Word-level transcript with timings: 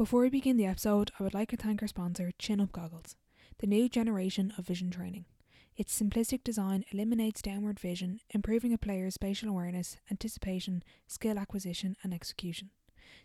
Before 0.00 0.22
we 0.22 0.30
begin 0.30 0.56
the 0.56 0.64
episode, 0.64 1.10
I 1.20 1.22
would 1.22 1.34
like 1.34 1.50
to 1.50 1.58
thank 1.58 1.82
our 1.82 1.86
sponsor, 1.88 2.32
Chin 2.38 2.58
Up 2.58 2.72
Goggles, 2.72 3.16
the 3.58 3.66
new 3.66 3.86
generation 3.86 4.50
of 4.56 4.66
vision 4.66 4.90
training. 4.90 5.26
Its 5.76 6.00
simplistic 6.00 6.42
design 6.42 6.86
eliminates 6.90 7.42
downward 7.42 7.78
vision, 7.78 8.20
improving 8.30 8.72
a 8.72 8.78
player's 8.78 9.12
spatial 9.12 9.50
awareness, 9.50 9.98
anticipation, 10.10 10.82
skill 11.06 11.38
acquisition, 11.38 11.96
and 12.02 12.14
execution. 12.14 12.70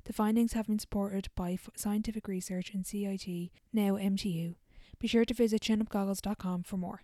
The 0.04 0.12
findings 0.12 0.52
have 0.52 0.68
been 0.68 0.80
supported 0.80 1.30
by 1.34 1.60
scientific 1.78 2.28
research 2.28 2.71
in 2.73 2.84
CIT, 2.84 3.52
now 3.71 3.94
MTU. 3.94 4.55
Be 5.00 5.07
sure 5.07 5.23
to 5.23 5.34
visit 5.34 5.62
chinupgoggles.com 5.62 6.64
for 6.64 6.76
more. 6.76 7.00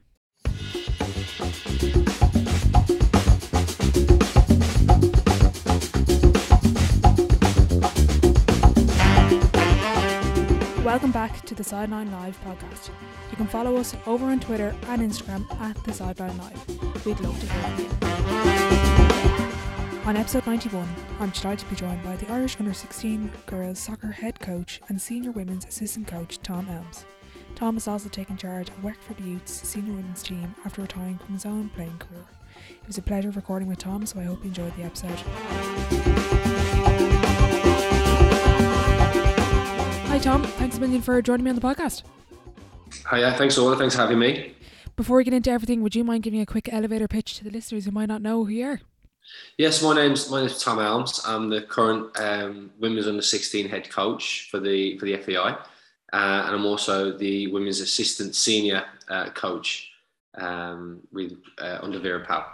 Welcome 10.91 11.13
back 11.13 11.45
to 11.45 11.55
the 11.55 11.63
Sideline 11.63 12.11
Live 12.11 12.37
podcast. 12.43 12.89
You 13.29 13.37
can 13.37 13.47
follow 13.47 13.77
us 13.77 13.95
over 14.05 14.25
on 14.25 14.41
Twitter 14.41 14.75
and 14.89 15.01
Instagram 15.01 15.49
at 15.61 15.81
the 15.85 15.93
Sideline 15.93 16.37
Live. 16.37 17.05
We'd 17.05 17.17
love 17.21 17.39
to 17.39 17.45
hear 17.45 17.63
from 17.63 17.79
you. 20.01 20.05
On 20.05 20.17
episode 20.17 20.45
91, 20.45 20.85
I'm 21.21 21.29
delighted 21.29 21.59
to 21.59 21.65
be 21.67 21.77
joined 21.77 22.03
by 22.03 22.17
the 22.17 22.29
Irish 22.29 22.57
Under 22.59 22.73
16 22.73 23.31
girls 23.45 23.79
soccer 23.79 24.11
head 24.11 24.41
coach 24.41 24.81
and 24.89 25.01
senior 25.01 25.31
women's 25.31 25.63
assistant 25.63 26.09
coach 26.09 26.39
Tom 26.43 26.67
Elmes. 26.69 27.05
Tom 27.55 27.75
has 27.75 27.87
also 27.87 28.09
taken 28.09 28.35
charge 28.35 28.67
of 28.67 28.83
Wexford 28.83 29.15
for 29.15 29.23
Youth's 29.23 29.65
senior 29.65 29.93
women's 29.93 30.21
team 30.21 30.53
after 30.65 30.81
retiring 30.81 31.19
from 31.19 31.35
his 31.35 31.45
own 31.45 31.69
playing 31.69 31.99
career. 31.99 32.25
It 32.69 32.87
was 32.87 32.97
a 32.97 33.01
pleasure 33.01 33.31
recording 33.31 33.69
with 33.69 33.77
Tom, 33.77 34.05
so 34.05 34.19
I 34.19 34.23
hope 34.23 34.43
you 34.43 34.49
enjoyed 34.49 34.75
the 34.75 34.83
episode. 34.83 36.60
Tom, 40.21 40.43
thanks 40.43 40.77
a 40.77 40.79
million 40.79 41.01
for 41.01 41.19
joining 41.19 41.43
me 41.43 41.49
on 41.49 41.55
the 41.55 41.61
podcast. 41.61 42.03
Hiya, 43.09 43.33
thanks 43.39 43.57
all. 43.57 43.75
Thanks 43.75 43.95
for 43.95 44.01
having 44.01 44.19
me. 44.19 44.53
Before 44.95 45.17
we 45.17 45.23
get 45.23 45.33
into 45.33 45.49
everything, 45.49 45.81
would 45.81 45.95
you 45.95 46.03
mind 46.03 46.21
giving 46.21 46.39
a 46.39 46.45
quick 46.45 46.71
elevator 46.71 47.07
pitch 47.07 47.37
to 47.37 47.43
the 47.43 47.49
listeners 47.49 47.85
who 47.85 47.91
might 47.91 48.05
not 48.05 48.21
know 48.21 48.45
who 48.45 48.51
you 48.51 48.65
are? 48.67 48.81
Yes, 49.57 49.81
my 49.81 49.95
name's 49.95 50.29
my 50.29 50.41
name's 50.41 50.61
Tom 50.61 50.77
Elmes. 50.77 51.21
I'm 51.25 51.49
the 51.49 51.63
current 51.63 52.19
um, 52.19 52.69
women's 52.79 53.07
under 53.07 53.23
16 53.23 53.67
head 53.67 53.89
coach 53.89 54.47
for 54.51 54.59
the 54.59 54.95
for 54.99 55.05
the 55.05 55.17
FAI, 55.17 55.57
uh, 56.13 56.43
and 56.45 56.55
I'm 56.55 56.65
also 56.67 57.17
the 57.17 57.47
women's 57.47 57.79
assistant 57.79 58.35
senior 58.35 58.83
uh, 59.09 59.31
coach 59.31 59.89
um, 60.35 61.01
with 61.11 61.33
uh, 61.59 61.79
under 61.81 61.97
Vera 61.97 62.23
Pauw. 62.23 62.45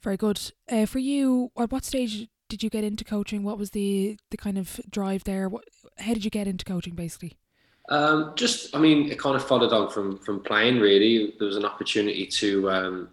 Very 0.00 0.16
good. 0.16 0.40
Uh, 0.70 0.86
for 0.86 1.00
you, 1.00 1.50
at 1.58 1.72
what 1.72 1.84
stage 1.84 2.28
did 2.50 2.62
you 2.62 2.68
get 2.68 2.84
into 2.84 3.04
coaching? 3.04 3.42
What 3.42 3.56
was 3.56 3.70
the 3.70 4.18
the 4.30 4.36
kind 4.36 4.58
of 4.58 4.78
drive 4.90 5.24
there? 5.24 5.48
What, 5.48 5.64
how 5.98 6.12
did 6.12 6.24
you 6.24 6.30
get 6.30 6.46
into 6.46 6.64
coaching, 6.64 6.94
basically? 6.94 7.38
Um, 7.88 8.32
just, 8.36 8.74
I 8.74 8.78
mean, 8.78 9.10
it 9.10 9.18
kind 9.18 9.34
of 9.34 9.46
followed 9.46 9.72
on 9.72 9.88
from 9.88 10.18
from 10.18 10.40
playing. 10.40 10.80
Really, 10.80 11.34
there 11.38 11.46
was 11.46 11.56
an 11.56 11.64
opportunity 11.64 12.26
to 12.26 12.70
um, 12.70 13.08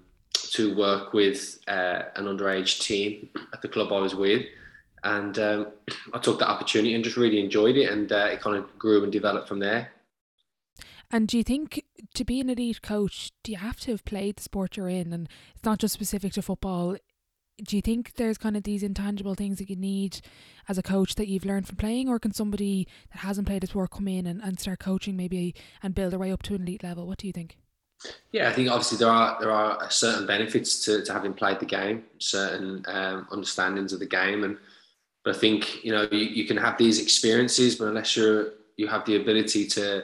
to 0.51 0.75
work 0.75 1.13
with 1.13 1.59
uh, 1.67 2.01
an 2.15 2.25
underage 2.25 2.81
team 2.81 3.29
at 3.53 3.61
the 3.61 3.69
club 3.69 3.93
I 3.93 3.99
was 3.99 4.15
with, 4.15 4.45
and 5.03 5.37
um, 5.39 5.67
I 6.13 6.19
took 6.19 6.39
that 6.39 6.49
opportunity 6.49 6.95
and 6.95 7.03
just 7.03 7.15
really 7.15 7.39
enjoyed 7.39 7.77
it, 7.77 7.89
and 7.89 8.11
uh, 8.11 8.29
it 8.31 8.41
kind 8.41 8.57
of 8.57 8.77
grew 8.77 9.03
and 9.03 9.11
developed 9.11 9.47
from 9.47 9.59
there. 9.59 9.91
And 11.09 11.27
do 11.27 11.37
you 11.37 11.43
think 11.43 11.83
to 12.15 12.25
be 12.25 12.41
an 12.41 12.49
elite 12.49 12.81
coach, 12.81 13.31
do 13.43 13.53
you 13.53 13.57
have 13.57 13.79
to 13.81 13.91
have 13.91 14.03
played 14.03 14.35
the 14.35 14.43
sport 14.43 14.75
you're 14.75 14.89
in? 14.89 15.13
And 15.13 15.29
it's 15.55 15.63
not 15.63 15.79
just 15.79 15.93
specific 15.93 16.33
to 16.33 16.41
football. 16.41 16.97
Do 17.63 17.75
you 17.75 17.81
think 17.81 18.15
there's 18.15 18.37
kind 18.37 18.55
of 18.55 18.63
these 18.63 18.83
intangible 18.83 19.35
things 19.35 19.57
that 19.57 19.69
you 19.69 19.75
need 19.75 20.19
as 20.69 20.77
a 20.77 20.83
coach 20.83 21.15
that 21.15 21.27
you've 21.27 21.45
learned 21.45 21.67
from 21.67 21.77
playing, 21.77 22.07
or 22.07 22.19
can 22.19 22.33
somebody 22.33 22.87
that 23.11 23.19
hasn't 23.19 23.47
played 23.47 23.63
the 23.63 23.67
sport 23.67 23.91
come 23.91 24.07
in 24.07 24.27
and, 24.27 24.41
and 24.41 24.59
start 24.59 24.79
coaching 24.79 25.17
maybe 25.17 25.55
and 25.81 25.95
build 25.95 26.11
their 26.11 26.19
way 26.19 26.31
up 26.31 26.43
to 26.43 26.55
an 26.55 26.61
elite 26.61 26.83
level? 26.83 27.07
What 27.07 27.17
do 27.17 27.27
you 27.27 27.33
think? 27.33 27.57
Yeah, 28.31 28.49
I 28.49 28.53
think 28.53 28.69
obviously 28.69 28.99
there 28.99 29.09
are 29.09 29.39
there 29.39 29.51
are 29.51 29.89
certain 29.89 30.27
benefits 30.27 30.85
to, 30.85 31.03
to 31.03 31.13
having 31.13 31.33
played 31.33 31.59
the 31.59 31.65
game, 31.65 32.03
certain 32.19 32.85
um, 32.87 33.27
understandings 33.31 33.91
of 33.91 33.99
the 33.99 34.05
game, 34.05 34.43
and 34.43 34.57
but 35.23 35.35
I 35.35 35.39
think 35.39 35.83
you 35.83 35.91
know 35.91 36.07
you, 36.11 36.19
you 36.19 36.45
can 36.45 36.57
have 36.57 36.77
these 36.77 37.01
experiences, 37.01 37.75
but 37.75 37.87
unless 37.87 38.15
you're 38.15 38.53
you 38.77 38.87
have 38.87 39.05
the 39.05 39.15
ability 39.15 39.65
to, 39.67 40.03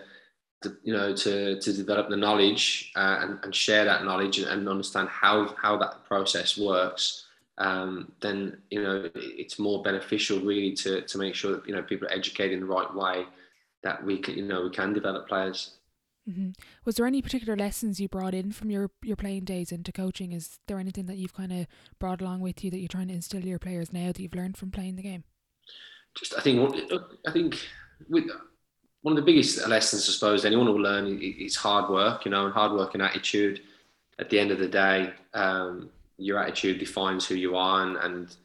to 0.63 0.77
you 0.83 0.93
know 0.93 1.15
to 1.15 1.59
to 1.59 1.73
develop 1.73 2.09
the 2.09 2.17
knowledge 2.17 2.91
uh, 2.95 3.19
and, 3.21 3.39
and 3.43 3.53
share 3.53 3.85
that 3.85 4.03
knowledge 4.05 4.39
and, 4.39 4.47
and 4.47 4.67
understand 4.67 5.07
how 5.09 5.55
how 5.61 5.77
that 5.77 6.03
process 6.05 6.57
works, 6.57 7.27
um, 7.57 8.11
then 8.21 8.57
you 8.69 8.81
know 8.81 9.09
it's 9.15 9.59
more 9.59 9.83
beneficial 9.83 10.39
really 10.39 10.73
to 10.73 11.01
to 11.01 11.17
make 11.17 11.35
sure 11.35 11.53
that 11.53 11.67
you 11.67 11.75
know 11.75 11.83
people 11.83 12.07
are 12.07 12.13
educated 12.13 12.53
in 12.53 12.61
the 12.61 12.65
right 12.65 12.93
way 12.93 13.25
that 13.83 14.03
we 14.03 14.17
can 14.17 14.35
you 14.35 14.43
know 14.43 14.63
we 14.63 14.69
can 14.69 14.93
develop 14.93 15.27
players. 15.27 15.77
Mm-hmm. 16.29 16.51
Was 16.85 16.95
there 16.95 17.05
any 17.05 17.21
particular 17.21 17.55
lessons 17.57 17.99
you 17.99 18.07
brought 18.07 18.33
in 18.33 18.53
from 18.53 18.69
your, 18.69 18.89
your 19.03 19.17
playing 19.17 19.43
days 19.43 19.73
into 19.73 19.91
coaching? 19.91 20.31
Is 20.31 20.57
there 20.67 20.79
anything 20.79 21.05
that 21.07 21.17
you've 21.17 21.33
kind 21.33 21.51
of 21.51 21.67
brought 21.99 22.21
along 22.21 22.39
with 22.39 22.63
you 22.63 22.71
that 22.71 22.77
you're 22.77 22.87
trying 22.87 23.09
to 23.09 23.13
instill 23.13 23.43
your 23.43 23.59
players 23.59 23.91
now 23.91 24.07
that 24.07 24.19
you've 24.19 24.33
learned 24.33 24.55
from 24.55 24.71
playing 24.71 24.95
the 24.95 25.01
game? 25.01 25.25
Just 26.15 26.33
I 26.37 26.41
think 26.41 26.75
I 27.27 27.31
think 27.31 27.59
with 28.09 28.25
one 29.01 29.17
of 29.17 29.17
the 29.17 29.31
biggest 29.31 29.67
lessons 29.67 30.07
I 30.07 30.13
suppose 30.13 30.45
anyone 30.45 30.67
will 30.67 30.81
learn 30.81 31.19
is 31.21 31.55
hard 31.55 31.89
work. 31.89 32.25
You 32.25 32.31
know, 32.31 32.45
and 32.45 32.53
hard 32.53 32.71
work 32.71 32.93
and 32.93 33.03
attitude. 33.03 33.61
At 34.19 34.29
the 34.29 34.39
end 34.39 34.51
of 34.51 34.59
the 34.59 34.67
day, 34.67 35.11
um, 35.33 35.89
your 36.23 36.39
attitude 36.39 36.79
defines 36.79 37.25
who 37.25 37.35
you 37.35 37.55
are, 37.55 37.83
and, 37.83 37.97
and 37.97 38.35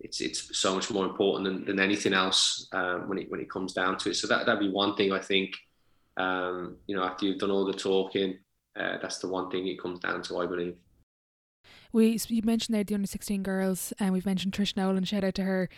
it's 0.00 0.20
it's 0.20 0.58
so 0.58 0.74
much 0.74 0.90
more 0.90 1.06
important 1.06 1.44
than, 1.44 1.64
than 1.64 1.80
anything 1.80 2.12
else 2.12 2.68
uh, 2.72 2.98
when 3.08 3.18
it 3.18 3.30
when 3.30 3.40
it 3.40 3.50
comes 3.50 3.72
down 3.72 3.96
to 3.98 4.10
it. 4.10 4.14
So 4.14 4.26
that 4.26 4.46
that'd 4.46 4.60
be 4.60 4.70
one 4.70 4.94
thing 4.96 5.12
I 5.12 5.18
think 5.20 5.50
um, 6.16 6.76
you 6.86 6.96
know, 6.96 7.04
after 7.04 7.26
you've 7.26 7.38
done 7.38 7.50
all 7.50 7.64
the 7.64 7.72
talking, 7.72 8.38
uh, 8.78 8.98
that's 9.00 9.18
the 9.18 9.28
one 9.28 9.50
thing 9.50 9.66
it 9.66 9.80
comes 9.80 10.00
down 10.00 10.22
to, 10.22 10.38
I 10.38 10.46
believe. 10.46 10.76
We 11.92 12.18
you 12.28 12.42
mentioned 12.42 12.74
there 12.74 12.84
the 12.84 12.94
under 12.94 13.06
sixteen 13.06 13.42
girls, 13.42 13.92
and 13.98 14.12
we've 14.12 14.26
mentioned 14.26 14.54
Trish 14.54 14.76
Nolan. 14.76 15.04
Shout 15.04 15.24
out 15.24 15.34
to 15.36 15.44
her. 15.44 15.68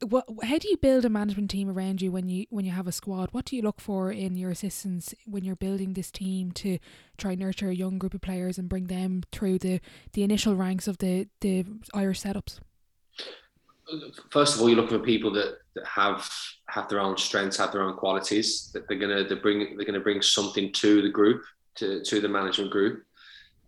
What? 0.00 0.26
How 0.42 0.58
do 0.58 0.68
you 0.68 0.76
build 0.76 1.04
a 1.04 1.08
management 1.08 1.50
team 1.50 1.70
around 1.70 2.02
you 2.02 2.10
when 2.10 2.28
you 2.28 2.46
when 2.50 2.64
you 2.64 2.72
have 2.72 2.86
a 2.86 2.92
squad? 2.92 3.28
What 3.32 3.44
do 3.46 3.56
you 3.56 3.62
look 3.62 3.80
for 3.80 4.10
in 4.10 4.36
your 4.36 4.50
assistants 4.50 5.14
when 5.26 5.44
you're 5.44 5.56
building 5.56 5.92
this 5.92 6.10
team 6.10 6.52
to 6.52 6.78
try 7.16 7.32
and 7.32 7.40
nurture 7.40 7.68
a 7.68 7.74
young 7.74 7.98
group 7.98 8.12
of 8.14 8.20
players 8.20 8.58
and 8.58 8.68
bring 8.68 8.88
them 8.88 9.22
through 9.32 9.58
the 9.58 9.80
the 10.12 10.22
initial 10.22 10.56
ranks 10.56 10.88
of 10.88 10.98
the 10.98 11.28
the 11.40 11.64
Irish 11.94 12.22
setups? 12.22 12.58
First 14.30 14.56
of 14.56 14.62
all, 14.62 14.68
you're 14.68 14.76
looking 14.76 14.98
for 14.98 15.04
people 15.04 15.30
that, 15.32 15.58
that 15.74 15.86
have 15.86 16.28
have 16.68 16.88
their 16.88 17.00
own 17.00 17.16
strengths, 17.16 17.56
have 17.58 17.72
their 17.72 17.82
own 17.82 17.96
qualities. 17.96 18.70
That 18.72 18.88
they're 18.88 18.98
gonna 18.98 19.24
they 19.24 19.36
bring 19.36 19.76
they're 19.76 19.86
gonna 19.86 20.00
bring 20.00 20.22
something 20.22 20.72
to 20.72 21.02
the 21.02 21.10
group, 21.10 21.42
to 21.76 22.02
to 22.02 22.20
the 22.20 22.28
management 22.28 22.70
group. 22.70 23.04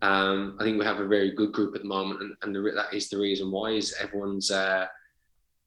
Um, 0.02 0.56
I 0.60 0.64
think 0.64 0.78
we 0.78 0.84
have 0.84 1.00
a 1.00 1.06
very 1.06 1.30
good 1.30 1.52
group 1.52 1.74
at 1.74 1.82
the 1.82 1.88
moment, 1.88 2.20
and, 2.20 2.36
and 2.42 2.54
the, 2.54 2.72
that 2.74 2.94
is 2.94 3.08
the 3.08 3.18
reason 3.18 3.50
why 3.50 3.70
is 3.70 3.94
everyone's 3.98 4.50
uh, 4.50 4.86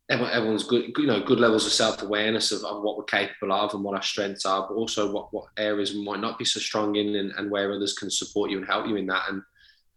everyone, 0.10 0.34
everyone's 0.34 0.64
good, 0.64 0.92
you 0.98 1.06
know, 1.06 1.22
good 1.22 1.40
levels 1.40 1.66
of 1.66 1.72
self 1.72 2.02
awareness 2.02 2.52
of, 2.52 2.64
of, 2.64 2.82
what 2.82 2.98
we're 2.98 3.04
capable 3.04 3.54
of 3.54 3.74
and 3.74 3.84
what 3.84 3.96
our 3.96 4.02
strengths 4.02 4.46
are, 4.46 4.68
but 4.68 4.76
also 4.76 5.12
what 5.12 5.34
what 5.34 5.46
areas 5.58 5.94
we 5.94 6.04
might 6.04 6.20
not 6.20 6.40
be 6.40 6.46
so 6.46 6.60
strong 6.60 6.96
in, 6.96 7.16
and, 7.16 7.32
and 7.38 7.52
where 7.52 7.72
others 7.72 7.94
can 7.94 8.10
support 8.10 8.50
you 8.50 8.58
and 8.58 8.68
help 8.68 8.88
you 8.88 8.96
in 8.96 9.08
that. 9.08 9.24
And 9.30 9.42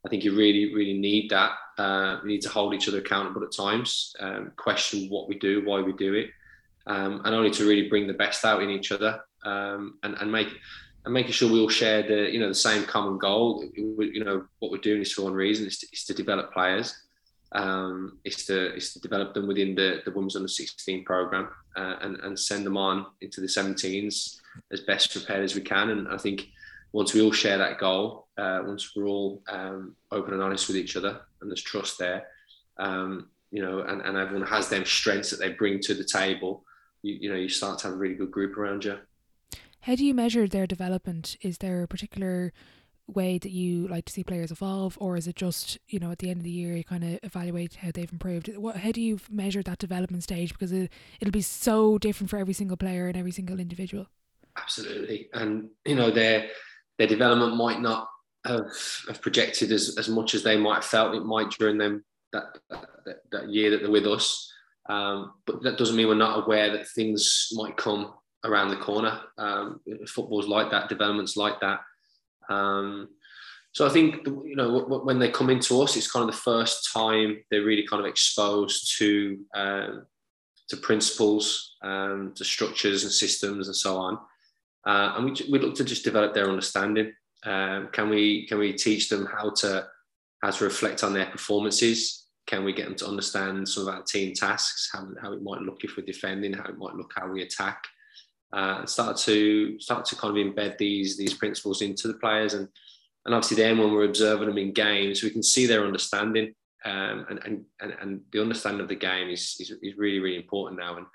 I 0.04 0.08
think 0.08 0.24
you 0.24 0.36
really 0.36 0.74
really 0.74 0.98
need 0.98 1.30
that. 1.30 1.52
Uh, 1.78 2.18
we 2.22 2.32
need 2.32 2.42
to 2.42 2.50
hold 2.50 2.74
each 2.74 2.88
other 2.88 2.98
accountable 2.98 3.42
at 3.42 3.56
times, 3.56 4.14
um, 4.20 4.52
question 4.56 5.08
what 5.08 5.28
we 5.28 5.38
do, 5.38 5.64
why 5.64 5.80
we 5.80 5.92
do 5.94 6.14
it, 6.14 6.30
um, 6.86 7.22
and 7.24 7.34
only 7.34 7.50
to 7.50 7.68
really 7.68 7.88
bring 7.88 8.06
the 8.06 8.12
best 8.12 8.44
out 8.44 8.62
in 8.62 8.70
each 8.70 8.92
other 8.92 9.20
um, 9.44 9.98
and, 10.02 10.16
and 10.20 10.30
make 10.30 10.48
and 11.04 11.14
making 11.14 11.32
sure 11.32 11.50
we 11.50 11.60
all 11.60 11.68
share 11.68 12.02
the 12.02 12.30
you 12.30 12.38
know 12.38 12.48
the 12.48 12.54
same 12.54 12.84
common 12.84 13.18
goal. 13.18 13.64
You 13.74 14.24
know 14.24 14.44
what 14.58 14.70
we're 14.70 14.78
doing 14.78 15.00
is 15.00 15.12
for 15.12 15.22
one 15.22 15.34
reason: 15.34 15.66
is 15.66 15.78
to, 15.78 15.86
is 15.92 16.04
to 16.04 16.14
develop 16.14 16.52
players. 16.52 16.94
Um, 17.54 18.18
is 18.24 18.46
to 18.46 18.74
is 18.74 18.94
to 18.94 19.00
develop 19.00 19.34
them 19.34 19.46
within 19.46 19.74
the 19.74 20.00
the 20.06 20.10
women's 20.10 20.36
under 20.36 20.48
16 20.48 21.04
program 21.04 21.48
uh, 21.76 21.96
and 22.00 22.16
and 22.20 22.38
send 22.38 22.64
them 22.64 22.78
on 22.78 23.04
into 23.20 23.42
the 23.42 23.46
17s 23.46 24.40
as 24.70 24.80
best 24.80 25.12
prepared 25.12 25.44
as 25.44 25.54
we 25.54 25.60
can. 25.60 25.90
And 25.90 26.08
I 26.08 26.16
think 26.16 26.48
once 26.92 27.14
we 27.14 27.22
all 27.22 27.32
share 27.32 27.58
that 27.58 27.78
goal, 27.78 28.28
uh, 28.38 28.60
once 28.64 28.94
we're 28.94 29.06
all 29.06 29.42
um, 29.48 29.96
open 30.10 30.34
and 30.34 30.42
honest 30.42 30.68
with 30.68 30.76
each 30.76 30.96
other, 30.96 31.20
and 31.40 31.50
there's 31.50 31.62
trust 31.62 31.98
there, 31.98 32.26
um, 32.78 33.28
you 33.50 33.62
know, 33.62 33.80
and, 33.80 34.02
and 34.02 34.16
everyone 34.16 34.46
has 34.46 34.68
them 34.68 34.84
strengths 34.84 35.30
that 35.30 35.38
they 35.38 35.50
bring 35.50 35.80
to 35.80 35.94
the 35.94 36.04
table, 36.04 36.64
you, 37.02 37.14
you 37.20 37.30
know, 37.30 37.36
you 37.36 37.48
start 37.48 37.78
to 37.80 37.88
have 37.88 37.94
a 37.94 37.98
really 37.98 38.14
good 38.14 38.30
group 38.30 38.56
around 38.56 38.84
you. 38.84 38.98
How 39.80 39.96
do 39.96 40.04
you 40.04 40.14
measure 40.14 40.46
their 40.46 40.66
development? 40.66 41.36
Is 41.40 41.58
there 41.58 41.82
a 41.82 41.88
particular 41.88 42.52
way 43.06 43.38
that 43.38 43.50
you 43.50 43.88
like 43.88 44.04
to 44.06 44.12
see 44.12 44.24
players 44.24 44.50
evolve, 44.50 44.96
or 45.00 45.16
is 45.16 45.26
it 45.26 45.36
just 45.36 45.78
you 45.88 45.98
know 45.98 46.10
at 46.10 46.18
the 46.18 46.30
end 46.30 46.38
of 46.38 46.44
the 46.44 46.50
year 46.50 46.76
you 46.76 46.84
kind 46.84 47.04
of 47.04 47.18
evaluate 47.22 47.76
how 47.76 47.90
they've 47.92 48.12
improved? 48.12 48.48
What 48.56 48.76
how 48.76 48.92
do 48.92 49.00
you 49.00 49.18
measure 49.30 49.62
that 49.62 49.78
development 49.78 50.22
stage? 50.22 50.52
Because 50.52 50.72
it 50.72 50.90
it'll 51.20 51.32
be 51.32 51.42
so 51.42 51.98
different 51.98 52.30
for 52.30 52.38
every 52.38 52.54
single 52.54 52.76
player 52.76 53.08
and 53.08 53.16
every 53.16 53.32
single 53.32 53.60
individual. 53.60 54.06
Absolutely, 54.56 55.28
and 55.32 55.68
you 55.84 55.94
know 55.94 56.10
their 56.10 56.48
their 56.98 57.06
development 57.06 57.56
might 57.56 57.80
not 57.80 58.08
have, 58.44 58.66
have 59.08 59.22
projected 59.22 59.72
as, 59.72 59.96
as 59.98 60.08
much 60.08 60.34
as 60.34 60.42
they 60.42 60.56
might 60.56 60.76
have 60.76 60.84
felt 60.84 61.14
it 61.14 61.24
might 61.24 61.50
during 61.50 61.78
them 61.78 62.04
that 62.32 62.58
that, 62.70 63.18
that 63.30 63.48
year 63.48 63.70
that 63.70 63.82
they're 63.82 63.90
with 63.90 64.06
us. 64.06 64.50
Um, 64.88 65.34
but 65.46 65.62
that 65.62 65.78
doesn't 65.78 65.96
mean 65.96 66.08
we're 66.08 66.14
not 66.14 66.44
aware 66.44 66.72
that 66.72 66.88
things 66.88 67.48
might 67.52 67.76
come 67.76 68.14
around 68.44 68.70
the 68.70 68.76
corner. 68.76 69.20
Um, 69.38 69.80
football's 70.08 70.48
like 70.48 70.70
that, 70.70 70.88
development's 70.88 71.36
like 71.36 71.60
that. 71.60 71.80
Um, 72.48 73.08
so 73.72 73.86
I 73.86 73.88
think 73.88 74.26
you 74.26 74.54
know 74.54 74.80
when 75.04 75.18
they 75.18 75.30
come 75.30 75.48
into 75.48 75.80
us, 75.80 75.96
it's 75.96 76.10
kind 76.10 76.28
of 76.28 76.34
the 76.34 76.40
first 76.40 76.92
time 76.92 77.38
they're 77.50 77.64
really 77.64 77.86
kind 77.86 78.00
of 78.00 78.06
exposed 78.06 78.98
to 78.98 79.38
um, 79.54 80.06
to 80.68 80.76
principles, 80.76 81.76
um, 81.82 82.32
to 82.36 82.44
structures 82.44 83.02
and 83.04 83.12
systems 83.12 83.68
and 83.68 83.76
so 83.76 83.96
on. 83.98 84.18
Uh, 84.86 85.14
and 85.16 85.24
we, 85.26 85.32
we 85.50 85.58
look 85.58 85.74
to 85.76 85.84
just 85.84 86.04
develop 86.04 86.34
their 86.34 86.48
understanding. 86.48 87.12
Um, 87.44 87.88
can 87.92 88.08
we 88.08 88.46
can 88.46 88.58
we 88.58 88.72
teach 88.72 89.08
them 89.08 89.26
how 89.26 89.50
to 89.50 89.86
how 90.42 90.50
to 90.50 90.64
reflect 90.64 91.02
on 91.02 91.12
their 91.12 91.26
performances? 91.26 92.26
Can 92.46 92.64
we 92.64 92.72
get 92.72 92.86
them 92.86 92.96
to 92.96 93.06
understand 93.06 93.68
some 93.68 93.86
of 93.86 93.94
our 93.94 94.02
team 94.02 94.34
tasks, 94.34 94.90
how, 94.92 95.06
how 95.20 95.32
it 95.32 95.42
might 95.42 95.60
look 95.60 95.84
if 95.84 95.96
we're 95.96 96.04
defending, 96.04 96.52
how 96.52 96.64
it 96.64 96.76
might 96.76 96.94
look 96.94 97.12
how 97.14 97.28
we 97.30 97.42
attack, 97.42 97.84
uh, 98.52 98.84
start 98.86 99.16
to 99.16 99.78
start 99.80 100.04
to 100.06 100.16
kind 100.16 100.36
of 100.36 100.44
embed 100.44 100.78
these 100.78 101.16
these 101.16 101.34
principles 101.34 101.82
into 101.82 102.08
the 102.08 102.14
players. 102.14 102.54
And 102.54 102.68
and 103.24 103.34
obviously 103.34 103.56
then 103.56 103.78
when 103.78 103.92
we're 103.92 104.04
observing 104.04 104.48
them 104.48 104.58
in 104.58 104.72
games 104.72 105.22
we 105.22 105.30
can 105.30 105.42
see 105.42 105.66
their 105.66 105.84
understanding 105.84 106.54
um, 106.84 107.26
and, 107.30 107.38
and, 107.44 107.64
and 107.80 107.94
and 108.00 108.20
the 108.32 108.40
understanding 108.40 108.80
of 108.80 108.88
the 108.88 108.96
game 108.96 109.28
is, 109.28 109.56
is, 109.60 109.72
is 109.82 109.96
really 109.96 110.18
really 110.18 110.36
important 110.36 110.80
now 110.80 110.96
and 110.96 111.06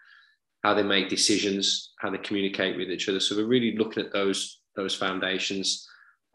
how 0.63 0.73
they 0.73 0.83
make 0.83 1.09
decisions 1.09 1.93
how 1.99 2.09
they 2.09 2.17
communicate 2.17 2.77
with 2.77 2.89
each 2.89 3.09
other. 3.09 3.19
So 3.19 3.35
we're 3.35 3.45
really 3.45 3.77
looking 3.77 4.03
at 4.03 4.13
those 4.13 4.61
those 4.75 4.95
foundations. 4.95 5.87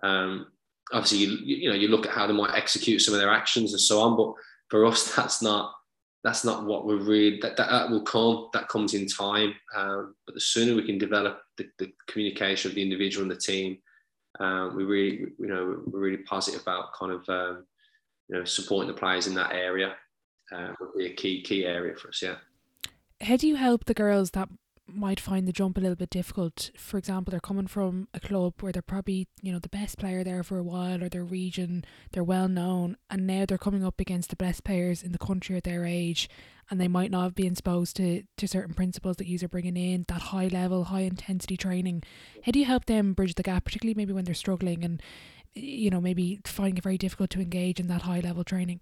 Um, 0.02 0.46
obviously 0.93 1.19
you, 1.19 1.56
you 1.56 1.69
know 1.69 1.76
you 1.76 1.88
look 1.88 2.06
at 2.06 2.12
how 2.12 2.26
they 2.26 2.32
might 2.32 2.54
execute 2.54 3.00
some 3.00 3.14
of 3.14 3.20
their 3.20 3.32
actions 3.32 3.72
and 3.72 3.81
so 3.81 4.00
on 4.00 4.16
but 4.16 4.32
for 4.69 4.84
us 4.84 5.14
that's 5.16 5.43
not 5.43 5.72
that's 6.25 6.45
not 6.45 6.65
what 6.65 6.87
we're 6.87 7.03
really 7.03 7.41
that, 7.41 7.57
that, 7.57 7.71
that 7.71 7.91
will 7.91 8.03
come 8.03 8.49
that 8.53 8.69
comes 8.69 8.95
in 8.95 9.07
time. 9.07 9.55
Um, 9.75 10.15
but 10.27 10.35
the 10.35 10.41
sooner 10.41 10.75
we 10.75 10.87
can 10.87 10.99
develop 10.99 11.41
the, 11.57 11.69
the, 11.79 11.93
communication 12.09 12.71
of 12.71 12.75
the 12.75 12.83
individual 12.83 13.23
and 13.23 13.31
the 13.31 13.37
team 13.37 13.79
um, 14.41 14.77
we 14.77 14.85
really 14.85 15.19
you 15.39 15.47
know 15.47 15.83
we're 15.87 16.01
really 16.01 16.23
positive 16.25 16.63
about 16.63 16.93
kind 16.99 17.13
of 17.13 17.29
um, 17.29 17.67
you 18.29 18.37
know 18.37 18.45
supporting 18.45 18.89
the 18.89 18.99
players 18.99 19.27
in 19.27 19.35
that 19.35 19.53
area 19.53 19.95
uh, 20.53 20.73
would 20.81 20.97
be 20.97 21.07
a 21.07 21.15
key 21.15 21.43
key 21.43 21.65
area 21.65 21.95
for 21.95 22.09
us 22.09 22.23
yeah. 22.23 22.37
How 23.21 23.37
do 23.37 23.47
you 23.47 23.55
help 23.55 23.85
the 23.85 23.95
girls 23.95 24.33
that 24.33 24.49
might 24.94 25.21
find 25.21 25.47
the 25.47 25.53
jump 25.53 25.77
a 25.77 25.81
little 25.81 25.97
bit 25.97 26.11
difficult. 26.11 26.71
For 26.77 26.99
example, 26.99 27.31
they're 27.31 27.41
coming 27.41 27.67
from 27.67 28.09
a 28.15 28.21
club 28.21 28.55
where 28.61 28.73
they're 28.73 28.83
probably, 28.83 29.29
you 29.43 29.53
know, 29.53 29.59
the 29.59 29.69
best 29.69 29.99
player 29.99 30.23
there 30.25 30.43
for 30.43 30.59
a 30.59 30.62
while 30.62 31.03
or 31.03 31.09
their 31.09 31.25
region, 31.25 31.85
they're 32.12 32.25
well 32.25 32.49
known, 32.49 32.97
and 33.11 33.27
now 33.27 33.44
they're 33.47 33.59
coming 33.59 33.85
up 33.85 34.00
against 34.00 34.31
the 34.31 34.37
best 34.37 34.65
players 34.65 35.03
in 35.03 35.12
the 35.12 35.19
country 35.19 35.56
at 35.56 35.65
their 35.65 35.85
age 35.85 36.29
and 36.71 36.81
they 36.81 36.89
might 36.89 37.11
not 37.11 37.35
been 37.35 37.53
exposed 37.53 37.97
to, 37.97 38.23
to 38.39 38.49
certain 38.49 38.75
principles 38.75 39.17
that 39.17 39.29
you're 39.29 39.49
bringing 39.49 39.77
in, 39.77 40.06
that 40.09 40.23
high 40.23 40.49
level, 40.49 40.85
high 40.85 41.00
intensity 41.00 41.56
training. 41.56 42.03
How 42.45 42.53
do 42.53 42.59
you 42.59 42.65
help 42.65 42.87
them 42.87 43.12
bridge 43.12 43.35
the 43.35 43.43
gap, 43.43 43.65
particularly 43.65 43.95
maybe 43.95 44.15
when 44.15 44.25
they're 44.25 44.35
struggling 44.35 44.83
and, 44.83 45.03
you 45.55 45.91
know, 45.91 46.00
maybe 46.00 46.41
finding 46.47 46.79
it 46.79 46.83
very 46.83 46.97
difficult 46.97 47.29
to 47.31 47.41
engage 47.41 47.79
in 47.79 47.88
that 47.88 48.03
high 48.03 48.21
level 48.21 48.43
training? 48.43 48.81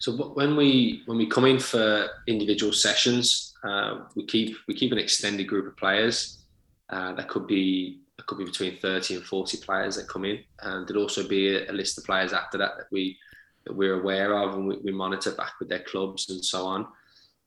So 0.00 0.12
when 0.12 0.56
we 0.56 1.02
when 1.06 1.18
we 1.18 1.26
come 1.26 1.44
in 1.44 1.58
for 1.58 2.08
individual 2.28 2.72
sessions, 2.72 3.54
uh, 3.64 4.04
we 4.14 4.24
keep 4.26 4.56
we 4.68 4.74
keep 4.74 4.92
an 4.92 4.98
extended 4.98 5.48
group 5.48 5.66
of 5.66 5.76
players. 5.76 6.44
Uh, 6.88 7.12
that 7.14 7.28
could 7.28 7.46
be 7.46 8.00
it 8.18 8.26
could 8.26 8.38
be 8.38 8.44
between 8.44 8.78
30 8.78 9.16
and 9.16 9.24
40 9.24 9.58
players 9.58 9.96
that 9.96 10.08
come 10.08 10.24
in, 10.24 10.38
and 10.62 10.86
there'd 10.86 10.96
also 10.96 11.26
be 11.26 11.56
a, 11.56 11.70
a 11.70 11.72
list 11.72 11.98
of 11.98 12.04
players 12.04 12.32
after 12.32 12.58
that 12.58 12.76
that 12.76 12.86
we 12.92 13.18
that 13.66 13.74
we're 13.74 14.00
aware 14.00 14.38
of 14.38 14.54
and 14.54 14.68
we, 14.68 14.76
we 14.84 14.92
monitor 14.92 15.32
back 15.32 15.54
with 15.58 15.68
their 15.68 15.82
clubs 15.82 16.30
and 16.30 16.44
so 16.44 16.64
on. 16.64 16.86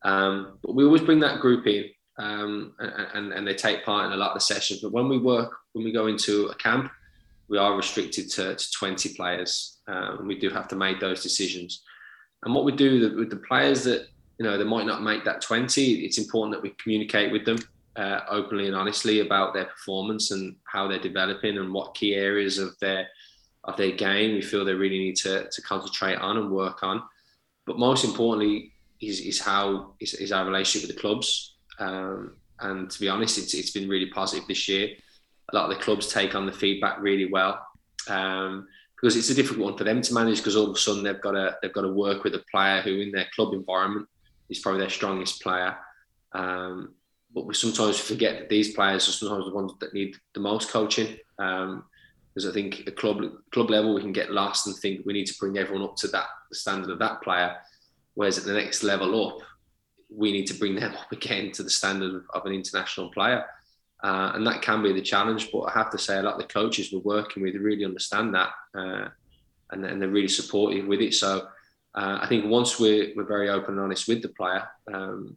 Um, 0.04 0.58
but 0.62 0.74
we 0.74 0.84
always 0.84 1.02
bring 1.02 1.20
that 1.20 1.40
group 1.40 1.66
in, 1.66 1.86
um, 2.18 2.74
and, 2.78 3.32
and 3.32 3.46
they 3.46 3.54
take 3.54 3.84
part 3.84 4.06
in 4.06 4.12
a 4.12 4.16
lot 4.16 4.30
of 4.30 4.34
the 4.34 4.40
sessions. 4.40 4.80
But 4.80 4.92
when 4.92 5.08
we 5.08 5.18
work, 5.18 5.52
when 5.72 5.84
we 5.84 5.92
go 5.92 6.06
into 6.06 6.46
a 6.46 6.54
camp, 6.56 6.92
we 7.48 7.56
are 7.56 7.74
restricted 7.76 8.30
to, 8.32 8.54
to 8.54 8.70
20 8.72 9.14
players, 9.14 9.78
and 9.86 10.26
we 10.26 10.38
do 10.38 10.50
have 10.50 10.68
to 10.68 10.76
make 10.76 11.00
those 11.00 11.22
decisions. 11.22 11.82
And 12.44 12.54
what 12.54 12.64
we 12.64 12.72
do 12.72 13.16
with 13.16 13.30
the 13.30 13.36
players 13.36 13.84
that 13.84 14.08
you 14.38 14.44
know 14.44 14.58
they 14.58 14.64
might 14.64 14.86
not 14.86 15.02
make 15.02 15.24
that 15.24 15.42
20, 15.42 16.04
it's 16.04 16.18
important 16.18 16.54
that 16.54 16.62
we 16.62 16.74
communicate 16.82 17.32
with 17.32 17.44
them 17.44 17.58
uh, 17.96 18.20
openly 18.28 18.66
and 18.66 18.76
honestly 18.76 19.20
about 19.20 19.54
their 19.54 19.66
performance 19.66 20.30
and 20.30 20.56
how 20.64 20.88
they're 20.88 20.98
developing 20.98 21.58
and 21.58 21.72
what 21.72 21.94
key 21.94 22.14
areas 22.14 22.58
of 22.58 22.78
their 22.80 23.08
of 23.64 23.76
their 23.76 23.92
game 23.92 24.34
we 24.34 24.42
feel 24.42 24.64
they 24.64 24.74
really 24.74 24.98
need 24.98 25.14
to, 25.14 25.48
to 25.48 25.62
concentrate 25.62 26.16
on 26.16 26.36
and 26.36 26.50
work 26.50 26.82
on. 26.82 27.00
But 27.64 27.78
most 27.78 28.04
importantly, 28.04 28.72
is, 29.00 29.20
is 29.20 29.40
how 29.40 29.94
is, 30.00 30.14
is 30.14 30.32
our 30.32 30.44
relationship 30.44 30.88
with 30.88 30.96
the 30.96 31.00
clubs. 31.00 31.56
Um, 31.78 32.36
and 32.60 32.90
to 32.90 33.00
be 33.00 33.08
honest, 33.08 33.38
it's, 33.38 33.54
it's 33.54 33.70
been 33.70 33.88
really 33.88 34.06
positive 34.10 34.48
this 34.48 34.68
year. 34.68 34.90
A 35.52 35.56
lot 35.56 35.70
of 35.70 35.76
the 35.76 35.82
clubs 35.82 36.08
take 36.08 36.34
on 36.34 36.46
the 36.46 36.52
feedback 36.52 37.00
really 37.00 37.30
well. 37.30 37.64
Um, 38.08 38.66
because 39.02 39.16
it's 39.16 39.30
a 39.30 39.34
difficult 39.34 39.64
one 39.66 39.76
for 39.76 39.82
them 39.82 40.00
to 40.00 40.14
manage 40.14 40.38
because 40.38 40.54
all 40.54 40.70
of 40.70 40.76
a 40.76 40.78
sudden 40.78 41.02
they've 41.02 41.20
got 41.20 41.32
to 41.32 41.56
they've 41.60 41.72
got 41.72 41.82
to 41.82 41.92
work 41.92 42.22
with 42.22 42.34
a 42.36 42.44
player 42.50 42.80
who 42.82 43.00
in 43.00 43.10
their 43.10 43.26
club 43.34 43.52
environment 43.52 44.06
is 44.48 44.60
probably 44.60 44.80
their 44.80 44.90
strongest 44.90 45.42
player. 45.42 45.76
Um, 46.32 46.94
but 47.34 47.46
we 47.46 47.54
sometimes 47.54 47.98
forget 47.98 48.38
that 48.38 48.48
these 48.48 48.74
players 48.74 49.08
are 49.08 49.12
sometimes 49.12 49.46
the 49.46 49.54
ones 49.54 49.72
that 49.80 49.94
need 49.94 50.16
the 50.34 50.40
most 50.40 50.70
coaching. 50.70 51.18
Um, 51.38 51.84
because 52.34 52.48
I 52.48 52.52
think 52.52 52.86
at 52.86 52.96
club 52.96 53.22
club 53.50 53.68
level 53.68 53.94
we 53.94 54.00
can 54.00 54.12
get 54.12 54.30
lost 54.30 54.66
and 54.66 54.74
think 54.76 55.04
we 55.04 55.12
need 55.12 55.26
to 55.26 55.38
bring 55.38 55.58
everyone 55.58 55.84
up 55.84 55.96
to 55.96 56.08
that 56.08 56.28
the 56.48 56.56
standard 56.56 56.90
of 56.90 56.98
that 57.00 57.20
player, 57.22 57.56
whereas 58.14 58.38
at 58.38 58.44
the 58.44 58.54
next 58.54 58.82
level 58.82 59.26
up, 59.26 59.38
we 60.14 60.32
need 60.32 60.46
to 60.46 60.54
bring 60.54 60.76
them 60.76 60.94
up 60.98 61.10
again 61.10 61.50
to 61.52 61.62
the 61.62 61.70
standard 61.70 62.14
of, 62.14 62.24
of 62.32 62.46
an 62.46 62.52
international 62.52 63.10
player. 63.10 63.44
Uh, 64.02 64.32
and 64.34 64.46
that 64.46 64.62
can 64.62 64.82
be 64.82 64.92
the 64.92 65.00
challenge. 65.00 65.50
But 65.52 65.62
I 65.62 65.72
have 65.72 65.90
to 65.90 65.98
say, 65.98 66.18
a 66.18 66.22
lot 66.22 66.34
of 66.34 66.40
the 66.40 66.52
coaches 66.52 66.92
we're 66.92 67.00
working 67.00 67.42
with 67.42 67.54
really 67.54 67.84
understand 67.84 68.34
that, 68.34 68.50
uh, 68.74 69.08
and, 69.70 69.84
and, 69.84 70.02
they're 70.02 70.08
really 70.08 70.28
supportive 70.28 70.86
with 70.86 71.00
it. 71.00 71.14
So 71.14 71.46
uh, 71.94 72.18
I 72.20 72.26
think 72.26 72.46
once 72.46 72.80
we're, 72.80 73.12
we're 73.14 73.24
very 73.24 73.48
open 73.48 73.74
and 73.74 73.80
honest 73.80 74.08
with 74.08 74.20
the 74.20 74.28
player, 74.30 74.68
um, 74.92 75.36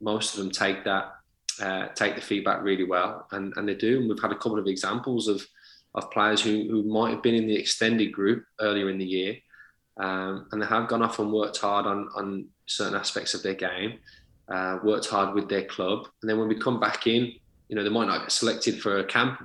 most 0.00 0.34
of 0.34 0.40
them 0.40 0.50
take 0.50 0.84
that 0.84 1.12
uh, 1.60 1.88
take 1.88 2.14
the 2.14 2.20
feedback 2.20 2.62
really 2.62 2.84
well, 2.84 3.26
and, 3.32 3.52
and 3.56 3.68
they 3.68 3.74
do. 3.74 4.00
And 4.00 4.08
we've 4.08 4.20
had 4.20 4.32
a 4.32 4.36
couple 4.36 4.58
of 4.58 4.66
examples 4.66 5.28
of 5.28 5.46
of 5.96 6.10
players 6.12 6.40
who, 6.40 6.68
who 6.70 6.84
might 6.84 7.10
have 7.10 7.22
been 7.22 7.34
in 7.34 7.48
the 7.48 7.56
extended 7.56 8.12
group 8.12 8.44
earlier 8.60 8.88
in 8.88 8.98
the 8.98 9.04
year, 9.04 9.36
um, 9.98 10.46
and 10.52 10.62
they 10.62 10.66
have 10.66 10.88
gone 10.88 11.02
off 11.02 11.18
and 11.18 11.32
worked 11.32 11.58
hard 11.58 11.86
on 11.86 12.08
on 12.14 12.46
certain 12.66 12.94
aspects 12.94 13.34
of 13.34 13.42
their 13.42 13.54
game, 13.54 13.98
uh, 14.48 14.78
worked 14.82 15.06
hard 15.06 15.34
with 15.34 15.48
their 15.48 15.64
club, 15.64 16.06
and 16.22 16.30
then 16.30 16.38
when 16.38 16.48
we 16.48 16.58
come 16.58 16.80
back 16.80 17.06
in 17.06 17.34
you 17.70 17.76
know, 17.76 17.84
they 17.84 17.88
might 17.88 18.08
not 18.08 18.22
get 18.22 18.32
selected 18.32 18.82
for 18.82 18.98
a 18.98 19.04
camp. 19.04 19.40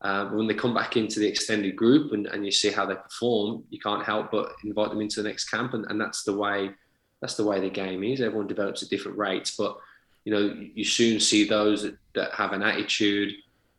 Uh, 0.00 0.26
when 0.30 0.48
they 0.48 0.54
come 0.54 0.74
back 0.74 0.96
into 0.96 1.20
the 1.20 1.28
extended 1.28 1.76
group 1.76 2.12
and, 2.12 2.26
and 2.26 2.44
you 2.44 2.50
see 2.50 2.72
how 2.72 2.84
they 2.84 2.96
perform, 2.96 3.62
you 3.70 3.78
can't 3.78 4.04
help 4.04 4.32
but 4.32 4.52
invite 4.64 4.90
them 4.90 5.00
into 5.00 5.22
the 5.22 5.28
next 5.28 5.48
camp. 5.48 5.74
And, 5.74 5.86
and 5.88 6.00
that's 6.00 6.24
the 6.24 6.36
way 6.36 6.72
that's 7.20 7.36
the 7.36 7.44
way 7.44 7.60
the 7.60 7.70
game 7.70 8.02
is. 8.02 8.20
Everyone 8.20 8.48
develops 8.48 8.82
at 8.82 8.88
different 8.88 9.16
rates, 9.16 9.54
but 9.56 9.78
you 10.24 10.32
know, 10.32 10.56
you 10.74 10.84
soon 10.84 11.20
see 11.20 11.46
those 11.46 11.84
that, 11.84 11.96
that 12.16 12.32
have 12.32 12.52
an 12.52 12.64
attitude 12.64 13.32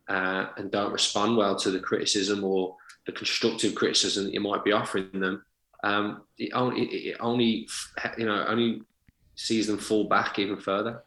uh, 0.07 0.47
and 0.55 0.71
don't 0.71 0.93
respond 0.93 1.35
well 1.35 1.57
to 1.57 1.69
the 1.69 1.79
criticism 1.79 2.41
or 2.45 2.77
the 3.05 3.11
constructive 3.11 3.75
criticism 3.75 4.23
that 4.23 4.33
you 4.33 4.39
might 4.39 4.63
be 4.63 4.71
offering 4.71 5.19
them. 5.19 5.43
Um, 5.83 6.21
it 6.37 6.51
only, 6.53 6.85
it 6.85 7.17
only, 7.19 7.67
you 8.17 8.25
know, 8.25 8.45
only 8.47 8.83
sees 9.35 9.67
them 9.67 9.77
fall 9.77 10.05
back 10.05 10.39
even 10.39 10.57
further. 10.57 11.03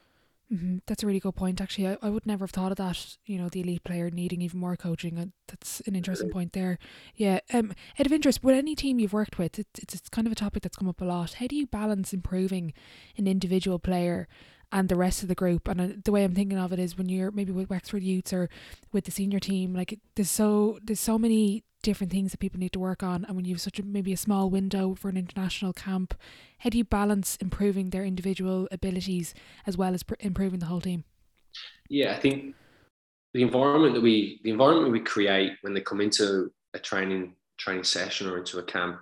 Mm-hmm. 0.53 0.79
That's 0.87 1.03
a 1.03 1.07
really 1.07 1.19
good 1.19 1.35
point. 1.35 1.61
Actually, 1.61 1.89
I, 1.89 1.97
I 2.03 2.09
would 2.09 2.25
never 2.25 2.45
have 2.45 2.53
thought 2.53 2.71
of 2.71 2.79
that. 2.79 3.17
You 3.25 3.39
know, 3.39 3.49
the 3.49 3.63
elite 3.63 3.83
player 3.83 4.11
needing 4.11 4.43
even 4.43 4.61
more 4.61 4.77
coaching. 4.77 5.19
Uh, 5.19 5.27
that's 5.49 5.81
an 5.81 5.97
interesting 5.97 6.31
point 6.31 6.53
there. 6.53 6.79
Yeah. 7.17 7.41
Um. 7.53 7.73
Out 7.99 8.07
of 8.07 8.13
interest, 8.13 8.45
with 8.45 8.55
any 8.55 8.77
team 8.77 9.01
you've 9.01 9.13
worked 9.13 9.39
with, 9.39 9.59
it's 9.59 9.95
it's 9.95 10.09
kind 10.09 10.27
of 10.27 10.33
a 10.33 10.37
topic 10.37 10.63
that's 10.63 10.77
come 10.77 10.89
up 10.89 11.01
a 11.01 11.05
lot. 11.05 11.35
How 11.35 11.49
do 11.49 11.57
you 11.57 11.67
balance 11.67 12.13
improving 12.13 12.73
an 13.17 13.27
individual 13.27 13.81
player 13.81 14.29
and 14.73 14.89
the 14.89 14.97
rest 14.97 15.23
of 15.23 15.29
the 15.29 15.35
group. 15.35 15.69
And 15.69 15.81
uh, 15.81 15.89
the 16.05 16.13
way 16.13 16.25
I'm 16.25 16.35
thinking 16.35 16.59
of 16.59 16.73
it 16.73 16.79
is 16.79 16.99
when 16.99 17.09
you're 17.09 17.31
maybe 17.31 17.53
with 17.53 17.71
Wexford 17.71 18.03
Youths 18.03 18.33
or 18.33 18.49
with 18.93 19.05
the 19.05 19.11
senior 19.11 19.41
team, 19.41 19.75
like 19.75 19.99
there's 20.15 20.31
so 20.31 20.79
there's 20.83 21.01
so 21.01 21.19
many 21.19 21.65
different 21.87 22.13
things 22.13 22.33
that 22.33 22.41
people 22.41 22.59
need 22.59 22.73
to 22.73 22.81
work 22.81 23.03
on. 23.05 23.25
And 23.25 23.37
when 23.37 23.45
you 23.45 23.55
have 23.55 23.61
such 23.61 23.79
a 23.79 23.83
maybe 23.85 24.13
a 24.13 24.17
small 24.17 24.51
window 24.51 24.97
for 24.97 25.09
an 25.09 25.17
international 25.17 25.73
camp, 25.73 26.15
how 26.59 26.71
do 26.71 26.79
you 26.79 26.85
balance 26.85 27.37
improving 27.37 27.91
their 27.91 28.05
individual 28.05 28.67
abilities 28.73 29.35
as 29.69 29.77
well 29.77 29.95
as 29.95 30.03
pr- 30.03 30.15
improving 30.19 30.59
the 30.59 30.67
whole 30.67 30.81
team? 30.81 31.05
Yeah, 31.89 32.13
I 32.17 32.19
think 32.19 32.57
the 33.35 33.43
environment 33.43 33.95
that 33.95 34.03
we 34.03 34.41
the 34.43 34.51
environment 34.51 34.91
we 34.91 35.01
create 35.15 35.53
when 35.63 35.75
they 35.75 35.81
come 35.81 36.01
into 36.01 36.51
a 36.75 36.81
training 36.81 37.35
training 37.57 37.85
session 37.85 38.29
or 38.29 38.37
into 38.39 38.59
a 38.59 38.65
camp, 38.65 38.99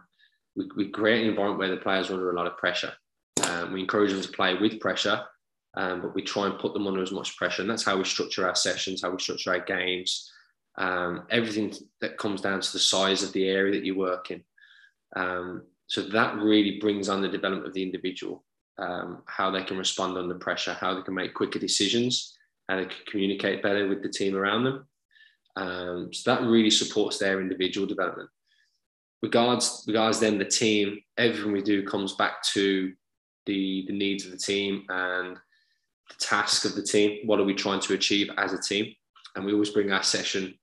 we, 0.54 0.68
we 0.76 0.90
create 0.90 1.22
an 1.22 1.30
environment 1.30 1.58
where 1.60 1.70
the 1.70 1.84
players 1.86 2.10
are 2.10 2.14
under 2.14 2.32
a 2.32 2.36
lot 2.36 2.46
of 2.46 2.58
pressure. 2.58 2.92
Um, 3.48 3.72
we 3.72 3.80
encourage 3.80 4.12
them 4.12 4.20
to 4.20 4.28
play 4.28 4.54
with 4.54 4.78
pressure, 4.78 5.22
um, 5.74 6.02
but 6.02 6.14
we 6.14 6.22
try 6.22 6.44
and 6.46 6.58
put 6.58 6.74
them 6.74 6.86
under 6.86 7.02
as 7.02 7.12
much 7.12 7.36
pressure. 7.38 7.62
And 7.62 7.70
that's 7.70 7.86
how 7.88 7.96
we 7.96 8.04
structure 8.04 8.46
our 8.46 8.54
sessions, 8.54 9.00
how 9.02 9.10
we 9.10 9.18
structure 9.18 9.52
our 9.54 9.64
games, 9.64 10.30
um, 10.76 11.24
everything 11.30 11.72
that 12.00 12.18
comes 12.18 12.40
down 12.40 12.60
to 12.60 12.72
the 12.72 12.78
size 12.78 13.22
of 13.22 13.32
the 13.32 13.48
area 13.48 13.72
that 13.72 13.84
you 13.84 13.96
work 13.96 14.30
in. 14.30 14.42
Um, 15.16 15.62
so 15.86 16.02
that 16.02 16.36
really 16.36 16.78
brings 16.80 17.08
on 17.08 17.22
the 17.22 17.28
development 17.28 17.66
of 17.66 17.74
the 17.74 17.82
individual, 17.82 18.44
um, 18.78 19.22
how 19.26 19.50
they 19.50 19.62
can 19.62 19.76
respond 19.76 20.16
under 20.16 20.34
pressure, 20.34 20.74
how 20.74 20.94
they 20.94 21.02
can 21.02 21.14
make 21.14 21.34
quicker 21.34 21.58
decisions, 21.58 22.36
how 22.68 22.76
they 22.76 22.86
can 22.86 22.96
communicate 23.06 23.62
better 23.62 23.88
with 23.88 24.02
the 24.02 24.08
team 24.08 24.34
around 24.34 24.64
them. 24.64 24.86
Um, 25.56 26.12
so 26.12 26.34
that 26.34 26.42
really 26.42 26.70
supports 26.70 27.18
their 27.18 27.40
individual 27.40 27.86
development. 27.86 28.28
Regards 29.22 29.84
regards 29.86 30.20
then 30.20 30.38
the 30.38 30.44
team, 30.44 30.98
everything 31.16 31.52
we 31.52 31.62
do 31.62 31.86
comes 31.86 32.14
back 32.14 32.42
to 32.54 32.92
the 33.46 33.84
the 33.86 33.92
needs 33.92 34.24
of 34.24 34.32
the 34.32 34.38
team 34.38 34.84
and 34.88 35.36
the 36.08 36.16
task 36.18 36.64
of 36.64 36.74
the 36.74 36.82
team. 36.82 37.26
What 37.26 37.40
are 37.40 37.44
we 37.44 37.54
trying 37.54 37.80
to 37.80 37.94
achieve 37.94 38.30
as 38.36 38.52
a 38.52 38.60
team? 38.60 38.94
And 39.34 39.44
we 39.44 39.52
always 39.52 39.70
bring 39.70 39.92
our 39.92 40.02
session. 40.02 40.54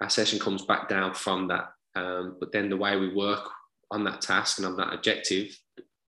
Our 0.00 0.10
session 0.10 0.38
comes 0.38 0.64
back 0.64 0.88
down 0.88 1.14
from 1.14 1.48
that. 1.48 1.72
Um, 1.94 2.36
but 2.40 2.52
then 2.52 2.70
the 2.70 2.76
way 2.76 2.96
we 2.96 3.12
work 3.12 3.48
on 3.90 4.04
that 4.04 4.20
task 4.20 4.58
and 4.58 4.66
on 4.66 4.76
that 4.76 4.92
objective, 4.92 5.58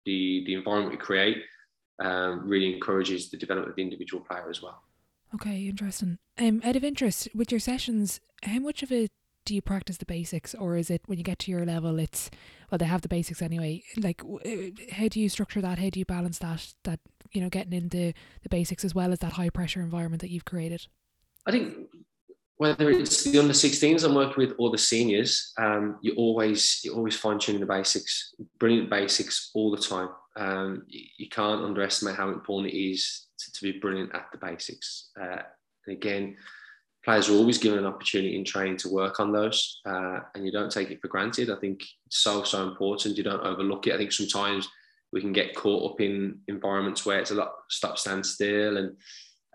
the 0.05 0.45
the 0.47 0.55
environment 0.55 0.93
we 0.93 0.97
create 0.97 1.39
um, 2.01 2.49
really 2.49 2.73
encourages 2.73 3.31
the 3.31 3.37
development 3.37 3.71
of 3.71 3.77
the 3.77 3.83
individual 3.83 4.25
player 4.25 4.49
as 4.49 4.63
well. 4.63 4.83
Okay, 5.35 5.67
interesting. 5.67 6.19
Um, 6.39 6.61
out 6.65 6.77
of 6.77 6.85
interest, 6.85 7.29
with 7.35 7.51
your 7.51 7.61
sessions, 7.61 8.21
how 8.43 8.59
much 8.59 8.83
of 8.83 8.93
it 8.93 9.11
do 9.45 9.55
you 9.55 9.63
practice 9.63 9.97
the 9.97 10.07
basics, 10.07 10.55
or 10.55 10.77
is 10.77 10.91
it 10.91 11.03
when 11.07 11.19
you 11.19 11.25
get 11.25 11.39
to 11.41 11.51
your 11.51 11.65
level, 11.65 11.99
it's 11.99 12.31
well, 12.71 12.79
they 12.79 12.85
have 12.85 13.03
the 13.03 13.09
basics 13.09 13.43
anyway. 13.43 13.83
Like, 13.97 14.23
uh, 14.25 14.71
how 14.93 15.09
do 15.09 15.21
you 15.21 15.29
structure 15.29 15.61
that? 15.61 15.79
How 15.79 15.91
do 15.91 15.99
you 15.99 16.05
balance 16.05 16.39
that? 16.39 16.75
That 16.85 17.01
you 17.33 17.41
know, 17.41 17.49
getting 17.49 17.73
into 17.73 18.13
the 18.43 18.49
basics 18.49 18.85
as 18.85 18.95
well 18.95 19.13
as 19.13 19.19
that 19.21 19.33
high 19.33 19.51
pressure 19.51 19.81
environment 19.81 20.21
that 20.21 20.31
you've 20.31 20.45
created. 20.45 20.87
I 21.47 21.51
think 21.51 21.89
whether 22.63 22.91
it's 22.91 23.25
the 23.25 23.41
under 23.41 23.53
16s 23.53 24.05
I'm 24.05 24.15
working 24.15 24.37
with 24.37 24.55
or 24.57 24.71
the 24.71 24.79
seniors, 24.79 25.53
um, 25.59 25.99
you 26.01 26.15
always 26.17 26.81
you 26.85 26.95
always 26.95 27.17
fine 27.17 27.41
tuning 27.41 27.61
the 27.61 27.67
basics, 27.67 28.37
brilliant 28.61 28.89
basics 28.89 29.51
all 29.53 29.73
the 29.73 29.83
time. 29.83 30.11
Um, 30.37 30.85
you, 30.87 31.29
can't 31.29 31.65
underestimate 31.65 32.15
how 32.15 32.29
important 32.29 32.73
it 32.73 32.79
is 32.79 33.27
to, 33.41 33.53
to 33.53 33.63
be 33.65 33.81
brilliant 33.81 34.15
at 34.15 34.27
the 34.31 34.39
basics. 34.39 35.11
Uh, 35.21 35.43
and 35.87 35.97
again, 35.97 36.37
players 37.05 37.29
are 37.29 37.35
always 37.35 37.59
given 37.59 37.81
an 37.81 37.87
opportunity 37.87 38.37
in 38.37 38.45
training 38.45 38.77
to 38.79 38.89
work 38.89 39.19
on 39.19 39.33
those, 39.33 39.81
uh, 39.85 40.21
and 40.37 40.47
you 40.47 40.53
don't 40.53 40.71
take 40.71 40.93
it 40.93 41.01
for 41.03 41.09
granted. 41.09 41.51
I 41.51 41.57
think 41.57 41.83
it's 42.07 42.19
so 42.19 42.45
so 42.45 42.69
important. 42.69 43.17
You 43.17 43.25
don't 43.25 43.43
overlook 43.43 43.89
it. 43.89 43.95
I 43.95 43.99
think 43.99 44.13
sometimes 44.13 44.69
we 45.13 45.21
can 45.21 45.33
get 45.33 45.57
caught 45.57 45.91
up 45.91 46.01
in 46.01 46.39
environments 46.47 47.05
where 47.05 47.19
it's 47.19 47.33
a 47.33 47.35
lot 47.35 47.53
stop 47.69 47.99
stand 47.99 48.25
still 48.25 48.77
and 48.77 48.97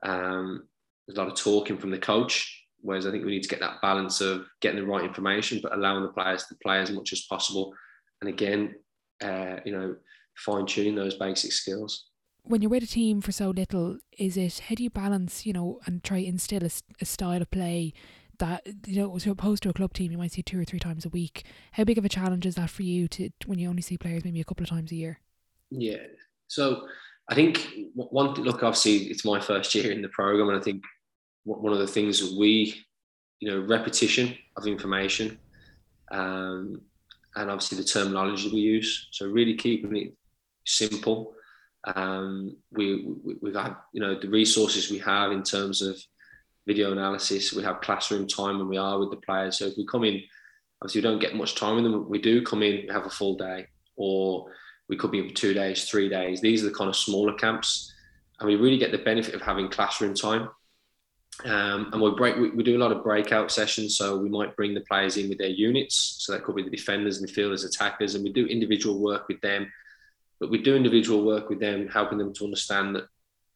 um, 0.04 0.68
there's 1.08 1.18
a 1.18 1.22
lot 1.22 1.32
of 1.32 1.38
talking 1.38 1.78
from 1.78 1.90
the 1.90 1.98
coach. 1.98 2.57
Whereas 2.82 3.08
I 3.08 3.12
think 3.12 3.26
we 3.26 3.32
need 3.32 3.44
to 3.44 3.50
get 3.50 3.60
that 3.60 3.82
balance 3.82 4.22
of 4.22 4.46
getting 4.62 4.80
the 4.80 4.86
right 4.86 5.04
information, 5.04 5.60
but 5.62 5.74
allowing 5.74 6.04
the 6.04 6.10
players 6.10 6.46
to 6.46 6.56
play 6.64 6.80
as 6.80 6.92
much 6.92 7.12
as 7.12 7.26
possible. 7.30 7.74
And 8.22 8.30
again, 8.30 8.76
uh, 9.22 9.58
you 9.66 9.72
know, 9.72 9.96
fine 10.38 10.66
tuning 10.66 10.96
those 10.96 11.16
basic 11.16 11.52
skills 11.52 12.06
when 12.48 12.62
you're 12.62 12.72
with 12.72 12.84
a 12.84 12.88
team 12.88 13.22
for 13.22 13.32
so 13.32 13.50
little, 13.50 13.98
is 14.18 14.38
it 14.38 14.60
how 14.70 14.76
do 14.76 14.84
you 14.84 14.90
balance, 14.90 15.46
you 15.46 15.54
know, 15.54 15.80
and 15.86 16.04
try 16.04 16.18
instill 16.18 16.64
a, 16.64 16.70
a 17.02 17.06
style 17.06 17.42
of 17.42 17.52
play 17.52 17.94
that 18.40 18.66
you 18.86 19.02
know, 19.02 19.16
as 19.16 19.26
opposed 19.26 19.64
to 19.64 19.70
a 19.70 19.74
club 19.74 19.94
team, 19.94 20.12
you 20.12 20.18
might 20.18 20.32
see 20.32 20.44
two 20.44 20.60
or 20.60 20.66
three 20.66 20.80
times 20.80 21.06
a 21.06 21.10
week. 21.10 21.46
How 21.74 21.84
big 21.84 21.98
of 21.98 22.06
a 22.06 22.10
challenge 22.10 22.46
is 22.46 22.56
that 22.56 22.70
for 22.70 22.84
you 22.84 23.08
to 23.10 23.30
when 23.46 23.60
you 23.60 23.70
only 23.70 23.82
see 23.82 23.98
players 23.98 24.24
maybe 24.24 24.42
a 24.42 24.46
couple 24.46 24.64
of 24.64 24.70
times 24.70 24.92
a 24.92 24.96
year? 24.96 25.20
Yeah, 25.72 26.04
so 26.48 26.88
I 27.30 27.36
think 27.36 27.68
one 27.96 28.34
look, 28.36 28.64
obviously, 28.64 29.10
it's 29.10 29.26
my 29.26 29.40
first 29.40 29.74
year 29.76 29.92
in 29.92 30.02
the 30.02 30.10
program, 30.10 30.50
and 30.50 30.58
I 30.58 30.62
think 30.62 30.84
one 31.48 31.74
of 31.74 31.80
the 31.80 31.88
things 31.88 32.20
that 32.20 32.38
we, 32.38 32.76
you 33.40 33.50
know, 33.50 33.60
repetition 33.66 34.36
of 34.56 34.68
information, 34.68 35.38
um, 36.12 36.82
and 37.36 37.52
obviously 37.52 37.78
the 37.78 37.84
terminology 37.84 38.44
that 38.44 38.54
we 38.54 38.62
use. 38.62 39.08
So 39.12 39.28
really 39.28 39.56
keeping 39.56 39.96
it 39.96 40.14
simple 40.66 41.36
um, 41.96 42.56
we, 42.72 43.06
we, 43.24 43.36
we've 43.42 43.56
had, 43.56 43.76
you 43.94 44.02
know, 44.02 44.20
the 44.20 44.30
resources 44.30 44.92
we 44.92 45.00
have 45.00 45.32
in 45.32 45.44
terms 45.44 45.82
of 45.82 45.98
video 46.66 46.92
analysis. 46.92 47.54
We 47.54 47.64
have 47.64 47.82
classroom 47.82 48.28
time 48.28 48.60
when 48.60 48.68
we 48.68 48.78
are 48.78 49.00
with 49.00 49.12
the 49.12 49.18
players. 49.18 49.58
So 49.58 49.68
if 49.68 49.78
we 49.78 49.86
come 49.86 50.04
in, 50.04 50.22
obviously 50.82 51.00
we 51.00 51.04
don't 51.04 51.22
get 51.22 51.36
much 51.36 51.56
time 51.56 51.76
with 51.76 51.86
them. 51.86 52.10
We 52.10 52.20
do 52.20 52.42
come 52.42 52.62
in, 52.62 52.88
we 52.88 52.94
have 52.94 53.06
a 53.06 53.10
full 53.10 53.36
day, 53.36 53.68
or 53.96 54.52
we 54.90 54.98
could 54.98 55.12
be 55.12 55.28
for 55.28 55.34
two 55.34 55.54
days, 55.54 55.86
three 55.86 56.10
days. 56.10 56.42
These 56.42 56.64
are 56.64 56.70
the 56.70 56.76
kind 56.76 56.90
of 56.90 56.96
smaller 56.96 57.34
camps, 57.34 57.94
and 58.40 58.48
we 58.48 58.56
really 58.56 58.78
get 58.78 58.92
the 58.92 58.98
benefit 58.98 59.34
of 59.34 59.42
having 59.42 59.70
classroom 59.70 60.14
time. 60.14 60.50
Um, 61.46 61.90
and 61.94 62.02
we 62.02 62.12
break. 62.12 62.36
We, 62.36 62.50
we, 62.50 62.64
do 62.64 62.78
a 62.78 62.84
lot 62.84 62.92
of 62.92 63.04
breakout 63.04 63.52
sessions, 63.52 63.96
so 63.96 64.18
we 64.18 64.28
might 64.28 64.56
bring 64.56 64.74
the 64.74 64.82
players 64.82 65.18
in 65.18 65.30
with 65.30 65.38
their 65.38 65.50
units. 65.50 66.16
So 66.20 66.34
that 66.34 66.44
could 66.44 66.56
be 66.56 66.64
the 66.64 66.70
defenders, 66.72 67.22
midfielders, 67.22 67.64
attackers, 67.64 68.16
and 68.16 68.24
we 68.24 68.34
do 68.34 68.48
individual 68.48 69.00
work 69.00 69.28
with 69.28 69.40
them 69.42 69.72
but 70.40 70.50
we 70.50 70.62
do 70.62 70.76
individual 70.76 71.26
work 71.26 71.50
with 71.50 71.60
them, 71.60 71.88
helping 71.88 72.18
them 72.18 72.34
to 72.34 72.46
understand 72.46 72.96
that 72.96 73.08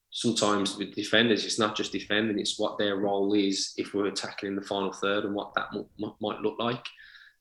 sometimes 0.09 0.77
with 0.77 0.95
defenders, 0.95 1.45
it's 1.45 1.59
not 1.59 1.75
just 1.75 1.91
defending, 1.91 2.39
it's 2.39 2.59
what 2.59 2.77
their 2.77 2.97
role 2.97 3.33
is 3.33 3.73
if 3.77 3.93
we're 3.93 4.11
tackling 4.11 4.55
the 4.55 4.61
final 4.61 4.91
third 4.91 5.25
and 5.25 5.33
what 5.33 5.53
that 5.53 5.67
m- 5.73 5.85
m- 6.03 6.13
might 6.19 6.41
look 6.41 6.57
like. 6.59 6.85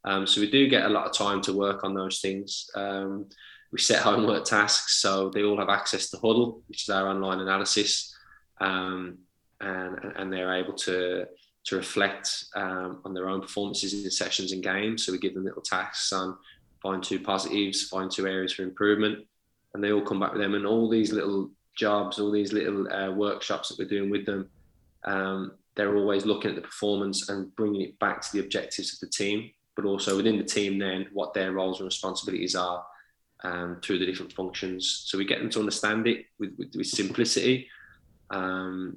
Um, 0.04 0.26
so 0.26 0.40
we 0.40 0.50
do 0.50 0.68
get 0.68 0.84
a 0.84 0.88
lot 0.88 1.06
of 1.06 1.12
time 1.12 1.40
to 1.42 1.52
work 1.52 1.84
on 1.84 1.94
those 1.94 2.20
things. 2.20 2.70
Um, 2.74 3.28
we 3.72 3.78
set 3.78 4.02
homework 4.02 4.44
tasks, 4.44 5.00
so 5.00 5.30
they 5.30 5.42
all 5.42 5.58
have 5.58 5.68
access 5.68 6.10
to 6.10 6.16
Hudl, 6.18 6.62
which 6.68 6.82
is 6.82 6.90
our 6.90 7.08
online 7.08 7.40
analysis, 7.40 8.14
um, 8.60 9.18
and, 9.60 9.98
and 10.16 10.32
they're 10.32 10.54
able 10.54 10.74
to 10.74 11.26
to 11.62 11.76
reflect 11.76 12.46
um, 12.54 13.00
on 13.04 13.12
their 13.12 13.28
own 13.28 13.40
performances 13.40 13.92
in 13.92 14.10
sessions 14.10 14.52
and 14.52 14.62
games. 14.62 15.04
So 15.04 15.12
we 15.12 15.18
give 15.18 15.34
them 15.34 15.44
little 15.44 15.62
tasks 15.62 16.10
on 16.12 16.36
find 16.82 17.02
two 17.02 17.20
positives, 17.20 17.88
find 17.88 18.10
two 18.10 18.26
areas 18.26 18.52
for 18.52 18.62
improvement, 18.62 19.26
and 19.74 19.84
they 19.84 19.92
all 19.92 20.00
come 20.00 20.20
back 20.20 20.32
with 20.32 20.40
them. 20.40 20.54
And 20.54 20.66
all 20.66 20.88
these 20.88 21.12
little 21.12 21.50
jobs, 21.76 22.18
all 22.18 22.30
these 22.30 22.52
little 22.52 22.90
uh, 22.92 23.10
workshops 23.10 23.68
that 23.68 23.78
we're 23.78 23.88
doing 23.88 24.10
with 24.10 24.26
them, 24.26 24.48
um, 25.04 25.52
they're 25.76 25.96
always 25.96 26.26
looking 26.26 26.50
at 26.50 26.56
the 26.56 26.62
performance 26.62 27.28
and 27.28 27.54
bringing 27.56 27.82
it 27.82 27.98
back 27.98 28.20
to 28.22 28.32
the 28.32 28.40
objectives 28.40 28.94
of 28.94 29.00
the 29.00 29.08
team, 29.08 29.50
but 29.76 29.84
also 29.84 30.16
within 30.16 30.38
the 30.38 30.44
team, 30.44 30.78
then 30.78 31.06
what 31.12 31.34
their 31.34 31.52
roles 31.52 31.78
and 31.78 31.86
responsibilities 31.86 32.54
are 32.54 32.84
um, 33.44 33.78
through 33.82 33.98
the 33.98 34.06
different 34.06 34.32
functions. 34.32 35.04
So 35.06 35.16
we 35.16 35.24
get 35.24 35.38
them 35.38 35.50
to 35.50 35.60
understand 35.60 36.06
it 36.06 36.26
with, 36.38 36.54
with, 36.58 36.74
with 36.74 36.86
simplicity, 36.86 37.68
um, 38.30 38.96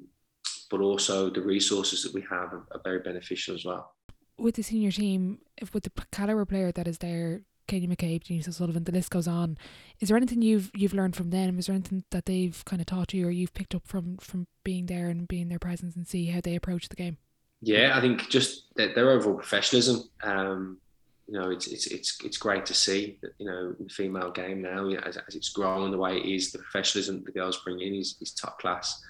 but 0.70 0.80
also 0.80 1.30
the 1.30 1.40
resources 1.40 2.02
that 2.02 2.14
we 2.14 2.22
have 2.22 2.52
are, 2.52 2.66
are 2.72 2.80
very 2.82 3.00
beneficial 3.00 3.54
as 3.54 3.64
well. 3.64 3.94
With 4.38 4.56
the 4.56 4.62
senior 4.62 4.90
team, 4.90 5.38
if 5.56 5.74
with 5.74 5.84
the 5.84 5.92
caliber 6.10 6.44
player 6.44 6.72
that 6.72 6.88
is 6.88 6.98
there, 6.98 7.42
Katie 7.66 7.86
McCabe, 7.86 8.24
Denise 8.24 8.48
O'Sullivan, 8.48 8.84
the 8.84 8.92
list 8.92 9.10
goes 9.10 9.26
on. 9.26 9.56
Is 10.00 10.08
there 10.08 10.16
anything 10.16 10.42
you've 10.42 10.70
you've 10.74 10.94
learned 10.94 11.16
from 11.16 11.30
them? 11.30 11.58
Is 11.58 11.66
there 11.66 11.74
anything 11.74 12.04
that 12.10 12.26
they've 12.26 12.62
kind 12.64 12.80
of 12.80 12.86
taught 12.86 13.14
you 13.14 13.26
or 13.26 13.30
you've 13.30 13.54
picked 13.54 13.74
up 13.74 13.86
from 13.86 14.18
from 14.18 14.46
being 14.64 14.86
there 14.86 15.08
and 15.08 15.26
being 15.26 15.48
their 15.48 15.58
presence 15.58 15.96
and 15.96 16.06
see 16.06 16.26
how 16.26 16.40
they 16.40 16.56
approach 16.56 16.88
the 16.88 16.96
game? 16.96 17.18
Yeah, 17.60 17.96
I 17.96 18.00
think 18.00 18.28
just 18.28 18.74
their, 18.76 18.94
their 18.94 19.10
overall 19.10 19.36
professionalism. 19.36 20.02
Um, 20.22 20.78
you 21.26 21.38
know, 21.38 21.50
it's 21.50 21.66
it's 21.66 21.86
it's 21.86 22.18
it's 22.22 22.36
great 22.36 22.66
to 22.66 22.74
see 22.74 23.18
that 23.22 23.32
you 23.38 23.46
know 23.46 23.72
the 23.78 23.88
female 23.88 24.30
game 24.30 24.60
now, 24.60 24.86
you 24.86 24.96
know, 24.96 25.02
as, 25.06 25.16
as 25.16 25.34
it's 25.34 25.48
growing 25.48 25.90
the 25.90 25.98
way 25.98 26.18
it 26.18 26.26
is, 26.26 26.52
the 26.52 26.58
professionalism 26.58 27.22
the 27.24 27.32
girls 27.32 27.62
bring 27.64 27.80
in 27.80 27.94
is, 27.94 28.16
is 28.20 28.32
top 28.32 28.58
class. 28.58 29.02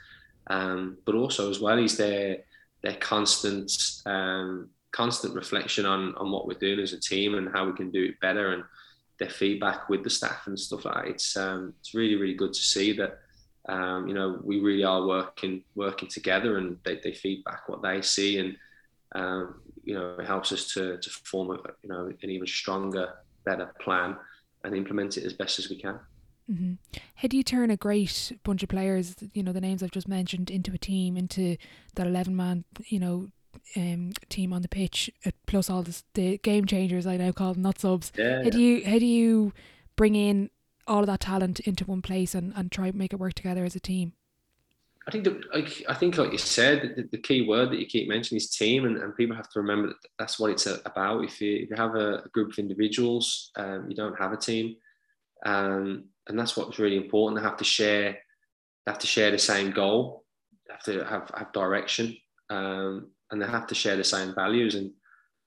Um, 0.49 0.99
but 1.05 1.15
also 1.15 1.51
as 1.51 1.61
well 1.61 1.79
is 1.79 1.97
their 1.97 2.39
their 2.83 2.97
constant 2.97 3.73
um, 4.07 4.69
constant 4.93 5.35
reflection 5.35 5.87
on 5.87 6.15
on 6.17 6.31
what 6.31 6.47
we're 6.47 6.59
doing 6.59 6.81
as 6.81 6.93
a 6.93 7.01
team 7.01 7.35
and 7.35 7.49
how 7.53 7.67
we 7.67 7.73
can 7.73 7.91
do 7.91 8.05
it 8.05 8.21
better 8.21 8.53
and 8.53 8.65
their 9.19 9.31
feedback 9.31 9.89
with 9.89 10.03
the 10.03 10.11
staff 10.11 10.47
and 10.47 10.59
stuff 10.59 10.85
like 10.85 10.95
that. 10.95 11.07
It's 11.07 11.37
um, 11.37 11.75
it's 11.81 11.95
really 11.95 12.17
really 12.17 12.35
good 12.35 12.53
to 12.53 12.61
see 12.61 12.93
that 12.93 13.19
um, 13.69 14.07
you 14.07 14.15
know 14.15 14.41
we 14.43 14.61
really 14.61 14.85
are 14.85 15.07
working 15.07 15.63
working 15.75 16.09
together 16.09 16.59
and 16.59 16.79
they, 16.85 17.01
they 17.03 17.13
feedback 17.13 17.69
what 17.69 17.83
they 17.83 18.03
see 18.03 18.39
and 18.39 18.57
um, 19.15 19.61
you 19.83 19.95
know 19.95 20.17
it 20.19 20.27
helps 20.27 20.53
us 20.53 20.69
to 20.75 20.99
to 20.99 21.11
form 21.11 21.51
a, 21.51 21.59
you 21.83 21.89
know 21.89 22.13
an 22.23 22.31
even 22.31 22.47
stronger 22.47 23.15
better 23.45 23.73
plan 23.81 24.17
and 24.65 24.75
implement 24.75 25.17
it 25.17 25.25
as 25.25 25.33
best 25.33 25.59
as 25.59 25.69
we 25.69 25.77
can. 25.77 25.99
Mm-hmm. 26.51 26.75
How 27.17 27.29
do 27.29 27.37
you 27.37 27.43
turn 27.43 27.71
a 27.71 27.77
great 27.77 28.33
bunch 28.43 28.63
of 28.63 28.69
players, 28.69 29.15
you 29.33 29.43
know, 29.43 29.53
the 29.53 29.61
names 29.61 29.83
I've 29.83 29.91
just 29.91 30.09
mentioned, 30.09 30.51
into 30.51 30.73
a 30.73 30.79
team, 30.79 31.17
into 31.17 31.57
that 31.95 32.07
11 32.07 32.37
man, 32.37 32.65
you 32.87 33.01
know, 33.01 33.29
um, 33.77 34.13
team 34.29 34.53
on 34.53 34.63
the 34.63 34.69
pitch, 34.69 35.11
uh, 35.25 35.31
plus 35.47 35.71
all 35.71 35.83
this, 35.83 36.05
the 36.15 36.39
game 36.39 36.67
changers 36.67 37.07
I 37.07 37.17
now 37.17 37.33
call 37.33 37.55
them, 37.55 37.63
not 37.63 37.79
subs. 37.79 38.13
Yeah, 38.17 38.43
how 38.43 38.51
do 38.51 38.61
you 38.61 38.85
how 38.85 38.99
do 38.99 39.07
you 39.07 39.53
bring 39.97 40.15
in 40.17 40.51
all 40.87 41.01
of 41.01 41.07
that 41.07 41.21
talent 41.21 41.61
into 41.61 41.85
one 41.85 42.03
place 42.03 42.35
and, 42.35 42.53
and 42.57 42.71
try 42.71 42.89
and 42.89 42.97
make 42.97 43.13
it 43.13 43.19
work 43.21 43.35
together 43.35 43.65
as 43.65 43.75
a 43.75 43.81
team? 43.81 44.13
I 45.07 45.11
think 45.11 45.25
that 45.25 45.55
like, 45.55 45.85
I 45.89 45.95
think 45.95 46.17
like 46.17 46.33
you 46.33 46.39
said, 46.39 46.95
the, 46.97 47.09
the, 47.11 47.19
key 47.19 47.47
word 47.47 47.71
that 47.71 47.79
you 47.79 47.85
keep 47.85 48.09
mentioning 48.09 48.39
is 48.39 48.49
team, 48.49 48.87
and, 48.87 48.97
and 48.97 49.15
people 49.15 49.37
have 49.37 49.51
to 49.51 49.61
remember 49.61 49.89
that 49.89 49.97
that's 50.19 50.39
what 50.39 50.51
it's 50.51 50.67
about. 50.67 51.25
If 51.25 51.41
you, 51.43 51.57
if 51.57 51.71
you 51.71 51.77
have 51.77 51.95
a, 51.95 52.23
a 52.25 52.29
group 52.31 52.53
of 52.53 52.59
individuals, 52.59 53.51
um, 53.57 53.87
you 53.91 53.95
don't 53.95 54.19
have 54.19 54.33
a 54.33 54.37
team, 54.37 54.77
um, 55.45 56.05
and 56.29 56.39
that's 56.39 56.57
what's 56.57 56.79
really 56.79 56.97
important. 56.97 57.41
They 57.41 57.49
have 57.49 57.59
to 57.59 57.65
share, 57.65 58.13
they 58.13 58.93
have 58.93 58.99
to 59.01 59.07
share 59.07 59.31
the 59.31 59.39
same 59.39 59.71
goal, 59.71 60.25
they 60.67 60.75
have 60.75 60.83
to 60.85 61.05
have 61.05 61.31
have 61.37 61.53
direction, 61.53 62.17
um, 62.51 63.11
and 63.31 63.41
they 63.41 63.47
have 63.47 63.67
to 63.69 63.75
share 63.75 63.97
the 63.97 64.05
same 64.05 64.35
values. 64.35 64.75
And 64.75 64.91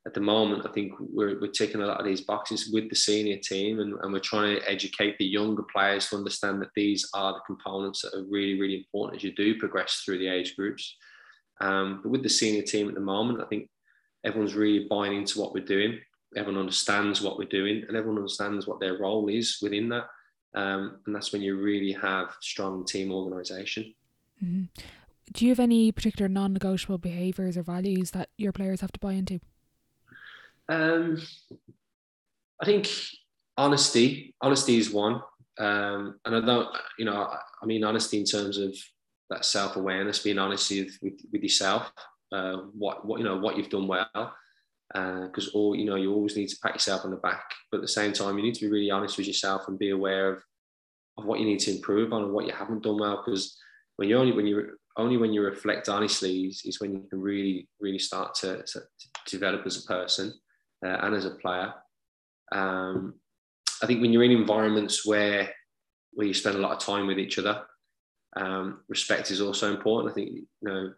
at 0.08 0.14
the 0.14 0.22
moment, 0.22 0.66
I 0.66 0.72
think 0.72 0.94
we're, 1.00 1.38
we're 1.40 1.52
ticking 1.52 1.82
a 1.82 1.86
lot 1.86 2.00
of 2.00 2.06
these 2.06 2.22
boxes 2.22 2.70
with 2.72 2.90
the 2.90 2.96
senior 2.96 3.38
team 3.44 3.82
and, 3.82 3.94
and 4.02 4.14
we're 4.14 4.20
trying 4.20 4.56
to 4.56 4.70
educate 4.70 5.18
the 5.18 5.26
younger 5.26 5.64
players 5.64 6.08
to 6.08 6.16
understand 6.16 6.62
that 6.62 6.70
these 6.78 7.10
are 7.14 7.34
the 7.34 7.42
components 7.46 8.02
that 8.02 8.18
are 8.18 8.24
really, 8.30 8.58
really 8.58 8.78
important 8.78 9.18
as 9.18 9.24
you 9.24 9.36
do 9.36 9.60
progress 9.60 10.02
through 10.06 10.18
the 10.18 10.30
age 10.30 10.56
groups. 10.56 10.96
Um, 11.60 12.00
but 12.02 12.10
with 12.10 12.24
the 12.24 12.30
senior 12.30 12.62
team 12.62 12.88
at 12.88 12.96
the 12.96 13.02
moment, 13.02 13.42
I 13.42 13.48
think 13.48 13.70
everyone's 14.24 14.56
really 14.56 14.88
buying 14.90 15.14
into 15.14 15.42
what 15.42 15.54
we're 15.54 15.66
doing. 15.66 16.00
Everyone 16.38 16.62
understands 16.62 17.22
what 17.22 17.38
we're 17.38 17.50
doing 17.50 17.84
and 17.86 17.98
everyone 17.98 18.20
understands 18.20 18.66
what 18.66 18.80
their 18.80 18.98
role 18.98 19.28
is 19.28 19.58
within 19.62 19.90
that. 19.90 20.06
Um, 20.56 21.00
and 21.06 21.16
that's 21.16 21.32
when 21.32 21.42
you 21.42 21.58
really 21.58 21.92
have 21.94 22.36
strong 22.42 22.86
team 22.86 23.12
organisation. 23.12 23.94
Mm-hmm. 24.44 24.64
Do 25.34 25.46
you 25.46 25.52
have 25.52 25.60
any 25.60 25.92
particular 25.92 26.30
non 26.30 26.54
negotiable 26.54 26.98
behaviours 26.98 27.58
or 27.58 27.64
values 27.64 28.12
that 28.12 28.30
your 28.38 28.52
players 28.52 28.82
have 28.82 28.92
to 28.94 29.00
buy 29.00 29.14
into? 29.14 29.40
Um, 30.70 31.22
I 32.62 32.66
think 32.66 32.90
honesty. 33.58 34.34
Honesty 34.42 34.78
is 34.78 34.92
one, 34.92 35.22
um, 35.60 36.20
and 36.26 36.36
I 36.36 36.42
don't. 36.42 36.70
You 36.98 37.06
know, 37.06 37.30
I 37.62 37.66
mean 37.66 37.84
honesty 37.84 38.20
in 38.20 38.26
terms 38.26 38.58
of 38.58 38.76
that 39.30 39.46
self 39.46 39.76
awareness, 39.76 40.20
being 40.20 40.40
honest 40.40 40.72
with, 40.72 40.98
with, 41.02 41.20
with 41.32 41.44
yourself. 41.44 41.92
Uh, 42.32 42.58
what 42.74 43.06
what 43.06 43.20
you 43.20 43.26
know 43.26 43.38
what 43.38 43.58
you've 43.58 43.70
done 43.70 43.88
well, 43.88 44.34
because 44.98 45.50
uh, 45.50 45.58
all 45.58 45.76
you 45.76 45.86
know 45.86 45.96
you 45.96 46.14
always 46.14 46.36
need 46.36 46.48
to 46.48 46.58
pat 46.64 46.74
yourself 46.74 47.06
on 47.06 47.12
the 47.12 47.18
back, 47.18 47.44
but 47.72 47.78
at 47.78 47.82
the 47.82 47.88
same 47.88 48.14
time 48.14 48.38
you 48.38 48.44
need 48.44 48.56
to 48.56 48.66
be 48.66 48.72
really 48.72 48.92
honest 48.92 49.18
with 49.18 49.28
yourself 49.28 49.68
and 49.68 49.78
be 49.78 49.92
aware 49.92 50.34
of 50.34 50.44
of 51.18 51.26
what 51.26 51.40
you 51.40 51.46
need 51.46 51.60
to 51.60 51.72
improve 51.72 52.14
on 52.14 52.24
and 52.24 52.34
what 52.34 52.46
you 52.46 52.54
haven't 52.54 52.84
done 52.84 52.98
well. 53.00 53.24
Because 53.24 53.58
when 53.98 54.10
you 54.10 54.18
only 54.18 54.32
when 54.32 54.48
you 54.48 54.78
only 54.98 55.18
when 55.18 55.34
you 55.34 55.42
reflect 55.42 55.90
honestly 55.90 56.46
is, 56.46 56.62
is 56.66 56.80
when 56.80 56.94
you 56.94 57.06
can 57.10 57.22
really 57.22 57.68
really 57.80 58.00
start 58.00 58.34
to, 58.36 58.64
to, 58.64 58.80
to 58.80 59.32
develop 59.32 59.66
as 59.66 59.84
a 59.84 59.88
person 59.88 60.34
uh, 60.86 60.98
and 61.02 61.16
as 61.16 61.26
a 61.26 61.32
player. 61.32 61.74
Um, 62.52 63.16
I 63.84 63.86
think 63.86 64.02
when 64.02 64.12
you're 64.12 64.24
in 64.24 64.32
environments 64.32 65.06
where 65.06 65.52
where 66.14 66.28
you 66.28 66.34
spend 66.34 66.56
a 66.56 66.60
lot 66.60 66.72
of 66.72 66.80
time 66.80 67.06
with 67.06 67.20
each 67.20 67.38
other, 67.38 67.64
um, 68.36 68.82
respect 68.88 69.30
is 69.32 69.42
also 69.42 69.74
important. 69.74 70.12
I 70.12 70.16
think 70.16 70.30
you 70.32 70.46
know 70.62 70.94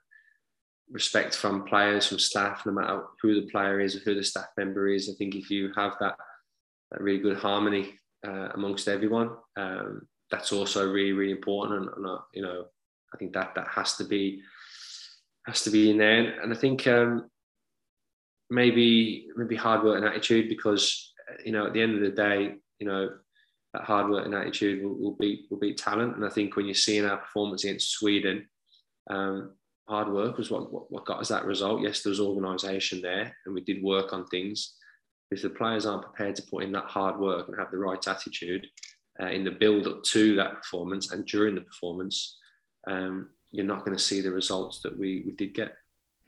respect 0.92 1.36
from 1.36 1.66
players, 1.66 2.08
from 2.08 2.20
staff, 2.20 2.66
no 2.66 2.72
matter 2.72 3.04
who 3.22 3.36
the 3.36 3.50
player 3.50 3.80
is 3.80 3.96
or 3.96 4.00
who 4.00 4.16
the 4.16 4.24
staff 4.24 4.48
member 4.58 4.88
is. 4.88 5.10
I 5.10 5.14
think 5.18 5.36
if 5.36 5.50
you 5.50 5.72
have 5.76 5.96
that, 6.00 6.16
that 6.92 7.02
really 7.02 7.20
good 7.20 7.38
harmony 7.38 7.94
uh, 8.26 8.50
amongst 8.54 8.88
everyone, 8.88 9.32
um, 9.58 10.08
that's 10.32 10.52
also 10.52 10.92
really 10.92 11.14
really 11.14 11.32
important. 11.32 11.82
And, 11.82 11.90
and 11.96 12.06
uh, 12.06 12.20
you 12.34 12.42
know, 12.42 12.66
I 13.14 13.18
think 13.18 13.34
that 13.34 13.56
that 13.56 13.68
has 13.68 13.96
to 13.98 14.04
be 14.04 14.42
has 15.46 15.64
to 15.64 15.72
be 15.72 15.92
in 15.92 15.98
there. 15.98 16.42
And 16.42 16.54
I 16.54 16.56
think 16.56 16.86
um, 16.88 17.30
maybe 18.50 19.28
maybe 19.36 19.56
hard 19.56 19.84
work 19.84 19.98
and 19.98 20.06
attitude 20.06 20.50
because 20.50 21.14
you 21.46 21.52
know 21.52 21.68
at 21.68 21.74
the 21.74 21.82
end 21.82 21.96
of 21.96 22.02
the 22.02 22.10
day, 22.16 22.56
you 22.80 22.88
know 22.88 23.10
that 23.74 23.84
hard 23.84 24.10
work 24.10 24.26
and 24.26 24.34
attitude 24.34 24.84
will, 24.84 24.96
will 24.96 25.18
beat 25.20 25.46
will 25.50 25.60
beat 25.60 25.78
talent. 25.78 26.16
And 26.16 26.26
I 26.26 26.30
think 26.30 26.56
when 26.56 26.66
you're 26.66 26.76
seeing 26.76 27.06
our 27.06 27.18
performance 27.18 27.64
against 27.64 27.92
Sweden, 27.92 28.48
um, 29.10 29.56
hard 29.90 30.08
work 30.08 30.38
was 30.38 30.52
what, 30.52 30.72
what, 30.72 30.92
what 30.92 31.06
got 31.06 31.20
us 31.20 31.30
that 31.30 31.46
result. 31.46 31.82
Yes, 31.82 32.04
there 32.04 32.12
was 32.12 32.20
organisation 32.20 33.02
there, 33.02 33.36
and 33.46 33.56
we 33.56 33.62
did 33.62 33.84
work 33.84 34.14
on 34.14 34.26
things. 34.28 34.76
If 35.32 35.42
the 35.42 35.50
players 35.50 35.86
aren't 35.86 36.04
prepared 36.04 36.36
to 36.36 36.44
put 36.44 36.64
in 36.64 36.72
that 36.74 36.86
hard 36.86 37.20
work 37.20 37.48
and 37.48 37.58
have 37.58 37.72
the 37.72 37.78
right 37.78 38.08
attitude 38.08 38.68
uh, 39.22 39.28
in 39.28 39.44
the 39.44 39.52
build 39.52 39.88
up 39.88 40.04
to 40.04 40.36
that 40.36 40.54
performance 40.54 41.12
and 41.12 41.26
during 41.26 41.56
the 41.56 41.62
performance, 41.62 42.38
um, 42.88 43.30
you're 43.52 43.66
not 43.66 43.84
going 43.84 43.98
to 43.98 44.04
see 44.04 44.22
the 44.22 44.32
results 44.32 44.82
that 44.82 44.98
we, 44.98 45.24
we 45.26 45.34
did 45.34 45.54
get. 45.54 45.74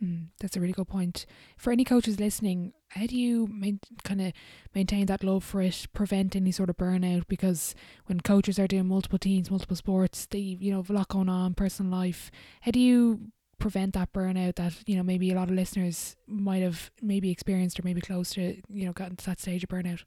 Mm, 0.04 0.28
that's 0.40 0.58
a 0.58 0.60
really 0.60 0.74
good 0.74 0.88
point. 0.88 1.28
For 1.58 1.72
any 1.72 1.84
coaches 1.84 2.20
listening, 2.20 2.74
how 2.90 3.06
do 3.06 3.16
you 3.16 3.48
main, 3.48 3.80
kind 4.04 4.22
of 4.22 4.34
maintain 4.74 5.06
that 5.06 5.24
love 5.24 5.44
for 5.44 5.62
it, 5.62 5.86
prevent 5.94 6.36
any 6.36 6.52
sort 6.52 6.72
of 6.72 6.78
burnout? 6.78 7.28
Because 7.28 7.76
when 8.08 8.22
coaches 8.22 8.58
are 8.58 8.68
doing 8.68 8.88
multiple 8.88 9.20
teams, 9.20 9.52
multiple 9.52 9.76
sports, 9.76 10.26
they 10.26 10.40
you 10.40 10.72
know 10.72 10.78
have 10.78 10.90
a 10.90 10.94
lot 10.94 11.10
going 11.10 11.30
on, 11.30 11.54
personal 11.54 11.92
life. 11.92 12.32
How 12.62 12.72
do 12.72 12.80
you 12.80 13.32
prevent 13.62 13.94
that 13.94 14.12
burnout 14.12 14.56
that 14.56 14.74
you 14.86 14.96
know 14.96 15.04
maybe 15.04 15.32
a 15.32 15.36
lot 15.36 15.50
of 15.50 15.56
listeners 15.56 16.16
might 16.28 16.62
have 16.62 16.92
maybe 17.02 17.32
experienced 17.32 17.80
or 17.80 17.84
maybe 17.84 18.02
close 18.02 18.32
to 18.32 18.60
you 18.68 18.86
know 18.86 18.92
gotten 18.92 19.16
to 19.16 19.26
that 19.26 19.40
stage 19.40 19.64
of 19.64 19.70
burnout? 19.70 20.04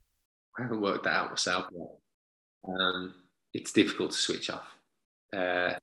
I 0.58 0.62
haven't 0.62 0.82
worked 0.82 1.04
that 1.04 1.14
out 1.14 1.30
myself 1.30 1.66
yet. 1.72 1.88
Um, 2.68 3.14
it's 3.52 3.72
difficult 3.72 4.10
to 4.10 4.16
switch 4.16 4.50
off, 4.50 4.66
uh, 5.32 5.74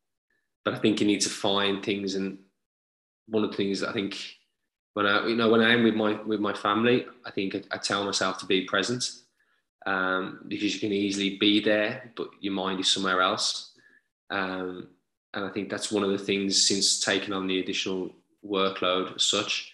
but 0.64 0.76
I 0.76 0.80
think 0.80 1.00
you 1.00 1.08
need 1.08 1.22
to 1.22 1.30
find 1.30 1.84
things 1.84 2.16
and 2.16 2.38
one 3.28 3.44
of 3.44 3.52
the 3.52 3.58
things 3.58 3.84
I 3.84 3.94
think 3.94 4.18
when 4.94 5.06
I 5.06 5.26
you 5.28 5.36
know 5.36 5.50
when 5.50 5.62
I'm 5.62 5.84
with 5.84 5.96
my 5.96 6.22
with 6.22 6.40
my 6.40 6.54
family, 6.54 7.06
I 7.26 7.32
think 7.32 7.56
I, 7.56 7.62
I 7.72 7.78
tell 7.78 8.04
myself 8.04 8.38
to 8.40 8.46
be 8.46 8.66
present 8.66 9.10
um, 9.86 10.42
because 10.48 10.74
you 10.74 10.80
can 10.80 10.92
easily 10.92 11.38
be 11.38 11.62
there, 11.62 12.12
but 12.16 12.30
your 12.40 12.54
mind 12.54 12.80
is 12.80 12.92
somewhere 12.92 13.22
else. 13.22 13.72
Um, 14.30 14.90
and 15.34 15.46
I 15.46 15.50
think 15.50 15.70
that's 15.70 15.92
one 15.92 16.04
of 16.04 16.12
the 16.12 16.18
things 16.18 16.68
since 16.68 17.00
taking 17.00 17.34
on 17.34 17.48
the 17.48 17.60
additional 17.60 18.12
workload 18.46 19.16
as 19.16 19.24
such. 19.24 19.72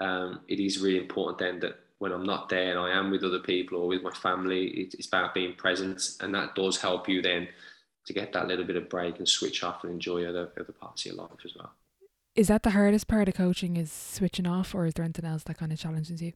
Um, 0.00 0.40
it 0.48 0.60
is 0.60 0.78
really 0.78 0.98
important 0.98 1.38
then 1.38 1.60
that 1.60 1.78
when 1.98 2.12
I'm 2.12 2.24
not 2.24 2.48
there 2.48 2.70
and 2.70 2.78
I 2.78 2.90
am 2.90 3.10
with 3.10 3.24
other 3.24 3.38
people 3.38 3.78
or 3.78 3.88
with 3.88 4.02
my 4.02 4.10
family, 4.10 4.66
it's 4.66 5.06
about 5.06 5.32
being 5.32 5.54
present, 5.54 6.02
and 6.20 6.34
that 6.34 6.54
does 6.54 6.80
help 6.80 7.08
you 7.08 7.22
then 7.22 7.48
to 8.06 8.12
get 8.12 8.32
that 8.32 8.46
little 8.48 8.64
bit 8.64 8.76
of 8.76 8.88
break 8.88 9.18
and 9.18 9.28
switch 9.28 9.62
off 9.62 9.84
and 9.84 9.92
enjoy 9.92 10.24
other 10.24 10.50
other 10.58 10.72
parts 10.72 11.04
of 11.04 11.12
your 11.12 11.22
life 11.22 11.38
as 11.44 11.54
well 11.56 11.72
is 12.34 12.48
that 12.48 12.62
the 12.62 12.70
hardest 12.70 13.08
part 13.08 13.28
of 13.28 13.34
coaching 13.34 13.76
is 13.76 13.90
switching 13.90 14.46
off 14.46 14.74
or 14.74 14.86
is 14.86 14.94
there 14.94 15.04
anything 15.04 15.24
else 15.24 15.42
that 15.44 15.58
kind 15.58 15.72
of 15.72 15.78
challenges 15.78 16.22
you 16.22 16.32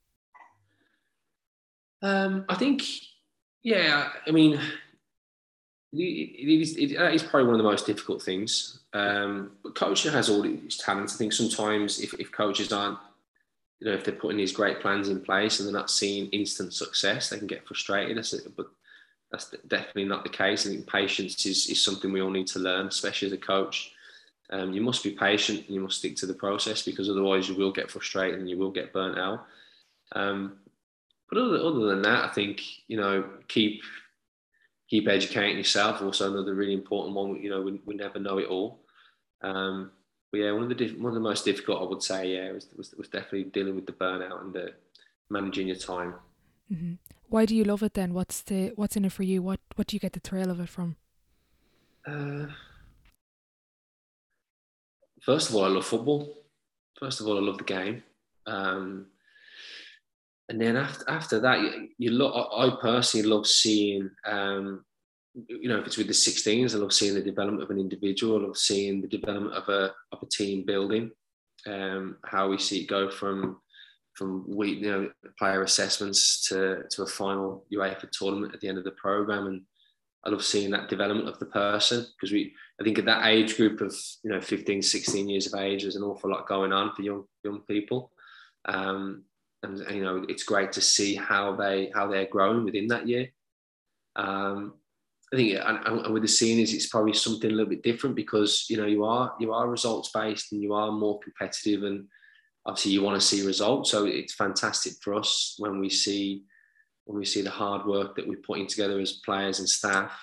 um, 2.02 2.44
i 2.48 2.54
think 2.54 2.82
yeah 3.62 4.08
i 4.26 4.30
mean 4.30 4.60
it 5.92 6.78
it, 6.78 6.98
that 6.98 7.14
is 7.14 7.22
probably 7.22 7.46
one 7.46 7.54
of 7.54 7.58
the 7.58 7.70
most 7.70 7.86
difficult 7.86 8.22
things. 8.22 8.80
Um, 8.92 9.52
but 9.62 9.74
coaching 9.74 10.12
has 10.12 10.28
all 10.28 10.44
its 10.44 10.78
talents. 10.78 11.14
I 11.14 11.18
think 11.18 11.32
sometimes 11.32 12.00
if, 12.00 12.14
if 12.14 12.30
coaches 12.32 12.72
aren't 12.72 12.98
you 13.80 13.88
know 13.88 13.94
if 13.94 14.04
they're 14.04 14.14
putting 14.14 14.36
these 14.36 14.52
great 14.52 14.80
plans 14.80 15.08
in 15.08 15.20
place 15.20 15.58
and 15.58 15.66
they're 15.66 15.80
not 15.80 15.90
seeing 15.90 16.28
instant 16.30 16.74
success 16.74 17.30
they 17.30 17.38
can 17.38 17.46
get 17.46 17.66
frustrated 17.66 18.22
but 18.56 18.66
that's 19.30 19.54
definitely 19.68 20.04
not 20.04 20.24
the 20.24 20.30
case. 20.30 20.66
I 20.66 20.70
think 20.70 20.86
patience 20.86 21.46
is, 21.46 21.68
is 21.68 21.84
something 21.84 22.12
we 22.12 22.20
all 22.20 22.30
need 22.30 22.48
to 22.48 22.58
learn 22.58 22.86
especially 22.86 23.26
as 23.26 23.32
a 23.32 23.38
coach. 23.38 23.92
Um, 24.50 24.72
you 24.72 24.80
must 24.80 25.04
be 25.04 25.12
patient 25.12 25.60
and 25.66 25.74
you 25.74 25.80
must 25.80 25.98
stick 25.98 26.16
to 26.16 26.26
the 26.26 26.34
process 26.34 26.82
because 26.82 27.08
otherwise 27.08 27.48
you 27.48 27.54
will 27.54 27.70
get 27.70 27.90
frustrated 27.90 28.40
and 28.40 28.50
you 28.50 28.58
will 28.58 28.72
get 28.72 28.92
burnt 28.92 29.18
out. 29.18 29.46
Um, 30.12 30.58
but 31.28 31.38
other, 31.38 31.58
other 31.58 31.86
than 31.86 32.02
that, 32.02 32.24
I 32.24 32.28
think 32.28 32.60
you 32.88 32.96
know 32.96 33.24
keep 33.46 33.82
keep 34.90 35.08
educating 35.08 35.56
yourself. 35.56 36.02
Also, 36.02 36.30
another 36.30 36.54
really 36.54 36.74
important 36.74 37.14
one. 37.14 37.36
You 37.36 37.50
know, 37.50 37.62
we, 37.62 37.80
we 37.86 37.94
never 37.94 38.18
know 38.18 38.38
it 38.38 38.48
all. 38.48 38.80
Um, 39.40 39.92
but 40.30 40.38
yeah, 40.38 40.52
one 40.52 40.70
of 40.70 40.76
the 40.76 40.92
one 40.96 41.10
of 41.10 41.14
the 41.14 41.20
most 41.20 41.44
difficult, 41.44 41.80
I 41.80 41.84
would 41.84 42.02
say, 42.02 42.34
yeah, 42.34 42.52
was 42.52 42.68
was, 42.76 42.94
was 42.98 43.08
definitely 43.08 43.44
dealing 43.44 43.76
with 43.76 43.86
the 43.86 43.92
burnout 43.92 44.42
and 44.42 44.52
the 44.52 44.74
managing 45.30 45.68
your 45.68 45.76
time. 45.76 46.14
Mm-hmm. 46.70 46.94
Why 47.28 47.46
do 47.46 47.54
you 47.54 47.64
love 47.64 47.82
it 47.82 47.94
then? 47.94 48.12
What's 48.12 48.42
the 48.42 48.72
what's 48.76 48.96
in 48.96 49.04
it 49.04 49.12
for 49.12 49.22
you? 49.22 49.42
What 49.42 49.60
what 49.76 49.86
do 49.86 49.96
you 49.96 50.00
get 50.00 50.12
the 50.12 50.20
thrill 50.20 50.50
of 50.50 50.60
it 50.60 50.68
from? 50.68 50.96
Uh, 52.06 52.46
first 55.22 55.48
of 55.48 55.54
all, 55.56 55.64
I 55.64 55.68
love 55.68 55.86
football. 55.86 56.36
First 56.98 57.20
of 57.20 57.26
all, 57.26 57.38
I 57.38 57.40
love 57.40 57.58
the 57.58 57.64
game. 57.64 58.02
Um, 58.46 59.06
and 60.50 60.60
then 60.60 60.76
after, 60.76 61.08
after 61.08 61.40
that, 61.40 61.60
you, 61.60 61.88
you 61.96 62.10
look, 62.10 62.34
I 62.34 62.76
personally 62.82 63.24
love 63.24 63.46
seeing, 63.46 64.10
um, 64.26 64.84
you 65.46 65.68
know, 65.68 65.78
if 65.78 65.86
it's 65.86 65.96
with 65.96 66.08
the 66.08 66.12
16s, 66.12 66.74
I 66.74 66.78
love 66.78 66.92
seeing 66.92 67.14
the 67.14 67.22
development 67.22 67.62
of 67.62 67.70
an 67.70 67.78
individual. 67.78 68.36
I 68.36 68.46
love 68.48 68.56
seeing 68.56 69.00
the 69.00 69.06
development 69.06 69.54
of 69.54 69.68
a, 69.68 69.92
of 70.10 70.20
a 70.20 70.26
team 70.26 70.64
building, 70.66 71.12
um, 71.68 72.16
how 72.24 72.48
we 72.48 72.58
see 72.58 72.80
it 72.80 72.88
go 72.88 73.08
from, 73.08 73.60
from 74.14 74.44
week, 74.48 74.80
you 74.80 74.90
know, 74.90 75.10
player 75.38 75.62
assessments 75.62 76.48
to, 76.48 76.82
to 76.90 77.04
a 77.04 77.06
final 77.06 77.64
UEFA 77.72 78.10
tournament 78.10 78.52
at 78.52 78.60
the 78.60 78.66
end 78.66 78.78
of 78.78 78.84
the 78.84 78.90
program. 78.92 79.46
And 79.46 79.62
I 80.26 80.30
love 80.30 80.44
seeing 80.44 80.72
that 80.72 80.88
development 80.88 81.28
of 81.28 81.38
the 81.38 81.46
person 81.46 82.04
because 82.16 82.32
we, 82.32 82.52
I 82.80 82.82
think 82.84 82.98
at 82.98 83.04
that 83.04 83.24
age 83.24 83.56
group 83.56 83.80
of 83.80 83.94
you 84.24 84.30
know 84.30 84.40
15, 84.40 84.82
16 84.82 85.28
years 85.28 85.46
of 85.46 85.60
age, 85.60 85.82
there's 85.82 85.96
an 85.96 86.02
awful 86.02 86.30
lot 86.30 86.48
going 86.48 86.72
on 86.72 86.92
for 86.94 87.02
young 87.02 87.24
young 87.44 87.60
people, 87.60 88.10
um, 88.66 89.22
and, 89.62 89.78
you 89.90 90.02
know 90.02 90.24
it's 90.28 90.42
great 90.42 90.72
to 90.72 90.80
see 90.80 91.14
how 91.14 91.54
they 91.54 91.90
how 91.94 92.06
they're 92.06 92.26
growing 92.26 92.64
within 92.64 92.88
that 92.88 93.08
year. 93.08 93.28
Um, 94.16 94.74
I 95.32 95.36
think 95.36 95.58
and, 95.62 95.78
and 95.86 96.14
with 96.14 96.22
the 96.22 96.28
seniors, 96.28 96.72
it's 96.72 96.88
probably 96.88 97.12
something 97.12 97.50
a 97.50 97.54
little 97.54 97.70
bit 97.70 97.82
different 97.82 98.16
because 98.16 98.66
you 98.68 98.76
know 98.76 98.86
you 98.86 99.04
are 99.04 99.34
you 99.38 99.52
are 99.52 99.68
results 99.68 100.10
based 100.12 100.52
and 100.52 100.62
you 100.62 100.74
are 100.74 100.90
more 100.90 101.20
competitive 101.20 101.84
and 101.84 102.06
obviously 102.66 102.92
you 102.92 103.02
want 103.02 103.20
to 103.20 103.26
see 103.26 103.46
results. 103.46 103.90
So 103.90 104.06
it's 104.06 104.34
fantastic 104.34 104.94
for 105.02 105.14
us 105.14 105.54
when 105.58 105.80
we 105.80 105.88
see 105.88 106.44
when 107.04 107.18
we 107.18 107.24
see 107.24 107.42
the 107.42 107.50
hard 107.50 107.86
work 107.86 108.14
that 108.16 108.26
we're 108.26 108.38
putting 108.46 108.66
together 108.66 109.00
as 109.00 109.20
players 109.24 109.58
and 109.58 109.68
staff, 109.68 110.16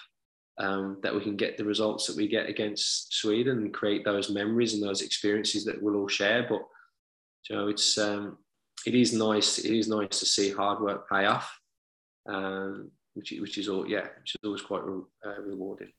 um, 0.57 0.97
that 1.03 1.13
we 1.13 1.21
can 1.21 1.35
get 1.35 1.57
the 1.57 1.65
results 1.65 2.07
that 2.07 2.15
we 2.15 2.27
get 2.27 2.47
against 2.47 3.13
Sweden 3.13 3.57
and 3.59 3.73
create 3.73 4.05
those 4.05 4.29
memories 4.29 4.73
and 4.73 4.81
those 4.81 5.01
experiences 5.01 5.65
that 5.65 5.81
we'll 5.81 5.95
all 5.95 6.07
share. 6.07 6.45
But 6.47 6.61
you 7.49 7.55
know, 7.55 7.67
it's 7.67 7.97
um, 7.97 8.37
it 8.85 8.95
is 8.95 9.13
nice. 9.13 9.59
It 9.59 9.75
is 9.75 9.87
nice 9.87 10.19
to 10.19 10.25
see 10.25 10.51
hard 10.51 10.81
work 10.81 11.09
pay 11.09 11.25
off, 11.25 11.59
um, 12.27 12.91
which 13.13 13.33
which 13.39 13.57
is 13.57 13.69
all 13.69 13.87
yeah, 13.87 14.07
which 14.19 14.35
is 14.35 14.39
always 14.43 14.61
quite 14.61 14.83
re- 14.83 15.01
uh, 15.25 15.41
rewarding. 15.41 15.91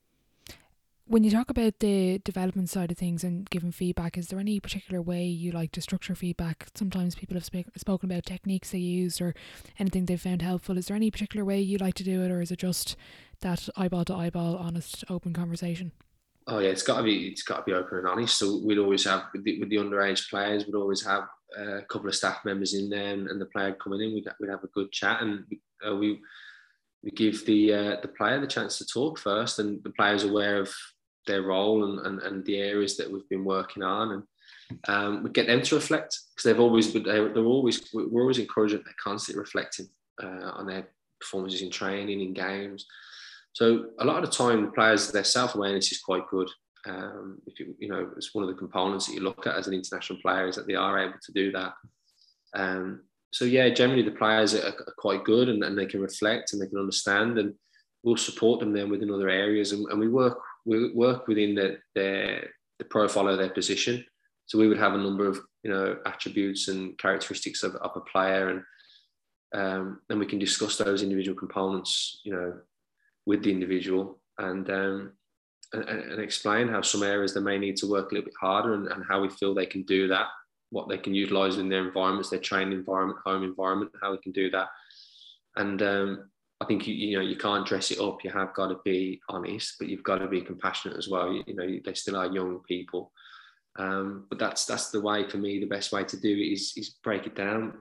When 1.06 1.24
you 1.24 1.30
talk 1.30 1.48
about 1.48 1.78
the 1.78 2.18
development 2.18 2.68
side 2.68 2.90
of 2.90 2.98
things 2.98 3.24
and 3.24 3.48
giving 3.48 3.72
feedback, 3.72 4.18
is 4.18 4.28
there 4.28 4.38
any 4.38 4.60
particular 4.60 5.00
way 5.00 5.24
you 5.24 5.50
like 5.50 5.72
to 5.72 5.80
structure 5.80 6.14
feedback? 6.14 6.68
Sometimes 6.74 7.14
people 7.14 7.34
have 7.34 7.46
sp- 7.48 7.72
spoken 7.78 8.10
about 8.10 8.26
techniques 8.26 8.72
they 8.72 8.78
used 8.78 9.22
or 9.22 9.34
anything 9.78 10.04
they 10.04 10.18
found 10.18 10.42
helpful. 10.42 10.76
Is 10.76 10.88
there 10.88 10.96
any 10.96 11.10
particular 11.10 11.46
way 11.46 11.60
you 11.60 11.78
like 11.78 11.94
to 11.94 12.04
do 12.04 12.22
it, 12.22 12.30
or 12.30 12.42
is 12.42 12.50
it 12.50 12.58
just 12.58 12.94
that 13.40 13.70
eyeball 13.74 14.04
to 14.04 14.14
eyeball, 14.14 14.56
honest, 14.56 15.02
open 15.08 15.32
conversation? 15.32 15.92
Oh 16.46 16.58
yeah, 16.58 16.70
it's 16.70 16.82
got 16.82 16.98
to 16.98 17.02
be 17.02 17.28
it's 17.28 17.42
got 17.42 17.58
to 17.58 17.62
be 17.64 17.72
open 17.72 17.98
and 17.98 18.06
honest. 18.06 18.38
So 18.38 18.60
we'd 18.62 18.78
always 18.78 19.04
have 19.04 19.24
with 19.32 19.44
the, 19.44 19.58
with 19.60 19.70
the 19.70 19.76
underage 19.76 20.28
players, 20.28 20.66
we'd 20.66 20.74
always 20.74 21.04
have 21.06 21.24
a 21.56 21.82
couple 21.82 22.08
of 22.08 22.14
staff 22.14 22.44
members 22.44 22.74
in 22.74 22.90
there, 22.90 23.12
and, 23.14 23.28
and 23.28 23.40
the 23.40 23.46
player 23.46 23.72
coming 23.74 24.00
in, 24.00 24.14
we'd, 24.14 24.28
we'd 24.40 24.50
have 24.50 24.64
a 24.64 24.68
good 24.68 24.92
chat, 24.92 25.22
and 25.22 25.44
uh, 25.87 25.94
we 25.94 26.20
we 27.02 27.11
give 27.12 27.46
the 27.46 27.72
uh, 27.72 27.96
the 28.02 28.08
player 28.08 28.40
the 28.40 28.46
chance 28.46 28.78
to 28.78 28.87
talk 28.87 29.18
first, 29.18 29.58
and 29.58 29.82
the 29.84 29.90
player's 29.90 30.24
aware 30.24 30.61
of 30.61 30.72
their 31.26 31.42
role 31.42 31.84
and, 31.84 32.06
and, 32.06 32.22
and 32.22 32.44
the 32.44 32.58
areas 32.58 32.96
that 32.96 33.11
we've 33.11 33.28
been 33.28 33.44
working 33.44 33.82
on, 33.82 34.12
and 34.12 34.22
um, 34.88 35.22
we 35.22 35.30
get 35.30 35.46
them 35.46 35.62
to 35.62 35.74
reflect 35.74 36.18
because 36.34 36.44
they've 36.44 36.61
always 36.61 36.92
been 36.92 37.04
they're, 37.04 37.32
they're 37.32 37.44
always 37.44 37.88
we're 37.92 38.22
always 38.22 38.38
encouraging 38.38 38.82
they're 38.84 38.94
constantly 39.02 39.40
reflecting 39.40 39.88
uh, 40.22 40.50
on 40.54 40.66
their 40.66 40.88
performances 41.20 41.62
in 41.62 41.70
training 41.70 42.20
in 42.20 42.32
games. 42.32 42.87
So 43.52 43.87
a 43.98 44.04
lot 44.04 44.22
of 44.22 44.30
the 44.30 44.37
time, 44.37 44.66
the 44.66 44.72
players 44.72 45.11
their 45.11 45.24
self 45.24 45.54
awareness 45.54 45.92
is 45.92 46.00
quite 46.00 46.28
good. 46.28 46.50
Um, 46.88 47.38
if 47.46 47.61
you 47.61 47.74
you 47.79 47.88
know, 47.88 48.11
it's 48.16 48.35
one 48.35 48.42
of 48.42 48.48
the 48.48 48.57
components 48.57 49.07
that 49.07 49.14
you 49.14 49.20
look 49.20 49.46
at 49.46 49.57
as 49.57 49.66
an 49.66 49.74
international 49.74 50.20
player 50.20 50.48
is 50.48 50.57
that 50.57 50.66
they 50.66 50.74
are 50.74 50.98
able 50.98 51.18
to 51.20 51.33
do 51.33 51.53
that. 51.53 51.74
Um, 52.55 53.03
so 53.31 53.44
yeah, 53.44 53.68
generally 53.68 54.03
the 54.03 54.12
players 54.12 54.55
are, 54.55 54.66
are 54.66 54.94
quite 54.96 55.24
good 55.24 55.51
and, 55.51 55.62
and, 55.62 55.77
they 55.77 55.85
can 55.85 56.01
reflect 56.01 56.53
and 56.53 56.62
they 56.62 56.66
can 56.66 56.79
understand, 56.79 57.38
and 57.38 57.55
we'll 58.03 58.16
support 58.16 58.61
them 58.61 58.72
then 58.72 58.88
within 58.88 59.12
other 59.12 59.29
areas, 59.29 59.72
and, 59.72 59.87
and 59.90 60.01
we 60.01 60.09
work 60.09 60.38
we 60.64 60.92
work 60.92 61.29
within 61.29 61.55
the, 61.55 61.79
the 61.94 62.85
profile 62.90 63.29
of 63.29 63.38
their 63.38 63.51
position. 63.51 64.05
So 64.46 64.59
we 64.59 64.68
would 64.68 64.79
have 64.79 64.94
a 64.94 64.98
number 64.98 65.27
of 65.27 65.40
you 65.62 65.70
know 65.70 65.98
attributes 66.07 66.68
and 66.68 66.96
characteristics 66.98 67.62
of, 67.62 67.74
of 67.77 67.90
a 67.96 68.01
player, 68.01 68.48
and 68.48 68.62
um, 69.55 70.01
and 70.09 70.18
we 70.18 70.27
can 70.27 70.38
discuss 70.38 70.77
those 70.77 71.03
individual 71.03 71.37
components, 71.37 72.20
you 72.24 72.33
know, 72.33 72.55
with 73.27 73.42
the 73.42 73.51
individual, 73.51 74.20
and 74.38 74.70
um, 74.70 75.12
and, 75.72 75.85
and, 75.85 76.20
explain 76.20 76.68
how 76.68 76.83
some 76.83 77.02
areas 77.02 77.35
they 77.35 77.40
may 77.40 77.59
need 77.59 77.76
to 77.76 77.90
work 77.90 78.11
a 78.11 78.14
little 78.14 78.26
bit 78.26 78.35
harder, 78.40 78.74
and, 78.74 78.88
and 78.88 79.04
how 79.09 79.20
we 79.20 79.28
feel 79.28 79.54
they 79.54 79.66
can 79.66 79.83
do 79.83 80.09
that 80.09 80.28
what 80.70 80.88
they 80.88 80.98
can 80.98 81.14
utilize 81.14 81.59
in 81.59 81.68
their 81.68 81.87
environments, 81.87 82.31
their 82.31 82.40
training 82.40 82.72
environment, 82.72 83.18
home 83.24 83.42
environment, 83.42 83.92
how 84.02 84.12
we 84.12 84.18
can 84.18 84.33
do 84.33 84.50
that. 84.50 84.68
And 85.57 85.81
um, 85.83 86.31
I 86.61 86.66
think 86.66 86.87
you, 86.87 86.94
you 86.94 87.16
know 87.16 87.22
you 87.22 87.37
can't 87.37 87.66
dress 87.66 87.90
it 87.90 88.00
up. 88.00 88.22
You 88.22 88.31
have 88.31 88.54
got 88.54 88.68
to 88.68 88.78
be 88.85 89.20
honest, 89.28 89.76
but 89.78 89.88
you've 89.88 90.02
got 90.02 90.18
to 90.18 90.28
be 90.28 90.40
compassionate 90.40 90.98
as 90.98 91.09
well. 91.09 91.33
You, 91.33 91.42
you 91.46 91.54
know 91.54 91.78
they 91.85 91.94
still 91.94 92.16
are 92.16 92.26
young 92.26 92.61
people, 92.68 93.12
um, 93.78 94.26
but 94.28 94.38
that's 94.38 94.66
that's 94.66 94.90
the 94.90 95.00
way 95.00 95.28
for 95.28 95.38
me. 95.38 95.59
The 95.59 95.66
best 95.66 95.92
way 95.92 96.04
to 96.04 96.20
do 96.20 96.28
it 96.28 96.52
is 96.52 96.74
is 96.76 96.96
break 97.02 97.26
it 97.26 97.35
down, 97.35 97.74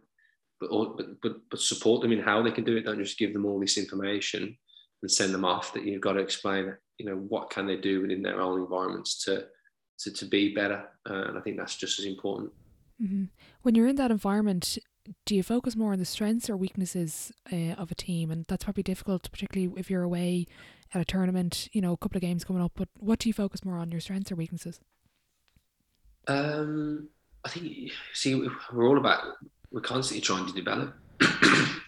but 0.60 0.70
but 0.70 1.22
but 1.22 1.36
but 1.52 1.60
support 1.60 2.02
them 2.02 2.12
in 2.12 2.20
how 2.20 2.42
they 2.42 2.52
can 2.52 2.64
do 2.64 2.78
it. 2.78 2.86
Don't 2.86 3.00
just 3.00 3.20
give 3.20 3.34
them 3.34 3.46
all 3.46 3.60
this 3.60 3.78
information 3.78 4.58
and 5.02 5.12
send 5.12 5.34
them 5.34 5.46
off. 5.46 5.74
That 5.74 5.84
you've 5.84 6.02
got 6.02 6.14
to 6.14 6.20
explain. 6.20 6.76
You 6.98 7.06
know 7.06 7.16
what 7.16 7.50
can 7.50 7.68
they 7.68 7.78
do 7.78 8.02
within 8.02 8.24
their 8.24 8.42
own 8.42 8.62
environments 8.62 9.24
to 9.26 9.46
to, 10.00 10.12
to 10.12 10.26
be 10.26 10.54
better, 10.54 10.86
uh, 11.10 11.24
and 11.28 11.38
I 11.38 11.42
think 11.42 11.58
that's 11.58 11.76
just 11.76 12.00
as 12.00 12.06
important. 12.06 12.52
Mm-hmm. 13.02 13.26
When 13.62 13.76
you're 13.76 13.88
in 13.88 13.96
that 13.98 14.12
environment, 14.12 14.78
do 15.26 15.36
you 15.36 15.44
focus 15.44 15.76
more 15.76 15.94
on 15.94 16.00
the 16.00 16.06
strengths 16.06 16.50
or 16.50 16.58
weaknesses 16.58 17.32
uh, 17.52 17.74
of 17.74 17.92
a 17.92 17.96
team? 17.96 18.32
And 18.32 18.46
that's 18.48 18.64
probably 18.64 18.84
difficult, 18.84 19.32
particularly 19.32 19.74
if 19.78 19.90
you're 19.90 20.04
away 20.04 20.48
at 20.94 21.02
a 21.02 21.06
tournament, 21.06 21.70
you 21.72 21.82
know, 21.82 21.94
a 21.94 21.98
couple 21.98 22.18
of 22.18 22.22
games 22.22 22.44
coming 22.44 22.62
up. 22.62 22.74
But 22.76 22.90
what 22.98 23.20
do 23.20 23.30
you 23.30 23.34
focus 23.34 23.64
more 23.64 23.78
on, 23.78 23.92
your 23.92 24.02
strengths 24.02 24.32
or 24.32 24.36
weaknesses? 24.36 24.80
Um, 26.28 27.10
I 27.46 27.50
think, 27.50 27.92
see, 28.14 28.48
we're 28.74 28.88
all 28.88 28.98
about, 28.98 29.24
we're 29.72 29.82
constantly 29.82 30.22
trying 30.22 30.46
to 30.46 30.54
develop, 30.54 30.94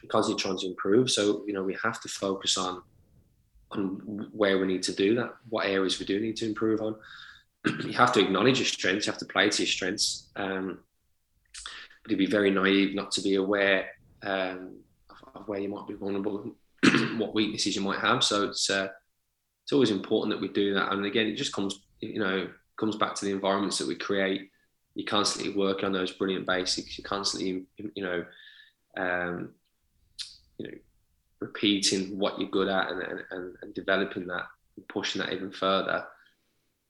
constantly 0.10 0.42
trying 0.42 0.58
to 0.60 0.68
improve. 0.68 1.12
So, 1.12 1.44
you 1.46 1.54
know, 1.54 1.64
we 1.64 1.76
have 1.84 2.00
to 2.02 2.08
focus 2.08 2.58
on 2.58 2.82
on 3.72 4.30
where 4.32 4.58
we 4.58 4.68
need 4.68 4.84
to 4.84 4.94
do 4.94 5.16
that, 5.16 5.36
what 5.50 5.66
areas 5.66 6.00
we 6.00 6.06
do 6.06 6.20
need 6.20 6.36
to 6.38 6.46
improve 6.46 6.82
on. 6.82 6.96
you 7.86 7.94
have 7.94 8.12
to 8.14 8.20
acknowledge 8.20 8.60
your 8.60 8.66
strengths, 8.66 9.06
you 9.06 9.12
have 9.12 9.20
to 9.20 9.26
play 9.26 9.50
to 9.50 9.64
your 9.64 9.68
strengths. 9.68 10.30
Um, 10.36 10.80
but 12.04 12.12
it'd 12.12 12.20
be 12.20 12.26
very 12.26 12.52
naive 12.52 12.96
not 12.96 13.12
to 13.12 13.22
be 13.22 13.36
aware 13.36 13.90
um, 14.24 14.78
of, 15.10 15.42
of, 15.42 15.48
where 15.48 15.60
you 15.60 15.70
might 15.70 15.88
be 15.88 15.94
vulnerable, 15.94 16.54
and 16.84 17.20
what 17.20 17.36
weaknesses 17.36 17.76
you 17.76 17.82
might 17.82 18.00
have. 18.00 18.24
So 18.24 18.46
it's 18.50 18.70
uh, 18.70 18.88
it's 19.64 19.74
always 19.74 19.92
important 19.92 20.34
that 20.34 20.42
we 20.42 20.48
do 20.48 20.74
that. 20.74 20.92
And 20.92 21.06
again, 21.06 21.28
it 21.28 21.36
just 21.36 21.54
comes 21.54 21.82
you 22.00 22.20
know 22.20 22.50
comes 22.78 22.96
back 22.96 23.16
to 23.16 23.26
the 23.26 23.32
environments 23.32 23.78
that 23.78 23.88
we 23.88 23.96
create. 23.96 24.50
You 24.96 25.06
constantly 25.06 25.54
work 25.54 25.84
on 25.84 25.92
those 25.92 26.12
brilliant 26.12 26.48
basics. 26.48 26.98
You 26.98 27.04
constantly 27.04 27.66
you 27.94 28.04
know 28.04 28.26
um, 28.98 29.54
you 30.58 30.68
know 30.68 30.78
repeating 31.42 32.18
what 32.18 32.40
you're 32.40 32.50
good 32.50 32.68
at 32.68 32.92
and, 32.92 33.02
and, 33.32 33.56
and 33.62 33.74
developing 33.74 34.28
that 34.28 34.44
and 34.76 34.88
pushing 34.88 35.22
that 35.22 35.34
even 35.34 35.52
further 35.52 36.06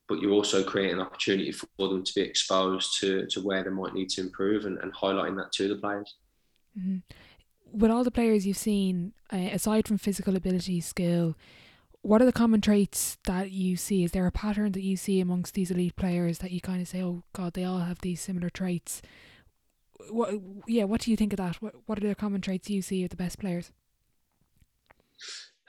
but 0.10 0.20
you're 0.20 0.32
also 0.32 0.64
creating 0.64 0.96
an 0.96 1.06
opportunity 1.06 1.52
for 1.52 1.68
them 1.78 2.04
to 2.04 2.14
be 2.16 2.22
exposed 2.22 3.00
to, 3.00 3.28
to 3.28 3.42
where 3.42 3.64
they 3.64 3.70
might 3.70 3.94
need 3.94 4.10
to 4.10 4.22
improve 4.22 4.66
and, 4.66 4.80
and 4.80 4.92
highlighting 4.94 5.38
that 5.38 5.52
to 5.54 5.70
the 5.70 5.76
players. 5.76 6.16
Mm-hmm. 6.78 6.98
With 7.72 7.92
all 7.92 8.04
the 8.04 8.12
players 8.12 8.48
you've 8.48 8.58
seen, 8.58 9.14
uh, 9.32 9.38
aside 9.38 9.88
from 9.88 10.00
physical 10.00 10.36
ability, 10.36 10.82
skill, 10.82 11.38
what 12.02 12.22
are 12.24 12.26
the 12.26 12.34
common 12.34 12.60
traits 12.60 13.20
that 13.26 13.52
you 13.52 13.78
see? 13.78 14.04
Is 14.04 14.12
there 14.12 14.26
a 14.26 14.32
pattern 14.32 14.72
that 14.72 14.82
you 14.82 14.98
see 14.98 15.22
amongst 15.22 15.54
these 15.54 15.70
elite 15.70 15.96
players 15.96 16.40
that 16.40 16.50
you 16.50 16.60
kind 16.60 16.82
of 16.82 16.88
say, 16.88 17.04
"Oh 17.04 17.24
God, 17.34 17.54
they 17.54 17.66
all 17.66 17.80
have 17.80 18.00
these 18.00 18.22
similar 18.22 18.50
traits"? 18.50 19.02
What, 20.10 20.34
yeah, 20.66 20.86
what 20.86 21.02
do 21.02 21.12
you 21.12 21.18
think 21.18 21.34
of 21.34 21.38
that? 21.38 21.62
What, 21.62 21.76
what 21.86 22.02
are 22.02 22.08
the 22.08 22.16
common 22.16 22.42
traits 22.42 22.70
you 22.70 22.82
see 22.82 23.04
of 23.04 23.10
the 23.10 23.18
best 23.18 23.38
players? 23.38 23.72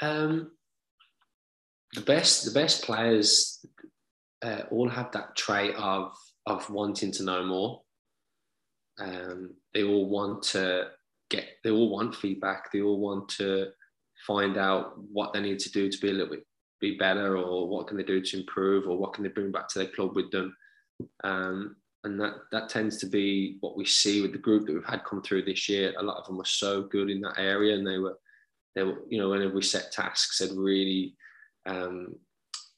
Um, 0.00 0.52
the 1.94 2.02
best, 2.02 2.44
the 2.44 2.52
best 2.52 2.84
players 2.84 3.64
uh, 4.42 4.62
all 4.70 4.88
have 4.88 5.12
that 5.12 5.36
trait 5.36 5.74
of 5.76 6.12
of 6.46 6.68
wanting 6.70 7.12
to 7.12 7.22
know 7.22 7.44
more. 7.44 7.82
Um, 8.98 9.54
they 9.74 9.84
all 9.84 10.08
want 10.08 10.42
to 10.44 10.88
get. 11.30 11.46
They 11.62 11.70
all 11.70 11.90
want 11.90 12.14
feedback. 12.14 12.72
They 12.72 12.80
all 12.80 13.00
want 13.00 13.28
to 13.30 13.68
find 14.26 14.56
out 14.56 14.98
what 14.98 15.32
they 15.32 15.40
need 15.40 15.58
to 15.60 15.70
do 15.70 15.90
to 15.90 15.98
be 15.98 16.10
a 16.10 16.12
little 16.12 16.34
bit 16.34 16.46
be 16.80 16.96
better, 16.96 17.36
or 17.36 17.68
what 17.68 17.86
can 17.86 17.98
they 17.98 18.02
do 18.02 18.22
to 18.22 18.40
improve, 18.40 18.88
or 18.88 18.96
what 18.96 19.12
can 19.12 19.22
they 19.22 19.28
bring 19.28 19.52
back 19.52 19.68
to 19.68 19.80
their 19.80 19.88
club 19.88 20.16
with 20.16 20.30
them. 20.30 20.56
Um, 21.22 21.76
and 22.04 22.18
that 22.18 22.34
that 22.52 22.70
tends 22.70 22.96
to 22.98 23.06
be 23.06 23.58
what 23.60 23.76
we 23.76 23.84
see 23.84 24.22
with 24.22 24.32
the 24.32 24.38
group 24.38 24.66
that 24.66 24.72
we've 24.72 24.84
had 24.84 25.04
come 25.04 25.22
through 25.22 25.44
this 25.44 25.68
year. 25.68 25.92
A 25.98 26.02
lot 26.02 26.16
of 26.16 26.26
them 26.26 26.38
were 26.38 26.44
so 26.46 26.82
good 26.82 27.10
in 27.10 27.20
that 27.20 27.38
area, 27.38 27.74
and 27.76 27.86
they 27.86 27.98
were 27.98 28.18
they 28.74 28.82
you 28.82 29.18
know 29.18 29.30
whenever 29.30 29.54
we 29.54 29.62
set 29.62 29.92
tasks, 29.92 30.38
had 30.38 30.52
really 30.52 31.16
um, 31.66 32.14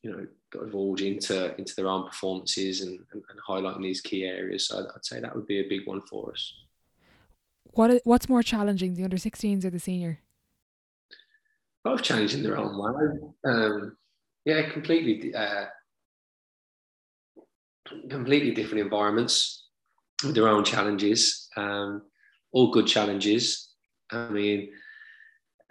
you 0.02 0.10
know 0.10 0.26
divulge 0.50 1.02
into 1.02 1.56
into 1.58 1.74
their 1.76 1.88
own 1.88 2.06
performances 2.06 2.82
and, 2.82 2.98
and, 3.12 3.22
and 3.30 3.40
highlighting 3.46 3.82
these 3.82 4.00
key 4.00 4.24
areas. 4.24 4.68
So 4.68 4.78
I'd, 4.78 4.86
I'd, 4.94 5.04
say 5.04 5.20
that 5.20 5.34
would 5.34 5.46
be 5.46 5.60
a 5.60 5.68
big 5.68 5.86
one 5.86 6.02
for 6.02 6.32
us. 6.32 6.52
What 7.72 8.00
what's 8.04 8.28
more 8.28 8.42
challenging, 8.42 8.94
the 8.94 9.04
under 9.04 9.16
16s 9.16 9.64
or 9.64 9.70
the 9.70 9.78
senior? 9.78 10.20
Both 11.84 12.02
challenging 12.02 12.42
their 12.42 12.58
own 12.58 12.78
way. 12.78 13.52
Um, 13.52 13.96
yeah, 14.44 14.70
completely. 14.70 15.34
Uh, 15.34 15.66
completely 18.08 18.52
different 18.52 18.82
environments 18.82 19.66
with 20.24 20.34
their 20.34 20.48
own 20.48 20.64
challenges. 20.64 21.48
Um, 21.56 22.02
all 22.52 22.70
good 22.70 22.86
challenges. 22.86 23.70
I 24.10 24.28
mean, 24.28 24.70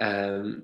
um, 0.02 0.64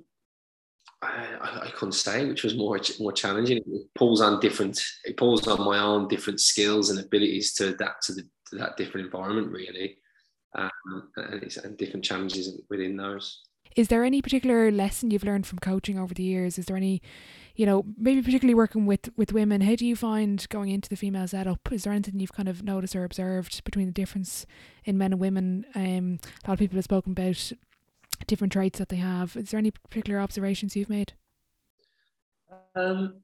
I, 1.01 1.67
I, 1.67 1.71
couldn't 1.75 1.93
say 1.93 2.25
which 2.25 2.43
was 2.43 2.55
more 2.55 2.79
more 2.99 3.11
challenging. 3.11 3.57
It 3.57 3.93
pulls 3.93 4.19
on 4.19 4.39
different. 4.39 4.81
It 5.05 5.15
pulls 5.15 5.47
on 5.47 5.63
my 5.63 5.79
own 5.79 6.07
different 6.07 6.41
skills 6.41 6.89
and 6.89 6.99
abilities 6.99 7.53
to 7.55 7.69
adapt 7.69 8.07
to, 8.07 8.13
the, 8.13 8.23
to 8.49 8.55
that 8.55 8.77
different 8.77 9.05
environment, 9.05 9.51
really, 9.51 9.97
um, 10.55 10.71
and, 11.17 11.55
and 11.63 11.77
different 11.77 12.03
challenges 12.03 12.59
within 12.69 12.97
those. 12.97 13.43
Is 13.75 13.89
there 13.89 14.03
any 14.03 14.23
particular 14.23 14.71
lesson 14.71 15.11
you've 15.11 15.23
learned 15.23 15.45
from 15.45 15.59
coaching 15.59 15.99
over 15.99 16.15
the 16.15 16.23
years? 16.23 16.57
Is 16.57 16.65
there 16.65 16.75
any, 16.75 16.99
you 17.55 17.67
know, 17.67 17.85
maybe 17.95 18.23
particularly 18.23 18.55
working 18.55 18.87
with 18.87 19.11
with 19.15 19.33
women? 19.33 19.61
How 19.61 19.75
do 19.75 19.85
you 19.85 19.95
find 19.95 20.43
going 20.49 20.71
into 20.71 20.89
the 20.89 20.95
female 20.95 21.27
setup? 21.27 21.71
Is 21.71 21.83
there 21.83 21.93
anything 21.93 22.19
you've 22.19 22.33
kind 22.33 22.49
of 22.49 22.63
noticed 22.63 22.95
or 22.95 23.03
observed 23.03 23.63
between 23.65 23.85
the 23.85 23.91
difference 23.91 24.47
in 24.83 24.97
men 24.97 25.13
and 25.13 25.21
women? 25.21 25.63
Um, 25.75 26.17
a 26.43 26.49
lot 26.49 26.53
of 26.53 26.59
people 26.59 26.77
have 26.77 26.85
spoken 26.85 27.11
about 27.11 27.51
different 28.27 28.53
traits 28.53 28.79
that 28.79 28.89
they 28.89 28.97
have. 28.97 29.35
Is 29.35 29.51
there 29.51 29.57
any 29.57 29.71
particular 29.71 30.19
observations 30.19 30.75
you've 30.75 30.89
made? 30.89 31.13
Um, 32.75 33.21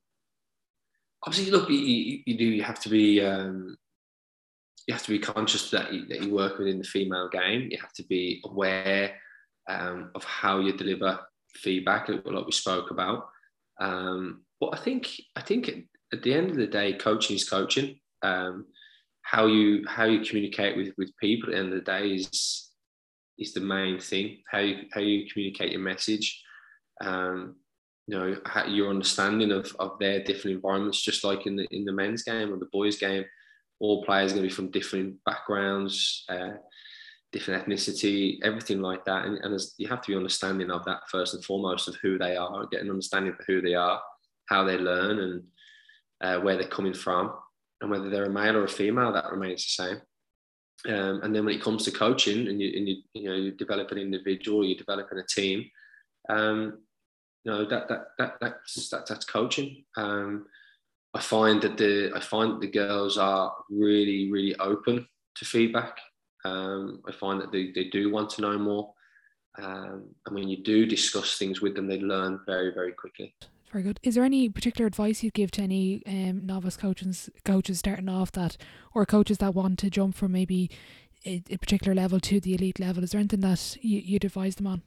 obviously, 1.26 1.52
look, 1.52 1.70
you, 1.70 2.22
you, 2.26 2.38
do 2.38 2.46
you 2.46 2.63
have 2.63 2.80
to 2.82 2.89
be 2.89 3.22
um, 3.22 3.78
you 4.88 4.94
have 4.94 5.04
to 5.04 5.12
be 5.12 5.20
conscious 5.20 5.70
that 5.72 5.94
you, 5.94 6.06
that 6.08 6.22
you 6.22 6.34
work 6.34 6.58
within 6.58 6.80
the 6.80 6.84
female 6.84 7.30
game. 7.30 7.70
You 7.72 7.78
have 7.80 7.94
to 7.94 8.04
be 8.04 8.42
aware 8.46 9.16
um, 9.70 10.12
of 10.16 10.24
how 10.24 10.60
you 10.60 10.74
deliver 10.74 11.20
feedback, 11.56 12.10
like 12.10 12.46
we 12.46 12.52
spoke 12.52 12.92
about. 12.92 13.28
Um, 13.80 14.44
but 14.60 14.72
I 14.74 14.78
think 14.78 15.10
I 15.36 15.42
think 15.42 15.72
at 16.12 16.24
the 16.24 16.34
end 16.34 16.50
of 16.52 16.58
the 16.58 16.68
day, 16.68 16.94
coaching 16.94 17.36
is 17.36 17.50
coaching. 17.50 18.00
Um, 18.22 18.66
how 19.22 19.48
you 19.48 19.86
how 19.88 20.06
you 20.06 20.20
communicate 20.20 20.76
with 20.76 20.94
with 20.98 21.16
people 21.18 21.50
at 21.50 21.54
the 21.54 21.60
end 21.60 21.74
of 21.74 21.80
the 21.80 21.92
day 21.92 22.10
is 22.10 22.72
is 23.38 23.54
the 23.54 23.62
main 23.62 24.00
thing. 24.00 24.38
How 24.50 24.60
you 24.60 24.84
how 24.91 25.02
you 25.02 25.28
communicate 25.32 25.72
your 25.72 25.82
message. 25.82 26.41
Um, 27.02 27.56
you 28.08 28.17
know 28.17 28.36
how, 28.46 28.65
your 28.65 28.89
understanding 28.89 29.52
of, 29.52 29.74
of 29.80 29.98
their 30.00 30.24
different 30.24 30.56
environments, 30.56 31.02
just 31.02 31.24
like 31.24 31.46
in 31.46 31.56
the 31.56 31.67
in 31.72 31.86
the 31.86 31.91
men's 31.91 32.24
game 32.24 32.54
or 32.54 32.58
the 32.58 32.69
boys' 32.72 32.98
game. 32.98 33.26
All 33.80 34.04
players 34.04 34.32
are 34.32 34.36
going 34.36 34.48
to 34.48 34.50
be 34.50 34.56
from 34.56 34.72
different 34.72 35.15
backgrounds, 35.26 36.24
uh, 36.30 36.52
different 37.34 37.65
ethnicity, 37.65 38.38
everything 38.43 38.82
like 38.82 39.04
that. 39.06 39.26
And, 39.26 39.38
and 39.39 39.60
you 39.78 39.89
have 39.89 40.02
to 40.04 40.12
be 40.12 40.15
understanding 40.15 40.72
of 40.72 40.86
that 40.86 41.02
first 41.10 41.34
and 41.34 41.43
foremost 41.43 41.89
of 41.89 41.98
who 42.02 42.17
they 42.17 42.38
are, 42.38 42.65
get 42.67 42.82
an 42.82 42.89
understanding 42.89 43.34
for 43.34 43.43
who 43.46 43.62
they 43.62 43.74
are, 43.74 44.00
how 44.48 44.63
they 44.63 44.78
learn, 44.78 45.19
and 45.19 45.43
uh, 46.22 46.39
where 46.39 46.56
they're 46.56 46.67
coming 46.67 46.93
from, 46.93 47.34
and 47.82 47.91
whether 47.91 48.10
they're 48.10 48.26
a 48.26 48.30
male 48.30 48.56
or 48.56 48.63
a 48.63 48.69
female, 48.69 49.12
that 49.12 49.32
remains 49.32 49.65
the 49.65 49.84
same. 49.84 50.02
Um, 50.88 51.22
and 51.24 51.34
then 51.34 51.46
when 51.46 51.56
it 51.56 51.62
comes 51.62 51.84
to 51.86 51.92
coaching, 51.92 52.48
and 52.48 52.62
you, 52.62 52.78
and 52.78 52.90
you, 52.90 52.96
you 53.14 53.30
know, 53.30 53.36
you 53.36 53.52
develop 53.52 53.92
an 53.92 53.98
individual, 53.98 54.66
you're 54.66 54.78
developing 54.78 55.18
a 55.18 55.24
team, 55.24 55.70
um, 56.30 56.80
you 57.44 57.52
know 57.52 57.66
that 57.66 57.88
that 57.90 58.08
that 58.18 58.36
that's 58.40 58.90
that, 58.90 59.06
that's 59.08 59.26
coaching. 59.26 59.84
Um, 59.98 60.46
I 61.14 61.22
find 61.22 61.62
that 61.62 61.78
the 61.78 62.12
I 62.16 62.20
find 62.20 62.62
the 62.62 62.68
girls 62.68 63.18
are 63.18 63.54
really 63.70 64.32
really 64.32 64.56
open 64.60 65.08
to 65.36 65.46
feedback. 65.46 65.98
Um, 66.46 67.02
I 67.08 67.12
find 67.12 67.40
that 67.42 67.52
they, 67.52 67.72
they 67.72 67.86
do 67.86 68.12
want 68.12 68.30
to 68.32 68.42
know 68.42 68.58
more. 68.58 68.94
Um, 69.62 70.10
and 70.26 70.36
when 70.36 70.50
you 70.50 70.64
do 70.64 70.86
discuss 70.86 71.38
things 71.38 71.62
with 71.62 71.76
them, 71.76 71.88
they 71.88 72.00
learn 72.00 72.40
very, 72.46 72.74
very 72.74 72.92
quickly. 72.92 73.36
Very 73.74 73.84
good. 73.84 74.00
Is 74.04 74.14
there 74.14 74.24
any 74.24 74.50
particular 74.50 74.86
advice 74.86 75.24
you'd 75.24 75.34
give 75.34 75.50
to 75.52 75.62
any 75.64 76.04
um, 76.06 76.46
novice 76.46 76.78
coaches, 76.78 77.32
coaches 77.44 77.80
starting 77.80 78.08
off 78.08 78.32
that, 78.34 78.56
or 78.94 79.04
coaches 79.04 79.40
that 79.40 79.56
want 79.56 79.80
to 79.80 79.90
jump 79.90 80.14
from 80.14 80.32
maybe 80.32 80.70
a, 81.26 81.42
a 81.50 81.58
particular 81.58 81.96
level 81.96 82.20
to 82.20 82.40
the 82.40 82.54
elite 82.54 82.80
level? 82.80 83.04
Is 83.04 83.12
there 83.12 83.20
anything 83.20 83.40
that 83.40 83.76
you, 83.82 84.00
you'd 84.00 84.26
advise 84.26 84.58
them 84.58 84.68
on? 84.68 84.84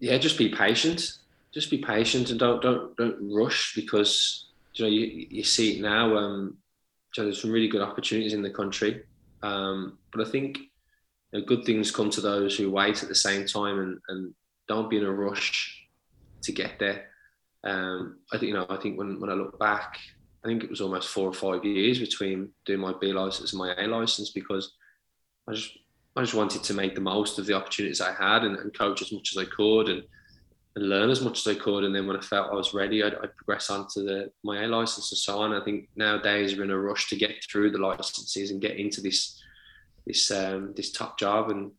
Yeah, 0.00 0.18
just 0.18 0.36
be 0.36 0.48
patient. 0.48 1.18
Just 1.54 1.70
be 1.70 1.78
patient 1.78 2.30
and 2.30 2.38
don't 2.40 2.60
don't 2.60 2.96
don't 2.96 3.16
rush 3.32 3.74
because 3.76 4.46
you 4.74 4.84
know 4.84 4.90
you, 4.90 5.26
you 5.30 5.44
see 5.44 5.76
it 5.76 5.80
now. 5.80 6.16
Um, 6.16 6.58
so 7.14 7.22
there's 7.22 7.40
some 7.40 7.52
really 7.52 7.68
good 7.68 7.80
opportunities 7.80 8.34
in 8.34 8.42
the 8.42 8.50
country, 8.50 9.04
um, 9.44 9.98
but 10.12 10.26
I 10.26 10.30
think 10.30 10.58
you 11.32 11.38
know, 11.38 11.44
good 11.46 11.64
things 11.64 11.92
come 11.92 12.10
to 12.10 12.20
those 12.20 12.56
who 12.56 12.72
wait 12.72 13.04
at 13.04 13.08
the 13.08 13.14
same 13.14 13.46
time 13.46 13.78
and, 13.78 13.98
and 14.08 14.34
don't 14.66 14.90
be 14.90 14.98
in 14.98 15.04
a 15.04 15.12
rush 15.12 15.86
to 16.42 16.50
get 16.50 16.80
there. 16.80 17.06
Um, 17.64 18.20
I 18.32 18.38
think 18.38 18.48
you 18.48 18.54
know. 18.54 18.66
I 18.68 18.76
think 18.76 18.98
when, 18.98 19.20
when 19.20 19.30
I 19.30 19.34
look 19.34 19.58
back, 19.58 19.98
I 20.44 20.48
think 20.48 20.62
it 20.62 20.70
was 20.70 20.80
almost 20.80 21.08
four 21.08 21.28
or 21.28 21.32
five 21.32 21.64
years 21.64 21.98
between 21.98 22.50
doing 22.64 22.80
my 22.80 22.94
B 23.00 23.12
license 23.12 23.52
and 23.52 23.58
my 23.58 23.74
A 23.76 23.86
license 23.86 24.30
because 24.30 24.74
I 25.48 25.52
just 25.52 25.76
I 26.16 26.22
just 26.22 26.34
wanted 26.34 26.62
to 26.64 26.74
make 26.74 26.94
the 26.94 27.00
most 27.00 27.38
of 27.38 27.46
the 27.46 27.54
opportunities 27.54 28.00
I 28.00 28.12
had 28.12 28.44
and, 28.44 28.56
and 28.56 28.76
coach 28.76 29.02
as 29.02 29.12
much 29.12 29.32
as 29.32 29.38
I 29.38 29.44
could 29.44 29.88
and, 29.88 30.02
and 30.76 30.88
learn 30.88 31.10
as 31.10 31.20
much 31.20 31.46
as 31.46 31.56
I 31.56 31.58
could. 31.58 31.84
And 31.84 31.94
then 31.94 32.06
when 32.06 32.16
I 32.16 32.20
felt 32.20 32.52
I 32.52 32.56
was 32.56 32.74
ready, 32.74 33.02
I'd, 33.02 33.14
I'd 33.14 33.36
progress 33.36 33.70
on 33.70 33.86
to 33.94 34.02
the 34.02 34.30
my 34.44 34.64
A 34.64 34.68
license 34.68 35.10
and 35.10 35.18
so 35.18 35.40
on. 35.40 35.52
I 35.52 35.64
think 35.64 35.88
nowadays 35.96 36.56
we're 36.56 36.64
in 36.64 36.70
a 36.70 36.78
rush 36.78 37.08
to 37.08 37.16
get 37.16 37.34
through 37.50 37.72
the 37.72 37.78
licenses 37.78 38.50
and 38.50 38.60
get 38.60 38.76
into 38.76 39.00
this 39.00 39.42
this 40.06 40.30
um, 40.30 40.72
this 40.76 40.92
top 40.92 41.18
job 41.18 41.50
and, 41.50 41.72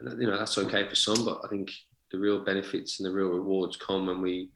and 0.00 0.20
you 0.20 0.28
know 0.28 0.38
that's 0.38 0.58
okay 0.58 0.86
for 0.86 0.94
some, 0.94 1.24
but 1.24 1.40
I 1.44 1.48
think 1.48 1.70
the 2.12 2.18
real 2.18 2.44
benefits 2.44 2.98
and 2.98 3.06
the 3.06 3.14
real 3.14 3.28
rewards 3.28 3.76
come 3.76 4.06
when 4.06 4.20
we 4.20 4.50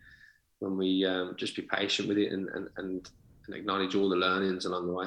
when 0.64 0.76
we 0.76 1.04
um, 1.04 1.34
just 1.36 1.54
be 1.54 1.62
patient 1.62 2.08
with 2.08 2.18
it 2.18 2.32
and, 2.32 2.48
and, 2.48 2.68
and, 2.76 3.10
and 3.46 3.54
acknowledge 3.54 3.94
all 3.94 4.08
the 4.08 4.16
learnings 4.16 4.64
along 4.64 4.86
the 4.86 4.92
way. 4.92 5.06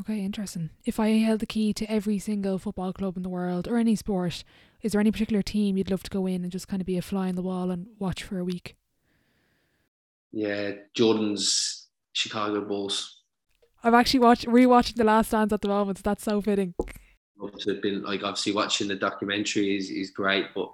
Okay, 0.00 0.20
interesting. 0.20 0.70
If 0.84 1.00
I 1.00 1.08
held 1.18 1.40
the 1.40 1.46
key 1.46 1.72
to 1.74 1.90
every 1.90 2.18
single 2.18 2.58
football 2.58 2.92
club 2.92 3.16
in 3.16 3.22
the 3.22 3.28
world 3.28 3.68
or 3.68 3.76
any 3.76 3.96
sport, 3.96 4.44
is 4.82 4.92
there 4.92 5.00
any 5.00 5.10
particular 5.10 5.42
team 5.42 5.76
you'd 5.76 5.90
love 5.90 6.02
to 6.04 6.10
go 6.10 6.26
in 6.26 6.42
and 6.42 6.52
just 6.52 6.68
kind 6.68 6.80
of 6.80 6.86
be 6.86 6.96
a 6.96 7.02
fly 7.02 7.28
on 7.28 7.34
the 7.34 7.42
wall 7.42 7.70
and 7.70 7.88
watch 7.98 8.22
for 8.22 8.38
a 8.38 8.44
week? 8.44 8.76
Yeah, 10.32 10.72
Jordan's 10.94 11.88
Chicago 12.12 12.60
Bulls. 12.62 13.22
I'm 13.82 13.94
actually 13.94 14.20
watch 14.20 14.46
rewatching 14.46 14.96
The 14.96 15.04
Last 15.04 15.32
Dance 15.32 15.52
at 15.52 15.60
the 15.60 15.68
moment. 15.68 15.98
So 15.98 16.02
that's 16.04 16.24
so 16.24 16.40
fitting. 16.40 16.74
To 16.78 17.72
have 17.72 17.82
been 17.82 18.02
like 18.02 18.22
obviously 18.22 18.52
watching 18.52 18.88
the 18.88 18.96
documentary 18.96 19.76
is, 19.76 19.90
is 19.90 20.10
great, 20.10 20.46
but 20.54 20.72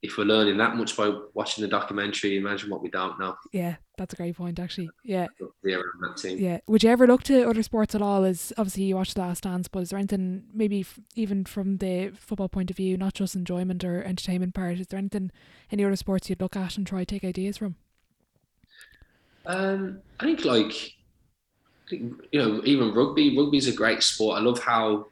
if 0.00 0.16
we're 0.16 0.24
learning 0.24 0.56
that 0.58 0.76
much 0.76 0.96
by 0.96 1.12
watching 1.34 1.62
the 1.62 1.68
documentary, 1.68 2.36
imagine 2.36 2.70
what 2.70 2.82
we 2.82 2.88
don't 2.88 3.18
know. 3.18 3.34
Yeah, 3.52 3.76
that's 3.96 4.12
a 4.14 4.16
great 4.16 4.36
point, 4.36 4.60
actually. 4.60 4.90
Yeah. 5.02 5.26
Yeah. 5.64 5.78
Yeah. 6.24 6.58
Would 6.68 6.84
you 6.84 6.90
ever 6.90 7.06
look 7.06 7.24
to 7.24 7.48
other 7.48 7.64
sports 7.64 7.96
at 7.96 8.02
all? 8.02 8.24
As 8.24 8.52
obviously 8.56 8.84
you 8.84 8.94
watch 8.94 9.14
The 9.14 9.22
Last 9.22 9.42
Dance, 9.42 9.66
but 9.66 9.80
is 9.80 9.90
there 9.90 9.98
anything 9.98 10.44
maybe 10.54 10.80
f- 10.80 11.00
even 11.16 11.44
from 11.44 11.78
the 11.78 12.12
football 12.16 12.48
point 12.48 12.70
of 12.70 12.76
view, 12.76 12.96
not 12.96 13.14
just 13.14 13.34
enjoyment 13.34 13.82
or 13.82 14.04
entertainment 14.04 14.54
part? 14.54 14.78
Is 14.78 14.86
there 14.86 14.98
anything 14.98 15.32
any 15.72 15.84
other 15.84 15.96
sports 15.96 16.30
you'd 16.30 16.40
look 16.40 16.54
at 16.54 16.76
and 16.76 16.86
try 16.86 17.00
to 17.00 17.06
take 17.06 17.24
ideas 17.24 17.56
from? 17.56 17.74
Um, 19.46 20.00
I 20.20 20.26
think 20.26 20.44
like, 20.44 20.92
I 21.86 21.90
think, 21.90 22.12
you 22.30 22.40
know, 22.40 22.62
even 22.64 22.94
rugby. 22.94 23.36
Rugby 23.36 23.56
is 23.58 23.66
a 23.66 23.72
great 23.72 24.04
sport. 24.04 24.38
I 24.38 24.42
love 24.42 24.60
how, 24.60 25.08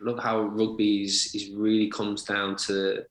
I 0.00 0.04
love 0.08 0.20
how 0.20 0.42
rugby 0.42 1.02
is, 1.02 1.34
is 1.34 1.50
really 1.50 1.90
comes 1.90 2.22
down 2.22 2.54
to 2.66 3.04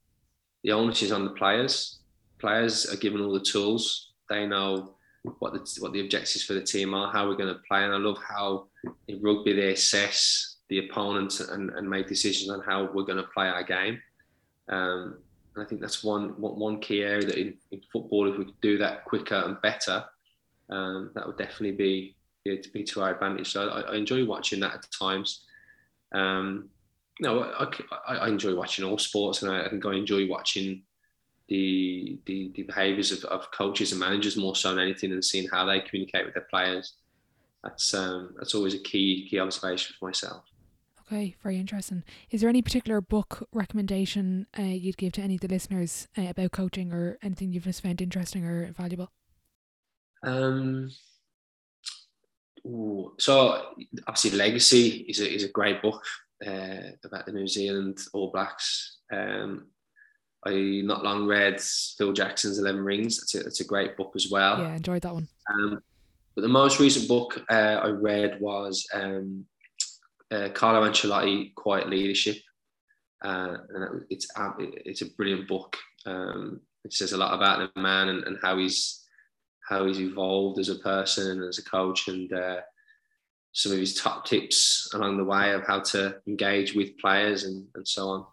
the 0.63 0.72
onus 0.72 1.02
is 1.02 1.12
on 1.12 1.26
the 1.26 1.32
players. 1.32 2.00
Players 2.39 2.86
are 2.91 2.98
given 2.98 3.22
all 3.22 3.34
the 3.34 3.39
tools. 3.39 4.12
They 4.30 4.45
know 4.45 4.95
what 5.39 5.54
the 5.54 5.82
what 5.82 5.93
the 5.93 6.02
objectives 6.02 6.43
for 6.43 6.54
the 6.54 6.63
team 6.63 6.93
are, 6.93 7.12
how 7.12 7.28
we're 7.28 7.36
going 7.36 7.54
to 7.54 7.62
play, 7.67 7.84
and 7.84 7.93
I 7.93 7.98
love 7.98 8.17
how 8.28 8.67
in 9.08 9.22
rugby 9.22 9.54
they 9.54 9.74
assess 9.74 10.58
the 10.69 10.88
opponent 10.88 11.39
and, 11.39 11.72
and 11.72 11.89
make 11.89 12.08
decisions 12.08 12.50
on 12.50 12.62
how 12.62 12.89
we're 12.93 13.04
going 13.04 13.17
to 13.17 13.30
play 13.34 13.48
our 13.48 13.63
game. 13.63 14.00
Um, 14.69 15.17
and 15.56 15.65
I 15.65 15.67
think 15.67 15.82
that's 15.82 16.04
one 16.04 16.30
one 16.39 16.80
key 16.80 17.04
area 17.04 17.26
that 17.26 17.38
in, 17.38 17.56
in 17.72 17.82
football, 17.91 18.32
if 18.32 18.38
we 18.38 18.45
could 18.45 18.62
do 18.62 18.78
that 18.78 19.04
quicker 19.06 19.36
and 19.36 19.62
better, 19.62 20.06
um, 20.69 21.12
that 21.15 21.26
would 21.26 21.38
definitely 21.38 21.72
be 21.72 22.15
be, 22.45 22.63
be 22.74 22.84
to 22.84 23.02
our 23.02 23.13
advantage. 23.13 23.52
So 23.52 23.67
I, 23.67 23.82
I 23.82 23.95
enjoy 23.95 24.26
watching 24.26 24.60
that 24.62 24.76
at 24.76 24.86
times. 24.98 25.45
Um, 26.13 26.69
no, 27.19 27.43
I, 27.43 28.15
I, 28.15 28.27
enjoy 28.27 28.55
watching 28.55 28.86
all 28.86 28.97
sports, 28.97 29.41
and 29.41 29.51
I, 29.51 29.65
I 29.65 29.69
think 29.69 29.86
I 29.86 29.93
enjoy 29.93 30.27
watching 30.27 30.84
the 31.47 32.19
the, 32.25 32.51
the 32.55 32.63
behaviours 32.63 33.12
of, 33.12 33.25
of 33.25 33.51
coaches 33.51 33.91
and 33.91 33.99
managers 33.99 34.38
more 34.38 34.55
so 34.55 34.69
than 34.69 34.79
anything, 34.79 35.12
and 35.12 35.23
seeing 35.23 35.47
how 35.49 35.65
they 35.65 35.82
communicate 35.82 36.25
with 36.25 36.34
their 36.34 36.47
players. 36.49 36.95
That's 37.63 37.93
um, 37.93 38.36
that's 38.38 38.55
always 38.55 38.73
a 38.73 38.79
key 38.79 39.27
key 39.29 39.39
observation 39.39 39.95
for 39.99 40.05
myself. 40.05 40.43
Okay, 41.08 41.36
very 41.41 41.58
interesting. 41.58 42.03
Is 42.29 42.41
there 42.41 42.49
any 42.49 42.62
particular 42.62 43.01
book 43.01 43.47
recommendation 43.51 44.45
uh, 44.58 44.62
you'd 44.62 44.97
give 44.97 45.13
to 45.13 45.21
any 45.21 45.36
of 45.36 45.41
the 45.41 45.47
listeners 45.47 46.08
uh, 46.17 46.27
about 46.29 46.51
coaching, 46.51 46.93
or 46.93 47.17
anything 47.21 47.51
you've 47.51 47.63
just 47.63 47.82
found 47.82 48.01
interesting 48.01 48.45
or 48.45 48.71
valuable? 48.71 49.12
Um, 50.23 50.91
ooh, 52.65 53.13
so 53.17 53.73
obviously, 54.08 54.38
Legacy 54.38 55.05
is 55.10 55.19
a, 55.19 55.34
is 55.34 55.43
a 55.43 55.49
great 55.49 55.82
book 55.82 56.03
uh, 56.45 56.91
about 57.04 57.25
the 57.25 57.32
New 57.32 57.47
Zealand 57.47 57.99
All 58.13 58.32
Blacks. 58.32 58.97
Um, 59.12 59.67
I 60.45 60.82
not 60.84 61.04
long 61.04 61.28
read 61.28 61.60
Phil 61.97 62.13
Jackson's 62.13 62.60
Eleven 62.60 62.84
Rings. 62.84 63.19
It's 63.21 63.60
a, 63.60 63.63
a 63.63 63.67
great 63.67 63.97
book 63.97 64.13
as 64.15 64.30
well. 64.32 64.60
Yeah, 64.60 64.75
enjoyed 64.75 65.02
that 65.02 65.13
one. 65.13 65.28
Um, 65.52 65.82
but 66.36 66.41
the 66.43 66.47
most 66.47 66.80
recent 66.80 67.08
book 67.08 67.43
uh, 67.49 67.82
I 67.84 67.89
read 67.89 68.39
was 68.39 68.88
um, 68.93 69.45
uh, 70.32 70.49
Carlo 70.54 70.89
Ancelotti, 70.89 71.54
Quiet 71.56 71.89
Leadership, 71.89 72.38
uh, 73.23 73.58
and 73.73 74.06
it's 74.10 74.28
it's 74.58 75.02
a 75.02 75.10
brilliant 75.17 75.47
book. 75.47 75.75
Um, 76.06 76.62
it 76.86 76.93
says 76.93 77.12
a 77.12 77.17
lot 77.17 77.34
about 77.34 77.73
the 77.75 77.82
man 77.82 78.08
and, 78.08 78.23
and, 78.23 78.38
how 78.41 78.58
he's 78.58 79.06
how 79.67 79.86
he's 79.86 79.99
evolved 79.99 80.60
as 80.60 80.69
a 80.69 80.75
person 80.75 81.41
and 81.41 81.49
as 81.49 81.58
a 81.58 81.63
coach, 81.65 82.08
and 82.08 82.32
uh, 82.32 82.62
some 83.52 83.72
of 83.72 83.80
his 83.80 83.96
top 83.96 84.26
tips 84.26 84.90
along 84.94 85.18
the 85.18 85.24
way 85.24 85.54
of 85.54 85.66
how 85.66 85.80
to 85.80 86.16
engage 86.28 86.76
with 86.76 86.98
players 86.98 87.44
and, 87.44 87.68
and 87.76 87.88
so 87.88 88.10
on. 88.10 88.26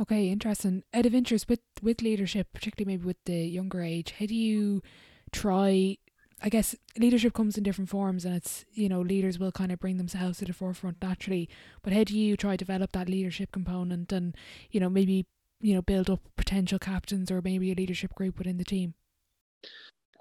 Okay, 0.00 0.30
interesting. 0.30 0.82
Out 0.94 1.06
of 1.06 1.14
interest 1.14 1.48
with 1.48 1.60
with 1.82 2.00
leadership, 2.00 2.48
particularly 2.54 2.96
maybe 2.96 3.06
with 3.06 3.22
the 3.26 3.44
younger 3.46 3.82
age, 3.82 4.14
how 4.18 4.26
do 4.26 4.34
you 4.34 4.82
try? 5.30 5.98
I 6.42 6.48
guess 6.48 6.74
leadership 6.98 7.34
comes 7.34 7.58
in 7.58 7.64
different 7.64 7.90
forms, 7.90 8.24
and 8.24 8.34
it's 8.34 8.64
you 8.72 8.88
know 8.88 9.02
leaders 9.02 9.38
will 9.38 9.52
kind 9.52 9.70
of 9.70 9.78
bring 9.78 9.98
themselves 9.98 10.38
to 10.38 10.46
the 10.46 10.54
forefront 10.54 11.02
naturally. 11.02 11.50
But 11.82 11.92
how 11.92 12.04
do 12.04 12.18
you 12.18 12.36
try 12.36 12.52
to 12.52 12.56
develop 12.56 12.92
that 12.92 13.10
leadership 13.10 13.52
component, 13.52 14.10
and 14.10 14.34
you 14.70 14.80
know 14.80 14.88
maybe 14.88 15.26
you 15.60 15.74
know 15.74 15.82
build 15.82 16.08
up 16.08 16.20
potential 16.36 16.78
captains 16.78 17.30
or 17.30 17.42
maybe 17.42 17.70
a 17.70 17.74
leadership 17.74 18.14
group 18.14 18.38
within 18.38 18.56
the 18.56 18.64
team? 18.64 18.94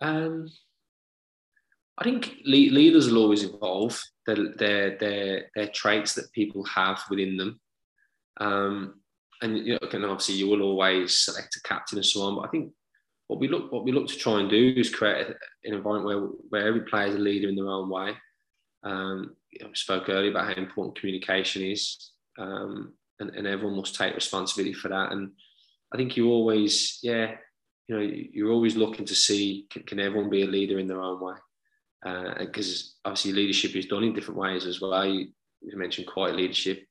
Um, 0.02 0.50
I 2.00 2.04
think 2.04 2.38
leaders 2.46 3.10
will 3.12 3.22
always 3.22 3.44
evolve. 3.44 4.02
Their 4.26 4.54
their 4.56 4.98
their, 4.98 5.52
their 5.56 5.68
traits 5.68 6.14
that 6.16 6.32
people 6.32 6.64
have 6.66 7.02
within 7.10 7.36
them, 7.36 7.60
um, 8.40 9.02
and 9.42 9.58
you 9.58 9.74
know, 9.74 9.80
obviously 9.82 10.36
you 10.36 10.48
will 10.48 10.62
always 10.62 11.20
select 11.20 11.58
a 11.58 11.68
captain 11.68 11.98
and 11.98 12.06
so 12.06 12.22
on. 12.22 12.36
But 12.36 12.46
I 12.46 12.48
think 12.50 12.72
what 13.28 13.40
we 13.40 13.50
look 13.50 13.72
what 13.72 13.84
we 13.84 13.92
look 13.92 14.08
to 14.08 14.18
try 14.18 14.40
and 14.40 14.50
do 14.50 14.74
is 14.78 14.94
create 14.94 15.28
an 15.28 15.36
environment 15.74 16.06
where 16.06 16.20
where 16.50 16.68
every 16.68 16.82
player 16.82 17.08
is 17.08 17.16
a 17.16 17.20
leader 17.20 17.50
in 17.50 17.56
their 17.56 17.68
own 17.68 17.90
way. 17.90 18.14
Um, 18.84 19.36
I 19.62 19.68
spoke 19.74 20.08
earlier 20.08 20.32
about 20.32 20.48
how 20.48 20.62
important 20.62 20.98
communication 20.98 21.64
is, 21.64 22.12
um, 22.38 22.94
and, 23.20 23.32
and 23.32 23.46
everyone 23.46 23.76
must 23.76 23.96
take 23.96 24.16
responsibility 24.16 24.74
for 24.74 24.88
that. 24.88 25.12
And 25.12 25.32
I 25.94 25.98
think 25.98 26.16
you 26.16 26.30
always, 26.30 27.00
yeah, 27.04 27.36
you 27.90 27.96
know, 27.96 28.02
you're 28.02 28.52
always 28.52 28.78
looking 28.78 29.06
to 29.06 29.16
see 29.16 29.68
can, 29.70 29.84
can 29.84 30.00
everyone 30.00 30.30
be 30.30 30.44
a 30.44 30.48
leader 30.48 30.80
in 30.80 30.88
their 30.88 31.02
own 31.02 31.20
way 31.20 31.34
because 32.04 32.96
uh, 33.06 33.10
obviously 33.10 33.34
leadership 33.34 33.76
is 33.76 33.86
done 33.86 34.04
in 34.04 34.14
different 34.14 34.40
ways 34.40 34.66
as 34.66 34.80
well. 34.80 35.06
You, 35.06 35.28
you 35.62 35.78
mentioned 35.78 36.08
quiet 36.08 36.36
leadership. 36.36 36.86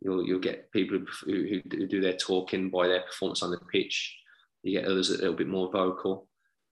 You'll 0.00 0.24
you'll 0.26 0.38
get 0.38 0.70
people 0.72 1.00
who, 1.24 1.60
who 1.70 1.86
do 1.86 2.00
their 2.00 2.16
talking 2.16 2.70
by 2.70 2.86
their 2.88 3.02
performance 3.02 3.42
on 3.42 3.50
the 3.50 3.58
pitch. 3.72 4.16
You 4.62 4.80
get 4.80 4.88
others 4.88 5.08
that 5.08 5.16
are 5.16 5.18
a 5.18 5.22
little 5.22 5.36
bit 5.36 5.48
more 5.48 5.70
vocal, 5.70 6.28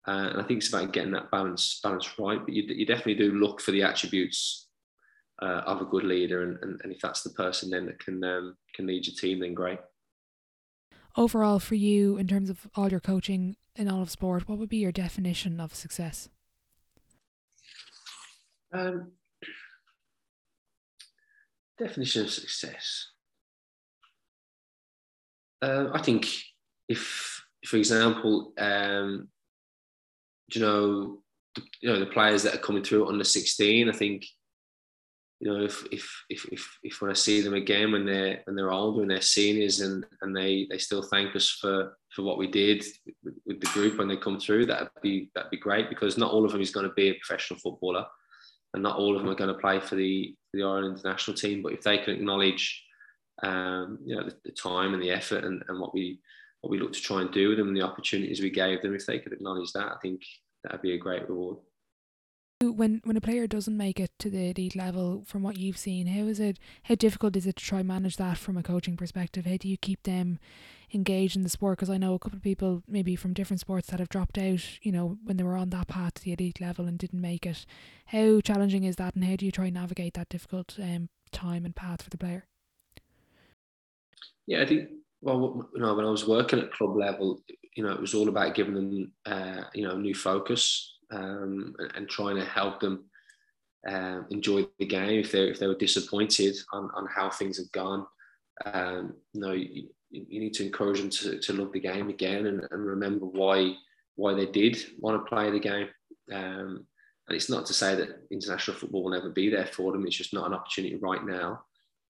uh, 0.08 0.30
and 0.32 0.42
I 0.42 0.44
think 0.44 0.60
it's 0.60 0.70
about 0.70 0.94
getting 0.94 1.12
that 1.14 1.32
balance 1.32 1.80
balance 1.84 2.08
right. 2.20 2.40
But 2.40 2.54
you, 2.54 2.64
you 2.68 2.86
definitely 2.86 3.16
do 3.16 3.32
look 3.32 3.62
for 3.62 3.72
the 3.72 3.84
attributes 3.84 4.70
uh, 5.42 5.64
of 5.66 5.82
a 5.82 5.86
good 5.86 6.04
leader, 6.04 6.44
and, 6.44 6.58
and, 6.62 6.80
and, 6.84 6.94
if 6.94 7.02
that's 7.02 7.24
the 7.24 7.32
person 7.32 7.70
then 7.70 7.88
that 7.88 8.00
can 8.00 8.24
um, 8.24 8.56
can 8.74 8.86
lead 8.86 9.08
your 9.08 9.16
team, 9.16 9.40
then 9.40 9.54
great. 9.54 9.80
Overall, 11.18 11.60
for 11.60 11.76
you, 11.76 12.18
in 12.18 12.28
terms 12.28 12.50
of 12.50 12.68
all 12.76 12.90
your 12.90 13.00
coaching 13.00 13.56
in 13.76 13.90
all 13.90 14.02
of 14.02 14.10
sport, 14.10 14.48
what 14.48 14.58
would 14.58 14.70
be 14.70 14.78
your 14.78 14.92
definition 14.92 15.60
of 15.60 15.74
success? 15.74 16.30
Um, 18.76 19.12
definition 21.78 22.24
of 22.24 22.30
success. 22.30 23.12
Uh, 25.62 25.88
I 25.94 26.02
think 26.02 26.28
if, 26.90 27.44
for 27.66 27.78
example, 27.78 28.54
um, 28.58 29.30
you 30.54 30.62
know, 30.62 31.20
the, 31.56 31.62
you 31.82 31.90
know 31.90 32.00
the 32.00 32.06
players 32.08 32.44
that 32.44 32.54
are 32.54 32.60
coming 32.60 32.84
through 32.84 33.08
under 33.08 33.24
sixteen, 33.24 33.90
I 33.90 33.94
think, 33.94 34.26
you 35.40 35.52
know, 35.52 35.64
if 35.64 35.86
if 35.92 36.26
if 36.30 36.46
if, 36.52 36.78
if 36.84 37.02
when 37.02 37.12
I 37.12 37.14
see 37.14 37.40
them 37.40 37.54
again 37.54 37.94
when 37.94 38.06
they're 38.06 38.42
when 38.44 38.58
they're 38.58 38.72
older 38.72 39.02
and 39.02 39.10
they're 39.10 39.22
seniors 39.22 39.80
and 39.80 40.06
and 40.22 40.36
they 40.36 40.68
they 40.70 40.78
still 40.78 41.02
thank 41.02 41.34
us 41.36 41.50
for 41.50 41.98
for 42.14 42.24
what 42.24 42.38
we 42.38 42.48
did 42.48 42.84
with, 43.24 43.36
with 43.46 43.62
the 43.62 43.68
group 43.68 43.98
when 43.98 44.10
they 44.10 44.18
come 44.18 44.38
through, 44.38 44.66
that'd 44.66 44.90
be 45.02 45.32
that'd 45.34 45.52
be 45.52 45.58
great 45.58 45.90
because 45.90 46.18
not 46.18 46.32
all 46.32 46.46
of 46.46 46.52
them 46.52 46.62
is 46.62 46.72
going 46.72 46.88
to 46.88 46.94
be 46.94 47.08
a 47.10 47.20
professional 47.26 47.60
footballer 47.60 48.06
and 48.76 48.84
not 48.84 48.98
all 48.98 49.16
of 49.16 49.22
them 49.22 49.32
are 49.32 49.36
going 49.36 49.54
to 49.54 49.60
play 49.60 49.80
for 49.80 49.96
the 49.96 50.36
for 50.52 50.58
the 50.58 50.64
Ireland 50.64 51.02
national 51.04 51.36
team. 51.36 51.64
But 51.64 51.74
if 51.74 51.82
they 51.82 51.98
can 51.98 52.14
acknowledge, 52.14 52.84
um, 53.42 54.00
you 54.06 54.16
know, 54.16 54.24
the, 54.24 54.36
the, 54.44 54.52
time 54.52 54.94
and 54.94 55.02
the 55.02 55.12
effort 55.12 55.44
and, 55.44 55.64
and 55.68 55.80
what 55.80 55.94
we 55.94 56.20
what 56.62 56.70
we 56.70 56.80
look 56.80 56.94
to 56.94 57.02
try 57.02 57.22
and 57.22 57.32
do 57.32 57.50
with 57.50 57.58
them 57.58 57.70
and 57.70 57.78
the 57.78 57.82
opportunities 57.82 58.42
we 58.42 58.50
gave 58.50 58.82
them, 58.82 58.94
if 58.94 59.06
they 59.06 59.20
could 59.20 59.34
acknowledge 59.34 59.72
that, 59.72 59.92
I 59.92 59.96
think 60.02 60.22
that'd 60.64 60.82
be 60.82 60.94
a 60.94 61.00
great 61.00 61.28
reward. 61.28 61.58
When 62.62 63.02
when 63.06 63.18
a 63.18 63.22
player 63.22 63.48
doesn't 63.48 63.78
make 63.78 64.00
it 64.00 64.12
to 64.20 64.30
the 64.30 64.50
elite 64.50 64.76
level, 64.76 65.24
from 65.26 65.42
what 65.42 65.58
you've 65.58 65.78
seen, 65.78 66.08
how 66.08 66.26
is 66.26 66.40
it? 66.40 66.60
How 66.84 66.96
difficult 66.96 67.36
is 67.36 67.48
it 67.48 67.56
to 67.56 67.64
try 67.64 67.80
and 67.80 67.88
manage 67.88 68.18
that 68.18 68.38
from 68.38 68.58
a 68.58 68.64
coaching 68.64 68.98
perspective? 68.98 69.46
How 69.46 69.58
do 69.58 69.70
you 69.70 69.78
keep 69.78 70.04
them 70.04 70.40
engaged 70.94 71.36
in 71.36 71.44
the 71.44 71.50
sport? 71.50 71.78
Because 71.78 71.90
I 71.90 71.98
know 71.98 72.14
a 72.14 72.20
couple 72.20 72.38
of 72.38 72.44
people, 72.44 72.84
maybe 72.88 73.16
from 73.16 73.34
different 73.34 73.60
sports, 73.60 73.88
that 73.88 74.00
have 74.00 74.10
dropped 74.10 74.38
out. 74.38 74.80
You 74.82 74.92
know, 74.92 75.18
when 75.24 75.38
they 75.38 75.44
were 75.44 75.58
on 75.58 75.70
that 75.72 75.88
path 75.88 76.16
to 76.16 76.24
the 76.24 76.34
elite 76.34 76.62
level 76.62 76.86
and 76.86 76.98
didn't 76.98 77.22
make 77.22 77.46
it. 77.46 77.66
How 78.08 78.42
challenging 78.42 78.84
is 78.84 78.96
that, 78.98 79.16
and 79.16 79.24
how 79.26 79.36
do 79.36 79.46
you 79.46 79.52
try 79.52 79.66
and 79.66 79.74
navigate 79.74 80.14
that 80.14 80.30
difficult 80.30 80.78
um, 80.82 81.10
time 81.32 81.66
and 81.66 81.76
path 81.76 82.02
for 82.02 82.10
the 82.10 82.18
player? 82.18 82.46
Yeah, 84.48 84.62
I 84.62 84.66
think 84.66 84.90
well, 85.26 85.68
you 85.74 85.82
know, 85.82 85.96
when 85.96 86.06
I 86.06 86.10
was 86.10 86.28
working 86.28 86.60
at 86.60 86.72
club 86.72 86.96
level, 86.96 87.42
you 87.76 87.84
know, 87.84 87.92
it 87.92 88.00
was 88.00 88.14
all 88.14 88.30
about 88.30 88.54
giving 88.54 88.76
them, 88.76 89.12
uh, 89.26 89.64
you 89.74 89.88
know, 89.88 89.98
new 89.98 90.14
focus 90.14 90.98
um, 91.12 91.76
and, 91.80 91.92
and, 91.96 92.10
trying 92.10 92.36
to 92.36 92.46
help 92.46 92.80
them 92.80 93.06
uh, 93.90 94.22
enjoy 94.30 94.66
the 94.78 94.86
game 94.86 95.20
if 95.20 95.32
they 95.32 95.50
if 95.50 95.60
they 95.60 95.68
were 95.68 95.76
disappointed 95.76 96.56
on, 96.74 96.92
on 96.94 97.08
how 97.08 97.30
things 97.30 97.58
had 97.58 97.72
gone. 97.72 98.06
Um, 98.66 99.16
you 99.34 99.42
know, 99.42 99.52
you, 99.54 99.90
you, 100.30 100.40
need 100.40 100.54
to 100.56 100.66
encourage 100.66 101.00
them 101.00 101.10
to, 101.10 101.40
to 101.40 101.54
love 101.54 101.72
the 101.72 101.80
game 101.80 102.10
again 102.10 102.48
and, 102.48 102.62
and 102.72 102.86
remember 102.86 103.26
why 103.26 103.76
why 104.16 104.34
they 104.34 104.46
did 104.46 104.78
want 105.00 105.22
to 105.22 105.30
play 105.30 105.52
the 105.52 105.60
game. 105.60 105.90
Um, 106.32 106.86
and 107.28 107.36
it's 107.36 107.50
not 107.50 107.66
to 107.66 107.74
say 107.74 107.96
that 107.96 108.22
international 108.32 108.78
football 108.78 109.04
will 109.04 109.12
never 109.12 109.30
be 109.30 109.50
there 109.50 109.66
for 109.66 109.92
them. 109.92 110.06
It's 110.06 110.16
just 110.16 110.34
not 110.34 110.48
an 110.48 110.54
opportunity 110.54 110.96
right 110.96 111.26
now. 111.26 111.64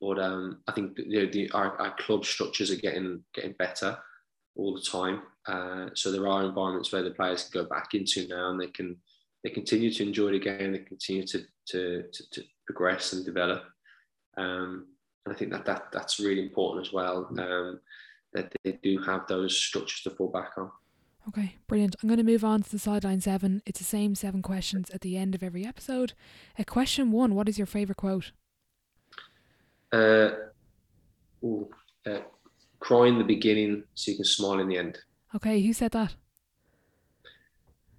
But 0.00 0.18
um, 0.18 0.58
I 0.68 0.72
think 0.72 0.98
know, 0.98 1.26
the, 1.26 1.50
our, 1.52 1.80
our 1.80 1.94
club 1.96 2.24
structures 2.24 2.70
are 2.70 2.76
getting 2.76 3.22
getting 3.34 3.52
better 3.52 3.96
all 4.56 4.74
the 4.74 4.82
time. 4.82 5.22
Uh, 5.46 5.90
so 5.94 6.10
there 6.10 6.28
are 6.28 6.44
environments 6.44 6.92
where 6.92 7.02
the 7.02 7.12
players 7.12 7.44
can 7.44 7.62
go 7.62 7.68
back 7.68 7.94
into 7.94 8.26
now, 8.28 8.50
and 8.50 8.60
they 8.60 8.66
can 8.66 8.96
they 9.42 9.50
continue 9.50 9.90
to 9.92 10.02
enjoy 10.02 10.32
the 10.32 10.38
game. 10.38 10.72
They 10.72 10.80
continue 10.80 11.26
to 11.28 11.44
to, 11.68 12.04
to, 12.12 12.30
to 12.32 12.42
progress 12.66 13.12
and 13.12 13.24
develop. 13.24 13.62
Um, 14.36 14.88
and 15.26 15.34
I 15.34 15.38
think 15.38 15.50
that, 15.50 15.64
that 15.66 15.88
that's 15.92 16.20
really 16.20 16.40
important 16.40 16.86
as 16.86 16.92
well. 16.92 17.26
Um, 17.38 17.80
that 18.32 18.52
they 18.64 18.78
do 18.82 18.98
have 19.02 19.26
those 19.26 19.56
structures 19.56 20.02
to 20.02 20.10
fall 20.10 20.28
back 20.28 20.52
on. 20.56 20.70
Okay, 21.28 21.56
brilliant. 21.66 21.96
I'm 22.00 22.08
going 22.08 22.18
to 22.18 22.24
move 22.24 22.44
on 22.44 22.62
to 22.62 22.70
the 22.70 22.78
sideline 22.78 23.20
seven. 23.20 23.60
It's 23.66 23.80
the 23.80 23.84
same 23.84 24.14
seven 24.14 24.42
questions 24.42 24.90
at 24.90 25.00
the 25.00 25.16
end 25.16 25.34
of 25.34 25.42
every 25.42 25.66
episode. 25.66 26.12
Uh, 26.58 26.62
question 26.64 27.10
one 27.10 27.34
What 27.34 27.48
is 27.48 27.58
your 27.58 27.66
favourite 27.66 27.96
quote? 27.96 28.30
Uh, 29.92 30.30
ooh, 31.42 31.68
uh, 32.06 32.20
cry 32.78 33.08
in 33.08 33.18
the 33.18 33.24
beginning 33.24 33.82
so 33.94 34.12
you 34.12 34.16
can 34.16 34.24
smile 34.24 34.60
in 34.60 34.68
the 34.68 34.78
end. 34.78 34.98
Okay, 35.34 35.60
who 35.60 35.72
said 35.72 35.90
that? 35.92 36.14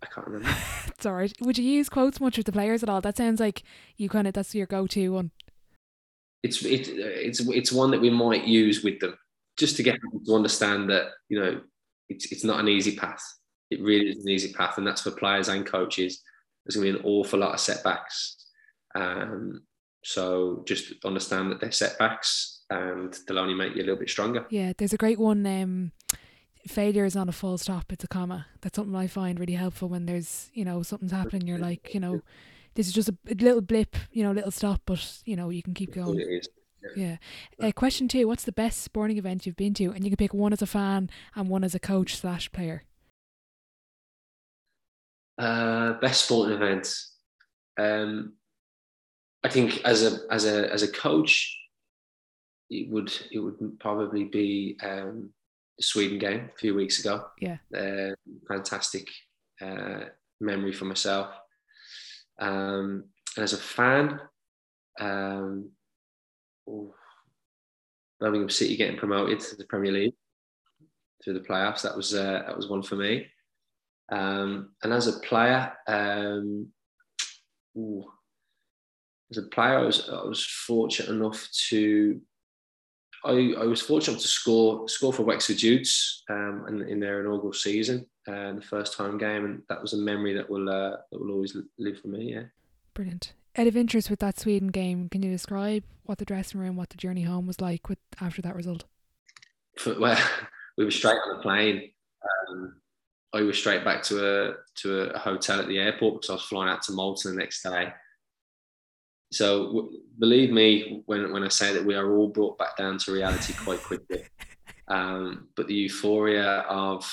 I 0.01 0.05
can't 0.05 0.27
remember. 0.27 0.55
it's 0.87 1.05
alright. 1.05 1.33
Would 1.41 1.57
you 1.57 1.65
use 1.65 1.89
quotes 1.89 2.21
much 2.21 2.37
with 2.37 2.45
the 2.45 2.51
players 2.53 2.83
at 2.83 2.89
all? 2.89 3.01
That 3.01 3.17
sounds 3.17 3.41
like 3.41 3.63
you 3.97 4.07
kind 4.07 4.27
of 4.27 4.33
that's 4.33 4.55
your 4.55 4.67
go-to 4.67 5.09
one. 5.09 5.31
It's 6.43 6.63
it, 6.63 6.87
it's 6.89 7.39
it's 7.39 7.71
one 7.71 7.91
that 7.91 8.01
we 8.01 8.09
might 8.09 8.45
use 8.45 8.83
with 8.83 8.99
them 8.99 9.17
just 9.57 9.75
to 9.77 9.83
get 9.83 9.99
them 10.01 10.23
to 10.25 10.35
understand 10.35 10.89
that 10.89 11.07
you 11.29 11.39
know 11.39 11.61
it's 12.09 12.31
it's 12.31 12.43
not 12.43 12.59
an 12.59 12.67
easy 12.67 12.95
path. 12.95 13.23
It 13.69 13.81
really 13.81 14.09
is 14.09 14.23
an 14.23 14.29
easy 14.29 14.53
path, 14.53 14.77
and 14.77 14.87
that's 14.87 15.01
for 15.01 15.11
players 15.11 15.49
and 15.49 15.65
coaches. 15.65 16.21
There's 16.65 16.75
going 16.75 16.87
to 16.87 16.93
be 16.93 16.99
an 16.99 17.05
awful 17.05 17.39
lot 17.39 17.53
of 17.53 17.59
setbacks. 17.59 18.35
Um, 18.95 19.61
so 20.03 20.63
just 20.67 20.93
understand 21.05 21.51
that 21.51 21.59
they're 21.59 21.71
setbacks 21.71 22.63
and 22.69 23.17
they'll 23.27 23.39
only 23.39 23.53
make 23.53 23.75
you 23.75 23.81
a 23.81 23.85
little 23.85 23.97
bit 23.97 24.09
stronger. 24.09 24.45
Yeah, 24.49 24.73
there's 24.77 24.93
a 24.93 24.97
great 24.97 25.19
one. 25.19 25.45
Um, 25.45 25.91
failure 26.67 27.05
is 27.05 27.15
not 27.15 27.29
a 27.29 27.33
full 27.33 27.57
stop; 27.57 27.91
it's 27.91 28.03
a 28.03 28.07
comma. 28.07 28.47
That's 28.61 28.75
something 28.75 28.95
I 28.95 29.07
find 29.07 29.39
really 29.39 29.53
helpful 29.53 29.89
when 29.89 30.05
there's 30.05 30.49
you 30.53 30.65
know 30.65 30.83
something's 30.83 31.11
happening. 31.11 31.47
You're 31.47 31.57
like 31.57 31.93
you 31.93 31.99
know, 31.99 32.21
this 32.77 32.87
is 32.87 32.93
just 32.93 33.09
a, 33.09 33.15
little 33.25 33.61
blip, 33.61 33.95
you 34.11 34.23
know, 34.23 34.31
little 34.31 34.51
stop, 34.51 34.81
but 34.85 35.21
you 35.25 35.35
know 35.35 35.49
you 35.49 35.63
can 35.63 35.73
keep 35.73 35.93
going. 35.93 36.19
Is. 36.19 36.47
Yeah. 36.95 37.17
Uh, 37.61 37.71
question 37.71 38.07
two: 38.07 38.27
What's 38.27 38.43
the 38.43 38.51
best 38.51 38.83
sporting 38.83 39.17
event 39.17 39.45
you've 39.45 39.55
been 39.55 39.73
to? 39.73 39.85
And 39.85 40.03
you 40.03 40.11
can 40.11 40.17
pick 40.17 40.33
one 40.33 40.53
as 40.53 40.61
a 40.61 40.67
fan 40.67 41.09
and 41.35 41.49
one 41.49 41.63
as 41.63 41.73
a 41.73 41.79
coach 41.79 42.15
slash 42.15 42.51
player. 42.51 42.83
Uh, 45.39 45.93
best 45.93 46.25
sporting 46.25 46.55
event. 46.55 46.95
Um, 47.79 48.33
I 49.43 49.49
think 49.49 49.81
as 49.83 50.03
a 50.03 50.19
as 50.31 50.45
a 50.45 50.71
as 50.71 50.83
a 50.83 50.87
coach, 50.87 51.57
it 52.69 52.89
would 52.91 53.11
it 53.31 53.39
would 53.39 53.79
probably 53.79 54.25
be 54.25 54.77
um, 54.83 55.31
the 55.77 55.83
Sweden 55.83 56.19
game 56.19 56.51
a 56.53 56.57
few 56.59 56.75
weeks 56.75 56.99
ago. 56.99 57.25
Yeah, 57.41 57.57
uh, 57.75 58.13
fantastic 58.47 59.07
uh, 59.59 60.05
memory 60.39 60.73
for 60.73 60.85
myself. 60.85 61.31
Um, 62.39 63.05
and 63.35 63.43
as 63.43 63.53
a 63.53 63.57
fan, 63.57 64.19
um, 64.99 65.71
oh, 66.69 66.93
Birmingham 68.19 68.49
City 68.49 68.75
getting 68.75 68.97
promoted 68.97 69.39
to 69.39 69.55
the 69.55 69.65
Premier 69.65 69.91
League 69.91 70.13
through 71.23 71.33
the 71.33 71.47
playoffs. 71.47 71.81
That 71.83 71.95
was 71.95 72.13
uh, 72.13 72.43
that 72.45 72.55
was 72.55 72.69
one 72.69 72.83
for 72.83 72.95
me. 72.95 73.27
Um, 74.11 74.69
and 74.83 74.93
as 74.93 75.07
a 75.07 75.19
player, 75.19 75.71
um, 75.87 76.67
ooh, 77.77 78.05
as 79.31 79.37
a 79.37 79.43
player, 79.43 79.79
I 79.79 79.83
was 79.83 80.09
I 80.09 80.23
was 80.23 80.43
fortunate 80.45 81.09
enough 81.09 81.47
to. 81.69 82.21
I, 83.25 83.53
I 83.59 83.65
was 83.65 83.81
fortunate 83.81 84.19
to 84.19 84.27
score 84.27 84.87
score 84.87 85.11
for 85.11 85.23
Wexford 85.23 85.61
Youths 85.61 86.23
um, 86.29 86.65
in, 86.69 86.87
in 86.87 86.99
their 86.99 87.21
inaugural 87.21 87.53
season, 87.53 88.05
uh, 88.27 88.53
the 88.53 88.61
first 88.61 88.95
time 88.97 89.17
game, 89.17 89.45
and 89.45 89.61
that 89.69 89.81
was 89.81 89.93
a 89.93 89.97
memory 89.97 90.33
that 90.33 90.49
will 90.49 90.69
uh, 90.69 90.97
that 91.11 91.19
will 91.19 91.31
always 91.31 91.55
live 91.77 91.99
for 91.99 92.07
me. 92.07 92.33
Yeah. 92.33 92.43
Brilliant. 92.93 93.33
Out 93.57 93.67
of 93.67 93.77
interest 93.77 94.09
with 94.09 94.19
that 94.19 94.39
Sweden 94.39 94.67
game, 94.67 95.09
can 95.09 95.23
you 95.23 95.31
describe 95.31 95.83
what 96.03 96.19
the 96.19 96.25
dressing 96.25 96.59
room, 96.59 96.75
what 96.75 96.89
the 96.89 96.97
journey 96.97 97.23
home 97.23 97.47
was 97.47 97.59
like 97.59 97.89
with 97.89 97.99
after 98.21 98.41
that 98.41 98.55
result? 98.55 98.85
well, 99.99 100.19
we 100.77 100.85
were 100.85 100.91
straight 100.91 101.17
on 101.25 101.37
the 101.37 101.41
plane. 101.41 101.91
Um, 102.49 102.75
I 103.33 103.41
was 103.41 103.57
straight 103.57 103.83
back 103.83 104.03
to 104.03 104.25
a 104.25 104.53
to 104.81 105.01
a 105.13 105.19
hotel 105.19 105.59
at 105.59 105.67
the 105.67 105.79
airport 105.79 106.21
because 106.21 106.29
I 106.29 106.33
was 106.33 106.43
flying 106.43 106.69
out 106.69 106.81
to 106.83 106.93
Malta 106.93 107.29
the 107.29 107.35
next 107.35 107.61
day. 107.63 107.93
So 109.31 109.91
believe 110.19 110.51
me 110.51 111.03
when 111.05 111.31
when 111.33 111.43
I 111.43 111.49
say 111.49 111.73
that 111.73 111.85
we 111.85 111.95
are 111.95 112.15
all 112.15 112.29
brought 112.29 112.57
back 112.57 112.77
down 112.77 112.97
to 112.99 113.11
reality 113.11 113.53
quite 113.53 113.81
quickly. 113.81 114.23
Um, 114.87 115.49
but 115.55 115.67
the 115.67 115.73
euphoria 115.73 116.59
of, 116.61 117.09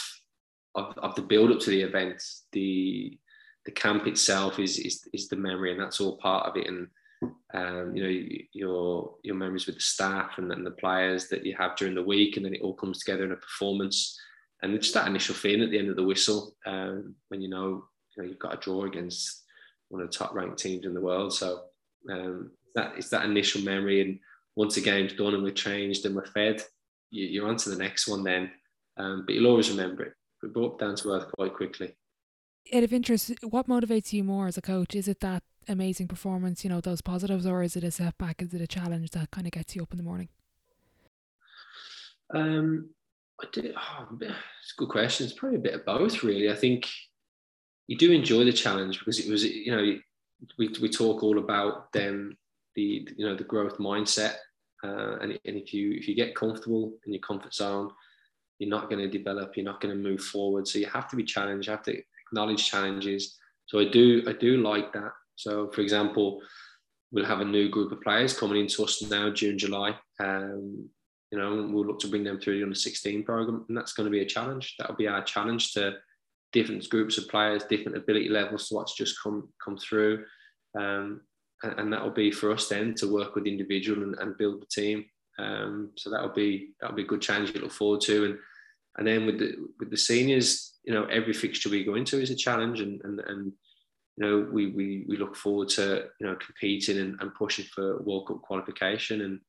of 0.75 0.97
of 0.99 1.15
the 1.15 1.23
build 1.23 1.51
up 1.51 1.61
to 1.61 1.71
the 1.71 1.83
event, 1.83 2.23
the 2.53 3.19
the 3.67 3.73
camp 3.73 4.07
itself 4.07 4.59
is 4.59 4.79
is 4.79 5.09
is 5.13 5.29
the 5.29 5.37
memory, 5.37 5.73
and 5.73 5.81
that's 5.81 6.01
all 6.01 6.19
part 6.19 6.47
of 6.47 6.57
it. 6.57 6.67
And 6.67 6.89
um, 7.55 7.97
you 7.97 8.03
know 8.03 8.37
your 8.53 9.15
your 9.23 9.35
memories 9.35 9.67
with 9.67 9.77
the 9.77 9.81
staff 9.81 10.39
and, 10.39 10.53
and 10.53 10.67
the 10.67 10.73
players 10.73 11.29
that 11.29 11.45
you 11.47 11.55
have 11.57 11.77
during 11.77 11.95
the 11.95 12.03
week, 12.03 12.37
and 12.37 12.45
then 12.45 12.55
it 12.55 12.63
all 12.63 12.75
comes 12.75 12.99
together 12.99 13.25
in 13.25 13.33
a 13.33 13.37
performance 13.37 14.19
and 14.65 14.75
it's 14.75 14.93
that 14.93 15.07
initial 15.07 15.35
feeling 15.35 15.63
at 15.63 15.71
the 15.71 15.79
end 15.79 15.91
of 15.91 15.97
the 15.97 16.03
whistle 16.03 16.57
um, 16.65 17.15
when 17.29 17.43
you 17.43 17.51
know, 17.51 17.85
you 18.17 18.23
know 18.23 18.25
you've 18.25 18.39
got 18.39 18.55
a 18.55 18.57
draw 18.57 18.85
against 18.85 19.43
one 19.89 20.01
of 20.01 20.11
the 20.11 20.17
top 20.17 20.35
ranked 20.35 20.59
teams 20.59 20.87
in 20.87 20.95
the 20.95 21.03
world. 21.03 21.35
So 21.35 21.65
um, 22.11 22.51
that 22.75 22.95
it's 22.97 23.11
that 23.11 23.27
initial 23.27 23.61
memory, 23.61 24.01
and 24.01 24.19
once 24.57 24.75
the 24.75 24.81
game's 24.81 25.13
done 25.13 25.35
and 25.35 25.43
we're 25.43 25.53
changed 25.53 26.07
and 26.07 26.17
we're 26.17 26.25
fed, 26.25 26.63
you, 27.11 27.45
are 27.45 27.49
on 27.49 27.57
to 27.57 27.69
the 27.69 27.77
next 27.77 28.09
one 28.09 28.25
then. 28.25 28.51
Um, 28.97 29.25
but 29.27 29.35
you'll 29.35 29.49
always 29.49 29.71
remember 29.71 30.05
it. 30.05 30.15
We 30.45 30.51
brought 30.51 30.79
down 30.79 30.95
to 30.97 31.13
earth 31.13 31.33
quite 31.33 31.55
quickly. 31.55 31.95
Out 32.75 32.83
of 32.83 32.93
interest, 32.93 33.33
what 33.43 33.67
motivates 33.67 34.13
you 34.13 34.23
more 34.25 34.47
as 34.47 34.59
a 34.59 34.63
coach? 34.63 34.95
Is 34.95 35.09
it 35.09 35.21
that 35.21 35.43
amazing 35.69 36.07
performance, 36.07 36.65
you 36.65 36.71
know, 36.71 36.83
those 36.83 37.01
positives, 37.01 37.47
or 37.47 37.63
is 37.63 37.77
it 37.77 37.85
a 37.85 37.91
setback? 37.91 38.43
Is 38.43 38.53
it 38.53 38.61
a 38.61 38.67
challenge 38.67 39.11
that 39.13 39.31
kind 39.31 39.47
of 39.47 39.53
gets 39.53 39.75
you 39.75 39.83
up 39.83 39.93
in 39.93 39.97
the 39.97 40.05
morning? 40.05 40.29
Um, 42.35 42.91
I 43.41 43.47
do. 43.53 43.73
Oh, 43.75 44.09
it's 44.21 44.75
a 44.77 44.79
good 44.79 44.91
question. 44.91 45.25
It's 45.25 45.35
probably 45.35 45.57
a 45.57 45.63
bit 45.63 45.75
of 45.75 45.87
both, 45.87 46.23
really. 46.23 46.51
I 46.51 46.55
think 46.55 46.91
you 47.87 47.97
do 47.97 48.13
enjoy 48.13 48.45
the 48.45 48.53
challenge 48.53 48.99
because 48.99 49.19
it 49.19 49.31
was, 49.31 49.45
you 49.45 49.75
know, 49.75 49.99
we, 50.59 50.69
we 50.81 50.91
talk 50.91 51.23
all 51.23 51.39
about 51.39 51.91
them, 51.93 52.37
the 52.75 53.09
you 53.17 53.27
know 53.27 53.35
the 53.35 53.45
growth 53.45 53.79
mindset, 53.79 54.35
uh, 54.83 55.17
and, 55.21 55.33
and 55.33 55.57
if 55.57 55.73
you 55.73 55.93
if 55.93 56.07
you 56.07 56.15
get 56.15 56.35
comfortable 56.35 56.93
in 57.07 57.15
your 57.15 57.23
comfort 57.23 57.55
zone, 57.55 57.91
you're 58.59 58.71
not 58.71 58.89
going 58.89 59.03
to 59.03 59.19
develop. 59.19 59.57
You're 59.57 59.65
not 59.65 59.81
going 59.81 59.95
to 59.95 60.01
move 60.01 60.21
forward. 60.21 60.67
So 60.69 60.79
you 60.79 60.87
have 60.87 61.09
to 61.09 61.17
be 61.17 61.25
challenged. 61.25 61.67
You 61.67 61.73
have 61.73 61.83
to 61.85 62.01
acknowledge 62.27 62.71
challenges. 62.71 63.37
So 63.67 63.81
I 63.81 63.89
do 63.89 64.23
I 64.29 64.33
do 64.33 64.59
like 64.59 64.93
that. 64.93 65.13
So 65.37 65.71
for 65.73 65.81
example, 65.81 66.41
we'll 67.13 67.25
have 67.25 67.41
a 67.41 67.45
new 67.45 67.69
group 67.69 67.93
of 67.93 68.01
players 68.01 68.39
coming 68.39 68.61
into 68.61 68.85
us 68.85 69.03
now 69.03 69.31
June 69.31 69.59
July. 69.59 69.97
Um, 70.21 70.89
you 71.31 71.39
know, 71.39 71.69
we'll 71.69 71.87
look 71.87 71.99
to 72.01 72.09
bring 72.09 72.23
them 72.23 72.39
through 72.39 72.59
the 72.59 72.63
under 72.63 72.75
16 72.75 73.25
program, 73.25 73.65
and 73.69 73.77
that's 73.77 73.93
going 73.93 74.05
to 74.05 74.11
be 74.11 74.21
a 74.21 74.27
challenge. 74.27 74.77
That'll 74.79 74.95
be 74.95 75.09
our 75.09 75.25
challenge 75.25 75.73
to 75.73 75.95
different 76.53 76.89
groups 76.89 77.19
of 77.19 77.29
players, 77.29 77.65
different 77.65 77.99
ability 77.99 78.29
levels 78.29 78.69
to 78.69 78.75
what's 78.77 78.95
just 78.95 79.21
come 79.21 79.49
come 79.65 79.77
through, 79.77 80.25
um, 80.79 81.23
and, 81.65 81.81
and, 81.81 81.93
that 81.93 82.03
will 82.03 82.13
be 82.13 82.31
for 82.31 82.53
us 82.53 82.69
then 82.69 82.95
to 82.95 83.13
work 83.13 83.35
with 83.35 83.45
the 83.45 83.51
individual 83.51 84.03
and, 84.05 84.15
and 84.21 84.39
build 84.39 84.63
the 84.63 84.67
team. 84.67 85.05
Um, 85.39 85.91
so 85.97 86.11
that'll 86.11 86.35
be 86.35 86.71
that'll 86.81 86.97
be 86.97 87.03
a 87.03 87.07
good 87.07 87.23
challenge 87.23 87.53
to 87.53 87.59
look 87.61 87.73
forward 87.73 88.01
to, 88.03 88.25
and 88.27 88.39
and 88.99 89.07
then 89.07 89.27
with 89.27 89.39
the 89.39 89.55
with 89.79 89.91
the 89.91 89.97
seniors, 89.97 90.75
you 90.85 90.93
know, 90.95 91.05
every 91.07 91.33
fixture 91.33 91.69
we 91.69 91.85
go 91.85 91.95
into 91.95 92.21
is 92.21 92.31
a 92.31 92.37
challenge, 92.37 92.81
and 92.81 93.01
and 93.05 93.21
and 93.21 93.53
you 94.17 94.27
know 94.27 94.49
we 94.53 94.69
we 94.73 95.05
we 95.09 95.17
look 95.17 95.37
forward 95.37 95.69
to 95.71 96.07
you 96.21 96.27
know 96.27 96.37
competing 96.37 96.99
and, 96.99 97.21
and 97.21 97.35
pushing 97.35 97.65
for 97.67 98.03
World 98.03 98.29
Cup 98.29 98.43
qualification 98.43 99.23
and 99.23 99.41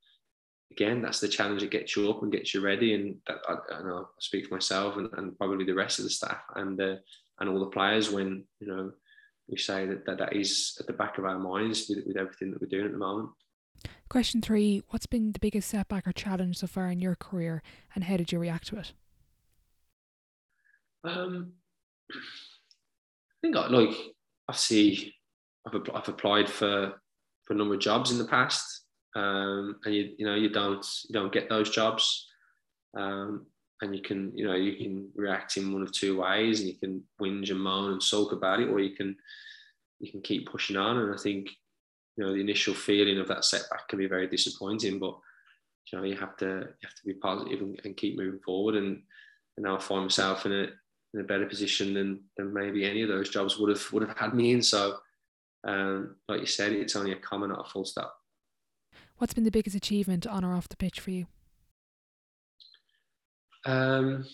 again, 0.72 1.02
that's 1.02 1.20
the 1.20 1.28
challenge 1.28 1.62
that 1.62 1.72
gets 1.72 1.96
you 1.96 2.10
up 2.10 2.22
and 2.22 2.32
gets 2.32 2.54
you 2.54 2.62
ready. 2.62 2.94
And 2.94 3.16
that, 3.28 3.38
I, 3.48 3.76
I 3.76 3.84
know 3.84 3.98
I 3.98 4.04
speak 4.20 4.48
for 4.48 4.56
myself 4.56 4.98
and, 4.98 5.10
and, 5.18 5.38
probably 5.38 5.66
the 5.66 5.74
rest 5.74 6.00
of 6.00 6.06
the 6.06 6.12
staff 6.12 6.42
and 6.56 6.80
uh, 6.82 6.96
and 7.40 7.50
all 7.50 7.60
the 7.60 7.68
players 7.68 8.12
when 8.12 8.44
you 8.60 8.68
know 8.68 8.92
we 9.48 9.58
say 9.58 9.86
that, 9.86 10.06
that 10.06 10.18
that 10.18 10.36
is 10.36 10.76
at 10.80 10.88
the 10.88 10.94
back 10.94 11.18
of 11.18 11.26
our 11.26 11.38
minds 11.38 11.88
with, 11.90 12.06
with 12.06 12.18
everything 12.18 12.52
that 12.52 12.62
we're 12.62 12.68
doing 12.68 12.86
at 12.86 12.92
the 12.92 12.98
moment. 12.98 13.30
Question 14.10 14.42
three: 14.42 14.82
What's 14.90 15.06
been 15.06 15.32
the 15.32 15.40
biggest 15.40 15.70
setback 15.70 16.08
or 16.08 16.14
challenge 16.14 16.58
so 16.58 16.68
far 16.68 16.92
in 16.92 17.00
your 17.00 17.16
career, 17.16 17.62
and 17.94 18.04
how 18.04 18.18
did 18.18 18.32
you 18.32 18.40
react 18.40 18.68
to 18.68 18.78
it? 18.78 18.94
Um, 21.04 21.54
I 22.12 22.16
think 23.42 23.56
I, 23.56 23.68
like 23.68 23.96
I 24.48 24.54
see 24.54 25.14
I've, 25.68 25.82
I've 25.94 26.10
applied 26.10 26.50
for 26.50 26.94
for 27.44 27.54
a 27.54 27.58
number 27.58 27.76
of 27.76 27.80
jobs 27.80 28.12
in 28.12 28.18
the 28.18 28.26
past 28.26 28.86
um, 29.16 29.78
and 29.86 29.96
you 29.96 30.14
you 30.18 30.26
know 30.26 30.36
you 30.36 30.50
don't 30.50 30.86
you 31.08 31.14
don't 31.14 31.32
get 31.32 31.50
those 31.50 31.70
jobs, 31.70 32.28
um, 32.98 33.46
and 33.82 33.96
you 33.96 34.02
can 34.02 34.32
you 34.36 34.46
know 34.46 34.56
you 34.56 34.76
can 34.76 35.10
react 35.16 35.58
in 35.58 35.72
one 35.72 35.82
of 35.82 35.92
two 35.92 36.22
ways, 36.22 36.60
and 36.60 36.70
you 36.70 36.76
can 36.76 37.02
whinge 37.22 37.50
and 37.50 37.60
moan 37.60 37.94
and 37.94 38.04
sulk 38.04 38.34
about 38.34 38.60
it, 38.60 38.70
or 38.70 38.80
you 38.80 38.96
can 38.96 39.16
you 40.00 40.12
can 40.12 40.22
keep 40.22 40.50
pushing 40.50 40.76
on. 40.76 40.98
And 40.98 41.14
I 41.14 41.18
think 41.18 41.50
you 42.18 42.24
know 42.24 42.34
the 42.34 42.42
initial 42.42 42.74
feeling 42.74 43.20
of 43.20 43.28
that 43.28 43.46
setback 43.46 43.88
can 43.88 44.00
be 44.00 44.08
very 44.08 44.28
disappointing, 44.28 45.00
but 45.00 45.18
you 45.92 45.98
know 45.98 46.06
you 46.06 46.16
have 46.16 46.38
to 46.38 46.46
you 46.46 46.88
have 46.88 46.96
to 46.96 47.06
be 47.06 47.14
positive 47.14 47.62
and, 47.62 47.80
and 47.84 47.98
keep 47.98 48.18
moving 48.18 48.40
forward. 48.40 48.76
And, 48.76 49.02
and 49.58 49.66
now 49.66 49.78
I 49.78 49.80
find 49.80 50.04
myself 50.04 50.46
in 50.46 50.52
a 50.52 50.68
in 51.14 51.22
a 51.22 51.24
better 51.24 51.46
position 51.46 51.94
than 51.94 52.22
than 52.38 52.54
maybe 52.54 52.86
any 52.86 53.02
of 53.02 53.10
those 53.10 53.30
jobs 53.30 53.58
would 53.58 53.70
have 53.70 53.92
would 53.92 54.08
have 54.08 54.18
had 54.18 54.34
me 54.34 54.52
in. 54.52 54.62
So, 54.62 54.98
um, 55.66 56.16
like 56.28 56.42
you 56.42 56.46
said, 56.46 56.72
it's 56.72 56.96
only 56.96 57.12
a 57.12 57.18
comma, 57.18 57.48
not 57.48 57.66
a 57.66 57.70
full 57.70 57.86
stop. 57.86 58.16
What's 59.18 59.34
been 59.34 59.46
the 59.46 59.52
biggest 59.52 59.76
achievement 59.76 60.28
on 60.28 60.44
or 60.44 60.54
off 60.54 60.68
the 60.68 60.76
pitch 60.76 61.00
for 61.00 61.12
you? 61.12 61.28
Um, 63.66 64.26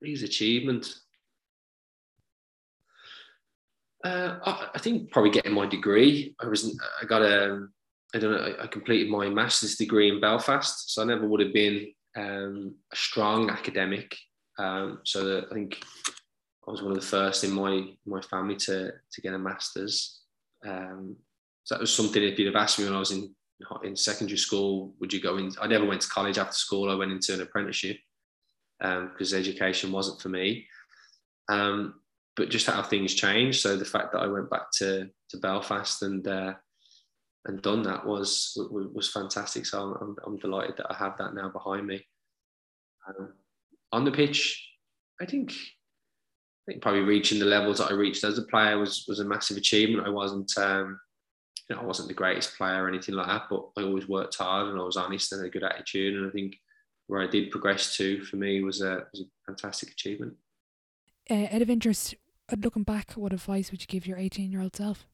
biggest 0.00 0.24
achievement. 0.24 0.94
Uh, 4.04 4.38
I, 4.44 4.68
I 4.74 4.78
think 4.78 5.10
probably 5.10 5.30
getting 5.30 5.52
my 5.52 5.66
degree. 5.66 6.34
I 6.40 6.46
was 6.46 6.78
I 7.00 7.04
got 7.04 7.22
a 7.22 7.66
I 8.14 8.18
don't 8.18 8.32
know 8.32 8.56
I 8.60 8.66
completed 8.66 9.10
my 9.10 9.28
master's 9.28 9.76
degree 9.76 10.10
in 10.10 10.20
Belfast, 10.20 10.92
so 10.92 11.02
I 11.02 11.04
never 11.04 11.26
would 11.26 11.40
have 11.40 11.52
been 11.52 11.92
um, 12.16 12.74
a 12.92 12.96
strong 12.96 13.50
academic. 13.50 14.14
Um, 14.58 15.00
so 15.04 15.24
that 15.24 15.44
I 15.50 15.54
think 15.54 15.82
I 16.66 16.70
was 16.70 16.82
one 16.82 16.92
of 16.92 17.00
the 17.00 17.06
first 17.06 17.44
in 17.44 17.52
my 17.52 17.94
my 18.06 18.20
family 18.22 18.56
to 18.56 18.92
to 19.12 19.20
get 19.20 19.34
a 19.34 19.38
master's. 19.38 20.20
Um, 20.66 21.16
so 21.64 21.74
that 21.74 21.80
was 21.80 21.94
something 21.94 22.22
if 22.22 22.38
you'd 22.38 22.52
have 22.52 22.62
asked 22.62 22.78
me 22.78 22.84
when 22.86 22.94
I 22.94 22.98
was 22.98 23.12
in 23.12 23.34
in 23.84 23.96
secondary 23.96 24.38
school, 24.38 24.94
would 24.98 25.12
you 25.12 25.20
go 25.20 25.36
in? 25.36 25.52
I 25.60 25.66
never 25.68 25.84
went 25.84 26.00
to 26.02 26.08
college 26.08 26.38
after 26.38 26.54
school. 26.54 26.90
I 26.90 26.96
went 26.96 27.12
into 27.12 27.34
an 27.34 27.42
apprenticeship 27.42 27.98
because 28.80 29.32
um, 29.32 29.38
education 29.38 29.92
wasn't 29.92 30.20
for 30.20 30.28
me. 30.28 30.66
Um, 31.48 32.01
but 32.36 32.50
just 32.50 32.66
how 32.66 32.82
things 32.82 33.14
changed. 33.14 33.60
So 33.60 33.76
the 33.76 33.84
fact 33.84 34.12
that 34.12 34.20
I 34.20 34.26
went 34.26 34.50
back 34.50 34.70
to 34.78 35.08
to 35.30 35.36
Belfast 35.38 36.02
and 36.02 36.26
uh, 36.26 36.54
and 37.46 37.62
done 37.62 37.82
that 37.82 38.06
was 38.06 38.52
was 38.70 39.10
fantastic. 39.10 39.66
So 39.66 39.96
I'm, 40.00 40.16
I'm, 40.26 40.38
delighted 40.38 40.76
that 40.78 40.90
I 40.90 40.96
have 40.96 41.18
that 41.18 41.34
now 41.34 41.48
behind 41.48 41.86
me. 41.86 42.06
Um, 43.08 43.32
on 43.90 44.04
the 44.04 44.12
pitch, 44.12 44.64
I 45.20 45.26
think 45.26 45.50
I 45.52 46.72
think 46.72 46.82
probably 46.82 47.00
reaching 47.00 47.38
the 47.38 47.46
levels 47.46 47.78
that 47.78 47.90
I 47.90 47.94
reached 47.94 48.24
as 48.24 48.38
a 48.38 48.42
player 48.42 48.78
was 48.78 49.04
was 49.08 49.20
a 49.20 49.24
massive 49.24 49.56
achievement. 49.56 50.06
I 50.06 50.10
wasn't 50.10 50.56
um, 50.56 51.00
you 51.68 51.76
know, 51.76 51.82
I 51.82 51.84
wasn't 51.84 52.08
the 52.08 52.14
greatest 52.14 52.56
player 52.56 52.84
or 52.84 52.88
anything 52.88 53.14
like 53.14 53.26
that, 53.26 53.44
but 53.50 53.68
I 53.76 53.82
always 53.82 54.08
worked 54.08 54.36
hard 54.36 54.68
and 54.68 54.78
I 54.78 54.84
was 54.84 54.96
honest 54.96 55.32
and 55.32 55.40
had 55.40 55.48
a 55.48 55.50
good 55.50 55.64
attitude. 55.64 56.16
And 56.16 56.28
I 56.28 56.30
think 56.30 56.56
where 57.06 57.22
I 57.22 57.26
did 57.26 57.50
progress 57.50 57.96
to 57.96 58.22
for 58.24 58.36
me 58.36 58.62
was 58.62 58.80
a, 58.80 59.04
was 59.12 59.22
a 59.22 59.24
fantastic 59.46 59.90
achievement. 59.90 60.34
Uh, 61.30 61.46
out 61.52 61.62
of 61.62 61.70
interest, 61.70 62.14
looking 62.60 62.82
back, 62.82 63.12
what 63.12 63.32
advice 63.32 63.70
would 63.70 63.80
you 63.80 63.86
give 63.86 64.06
your 64.06 64.18
18 64.18 64.50
year 64.50 64.60
old 64.60 64.76
self? 64.76 65.06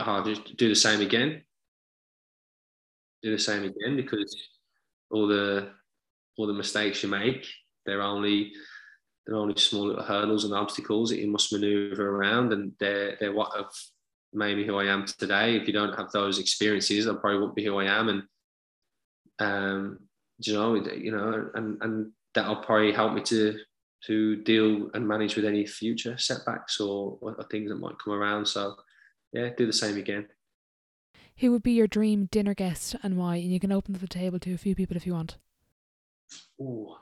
I'll 0.00 0.24
just 0.24 0.56
do 0.56 0.68
the 0.68 0.74
same 0.74 1.00
again. 1.00 1.42
Do 3.22 3.30
the 3.32 3.38
same 3.38 3.64
again 3.64 3.96
because 3.96 4.34
all 5.10 5.26
the 5.26 5.70
all 6.36 6.46
the 6.46 6.52
mistakes 6.52 7.02
you 7.02 7.08
make, 7.08 7.46
they're 7.84 8.02
only 8.02 8.52
they're 9.26 9.36
only 9.36 9.58
small 9.58 9.86
little 9.86 10.04
hurdles 10.04 10.44
and 10.44 10.54
obstacles 10.54 11.10
that 11.10 11.18
you 11.18 11.28
must 11.28 11.52
maneuver 11.52 12.16
around, 12.16 12.52
and 12.52 12.72
they're 12.78 13.16
they're 13.18 13.32
what 13.32 13.56
have 13.56 13.72
made 14.32 14.56
me 14.56 14.66
who 14.66 14.76
I 14.76 14.86
am 14.86 15.04
today. 15.04 15.56
If 15.56 15.66
you 15.66 15.72
don't 15.72 15.96
have 15.96 16.12
those 16.12 16.38
experiences, 16.38 17.08
I 17.08 17.14
probably 17.14 17.38
wouldn't 17.38 17.56
be 17.56 17.64
who 17.64 17.78
I 17.78 17.86
am, 17.86 18.08
and 18.08 18.22
um, 19.38 19.98
you 20.38 20.54
know, 20.54 20.74
you 20.74 21.10
know, 21.10 21.50
and 21.54 21.78
and 21.80 22.12
that'll 22.34 22.56
probably 22.56 22.92
help 22.92 23.14
me 23.14 23.22
to 23.22 23.58
to 24.04 24.36
deal 24.42 24.90
and 24.94 25.06
manage 25.06 25.36
with 25.36 25.44
any 25.44 25.66
future 25.66 26.16
setbacks 26.18 26.80
or, 26.80 27.18
or 27.20 27.34
things 27.50 27.70
that 27.70 27.76
might 27.76 27.98
come 28.02 28.14
around. 28.14 28.46
So, 28.46 28.76
yeah, 29.32 29.50
do 29.56 29.66
the 29.66 29.72
same 29.72 29.96
again. 29.96 30.26
Who 31.38 31.52
would 31.52 31.62
be 31.62 31.72
your 31.72 31.86
dream 31.86 32.28
dinner 32.30 32.54
guest 32.54 32.94
and 33.02 33.16
why? 33.16 33.36
And 33.36 33.52
you 33.52 33.60
can 33.60 33.72
open 33.72 33.94
the 33.94 34.06
table 34.06 34.38
to 34.40 34.54
a 34.54 34.58
few 34.58 34.74
people 34.74 34.96
if 34.96 35.06
you 35.06 35.12
want. 35.12 35.36
Oh, 36.60 36.96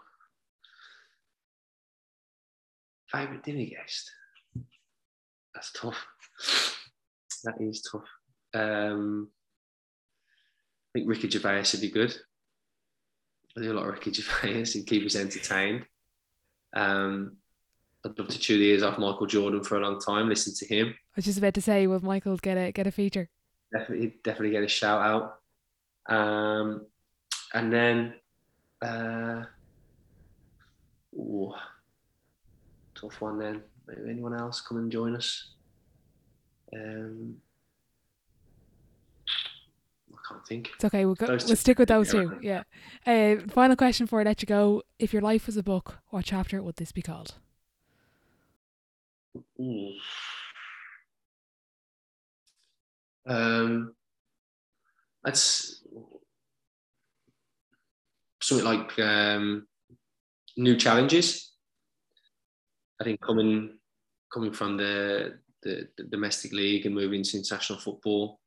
favourite 3.15 3.45
dinner 3.45 3.65
guest? 3.65 4.11
That's 5.55 5.73
tough. 5.73 6.07
That 7.45 7.55
is 7.61 7.83
tough. 7.83 8.09
Um, 8.55 9.29
I 10.89 10.99
think 10.99 11.09
Ricky 11.09 11.29
Gervais 11.29 11.65
would 11.73 11.81
be 11.81 11.91
good. 11.91 12.15
I 13.57 13.63
do 13.63 13.73
a 13.73 13.75
lot 13.75 13.87
of 13.87 13.95
Ricky 13.95 14.13
Gervais 14.13 14.73
and 14.75 14.87
keep 14.87 15.05
us 15.07 15.17
entertained. 15.17 15.85
Um, 16.75 17.37
I'd 18.05 18.19
love 18.19 18.29
to 18.29 18.39
chew 18.39 18.59
the 18.59 18.65
ears 18.65 18.83
off 18.83 18.99
Michael 18.99 19.27
Jordan 19.27 19.65
for 19.65 19.79
a 19.79 19.81
long 19.81 19.99
time. 19.99 20.29
Listen 20.29 20.53
to 20.55 20.75
him. 20.75 20.89
I 20.89 21.13
was 21.17 21.25
just 21.25 21.39
about 21.39 21.55
to 21.55 21.63
say, 21.63 21.87
will 21.87 22.05
Michael 22.05 22.37
get 22.37 22.59
a 22.59 22.73
get 22.73 22.87
a 22.87 22.93
feature? 22.93 23.31
Definitely, 23.73 24.15
definitely 24.23 24.51
get 24.51 24.63
a 24.63 24.69
shout 24.69 25.01
out. 25.01 26.15
Um, 26.15 26.87
and 27.55 27.73
then, 27.73 28.15
uh, 28.83 29.45
ooh, 31.15 31.55
tough 32.95 33.21
one. 33.21 33.39
Then 33.39 33.63
maybe 33.87 34.11
anyone 34.11 34.35
else 34.35 34.61
come 34.61 34.79
and 34.79 34.93
join 34.93 35.17
us. 35.17 35.53
Um, 36.75 37.37
can't 40.27 40.47
think. 40.47 40.71
It's 40.75 40.85
okay. 40.85 41.05
We'll 41.05 41.15
go, 41.15 41.27
Those 41.27 41.47
we'll 41.47 41.57
stick 41.57 41.79
with 41.79 41.89
those 41.89 42.11
two. 42.11 42.39
Yeah. 42.41 42.63
Uh, 43.07 43.37
final 43.49 43.77
question 43.77 44.07
before 44.07 44.21
I 44.21 44.25
let 44.25 44.43
you 44.43 44.47
go: 44.47 44.83
If 44.99 45.13
your 45.13 45.23
life 45.23 45.47
was 45.47 45.57
a 45.57 45.63
book, 45.63 45.99
what 46.11 46.25
chapter 46.25 46.63
would 46.63 46.77
this 46.77 46.93
be 46.93 47.03
called? 47.03 47.35
Ooh. 49.61 49.93
Um, 53.27 53.95
that's 55.25 55.83
something 58.43 58.67
like 58.67 58.99
um, 58.99 59.67
new 60.57 60.77
challenges. 60.77 61.53
I 63.01 63.05
think 63.05 63.21
coming 63.21 63.79
coming 64.33 64.53
from 64.53 64.77
the, 64.77 65.39
the 65.63 65.89
the 65.97 66.05
domestic 66.05 66.53
league 66.53 66.87
and 66.87 66.95
moving 66.95 67.23
to 67.23 67.39
international 67.39 67.79
football 67.79 68.41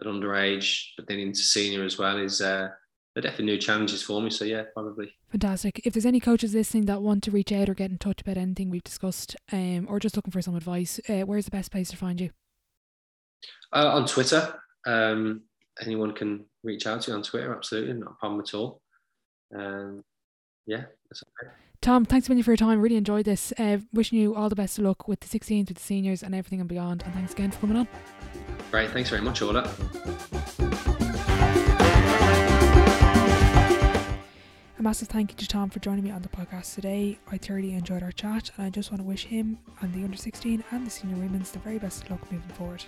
at 0.00 0.06
underage, 0.06 0.86
but 0.96 1.06
then 1.06 1.18
into 1.18 1.40
senior 1.40 1.84
as 1.84 1.98
well 1.98 2.18
is 2.18 2.40
uh, 2.40 2.68
they're 3.14 3.22
definitely 3.22 3.46
new 3.46 3.58
challenges 3.58 4.02
for 4.02 4.22
me. 4.22 4.30
So 4.30 4.44
yeah, 4.44 4.64
probably. 4.74 5.12
Fantastic. 5.30 5.80
If 5.84 5.94
there's 5.94 6.06
any 6.06 6.20
coaches 6.20 6.54
listening 6.54 6.86
that 6.86 7.02
want 7.02 7.22
to 7.24 7.30
reach 7.30 7.52
out 7.52 7.68
or 7.68 7.74
get 7.74 7.90
in 7.90 7.98
touch 7.98 8.20
about 8.20 8.36
anything 8.36 8.70
we've 8.70 8.84
discussed, 8.84 9.36
um, 9.52 9.86
or 9.88 9.98
just 9.98 10.16
looking 10.16 10.32
for 10.32 10.42
some 10.42 10.56
advice, 10.56 11.00
uh, 11.08 11.22
where's 11.22 11.44
the 11.44 11.50
best 11.50 11.72
place 11.72 11.90
to 11.90 11.96
find 11.96 12.20
you? 12.20 12.30
Uh, 13.72 13.90
on 13.92 14.06
Twitter, 14.06 14.54
um, 14.86 15.42
anyone 15.82 16.12
can 16.12 16.44
reach 16.62 16.86
out 16.86 17.02
to 17.02 17.10
you 17.10 17.16
on 17.16 17.22
Twitter. 17.22 17.54
Absolutely, 17.54 17.94
not 17.94 18.12
a 18.12 18.14
problem 18.14 18.40
at 18.40 18.54
all. 18.54 18.80
Um, 19.54 20.02
yeah, 20.66 20.84
that's 21.10 21.22
okay. 21.42 21.52
Tom, 21.80 22.04
thanks 22.04 22.28
million 22.28 22.42
for 22.42 22.50
your 22.50 22.56
time. 22.56 22.80
Really 22.80 22.96
enjoyed 22.96 23.24
this. 23.24 23.52
Uh, 23.58 23.78
wishing 23.92 24.18
you 24.18 24.34
all 24.34 24.48
the 24.48 24.56
best 24.56 24.78
of 24.78 24.84
luck 24.84 25.06
with 25.06 25.20
the 25.20 25.38
16s, 25.38 25.68
with 25.68 25.76
the 25.78 25.82
seniors, 25.82 26.22
and 26.22 26.34
everything 26.34 26.60
and 26.60 26.68
beyond. 26.68 27.02
And 27.04 27.14
thanks 27.14 27.32
again 27.32 27.50
for 27.50 27.60
coming 27.60 27.76
on. 27.76 27.88
Great. 28.70 28.90
Thanks 28.90 29.10
very 29.10 29.22
much, 29.22 29.40
Orla. 29.40 29.70
A 34.78 34.82
massive 34.82 35.08
thank 35.08 35.30
you 35.32 35.36
to 35.36 35.48
Tom 35.48 35.70
for 35.70 35.78
joining 35.80 36.04
me 36.04 36.10
on 36.10 36.22
the 36.22 36.28
podcast 36.28 36.74
today. 36.74 37.18
I 37.30 37.36
thoroughly 37.38 37.72
enjoyed 37.74 38.02
our 38.02 38.12
chat, 38.12 38.50
and 38.56 38.66
I 38.66 38.70
just 38.70 38.90
want 38.90 39.00
to 39.00 39.06
wish 39.06 39.24
him 39.24 39.58
and 39.80 39.92
the 39.92 40.04
under 40.04 40.16
16 40.16 40.62
and 40.70 40.86
the 40.86 40.90
senior 40.90 41.16
women's 41.16 41.50
the 41.50 41.58
very 41.60 41.78
best 41.78 42.04
of 42.04 42.10
luck 42.10 42.30
moving 42.30 42.48
forward. 42.50 42.84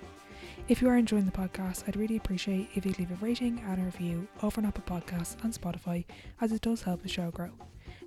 If 0.68 0.80
you 0.80 0.88
are 0.88 0.96
enjoying 0.96 1.26
the 1.26 1.32
podcast, 1.32 1.88
I'd 1.88 1.96
really 1.96 2.16
appreciate 2.16 2.68
if 2.74 2.86
you'd 2.86 2.98
leave 2.98 3.10
a 3.10 3.24
rating 3.24 3.60
and 3.66 3.80
a 3.80 3.84
review 3.84 4.28
over 4.42 4.60
on 4.60 4.66
Apple 4.66 4.84
Podcasts 4.84 5.42
and 5.42 5.52
Spotify, 5.52 6.04
as 6.40 6.52
it 6.52 6.60
does 6.60 6.82
help 6.82 7.02
the 7.02 7.08
show 7.08 7.30
grow. 7.30 7.50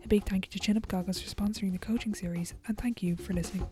A 0.03 0.07
big 0.07 0.25
thank 0.25 0.45
you 0.45 0.51
to 0.51 0.59
Chin 0.59 0.75
Up 0.75 0.87
Goggles 0.87 1.21
for 1.21 1.33
sponsoring 1.33 1.71
the 1.71 1.77
coaching 1.77 2.13
series, 2.13 2.53
and 2.67 2.77
thank 2.77 3.01
you 3.01 3.15
for 3.15 3.33
listening. 3.33 3.65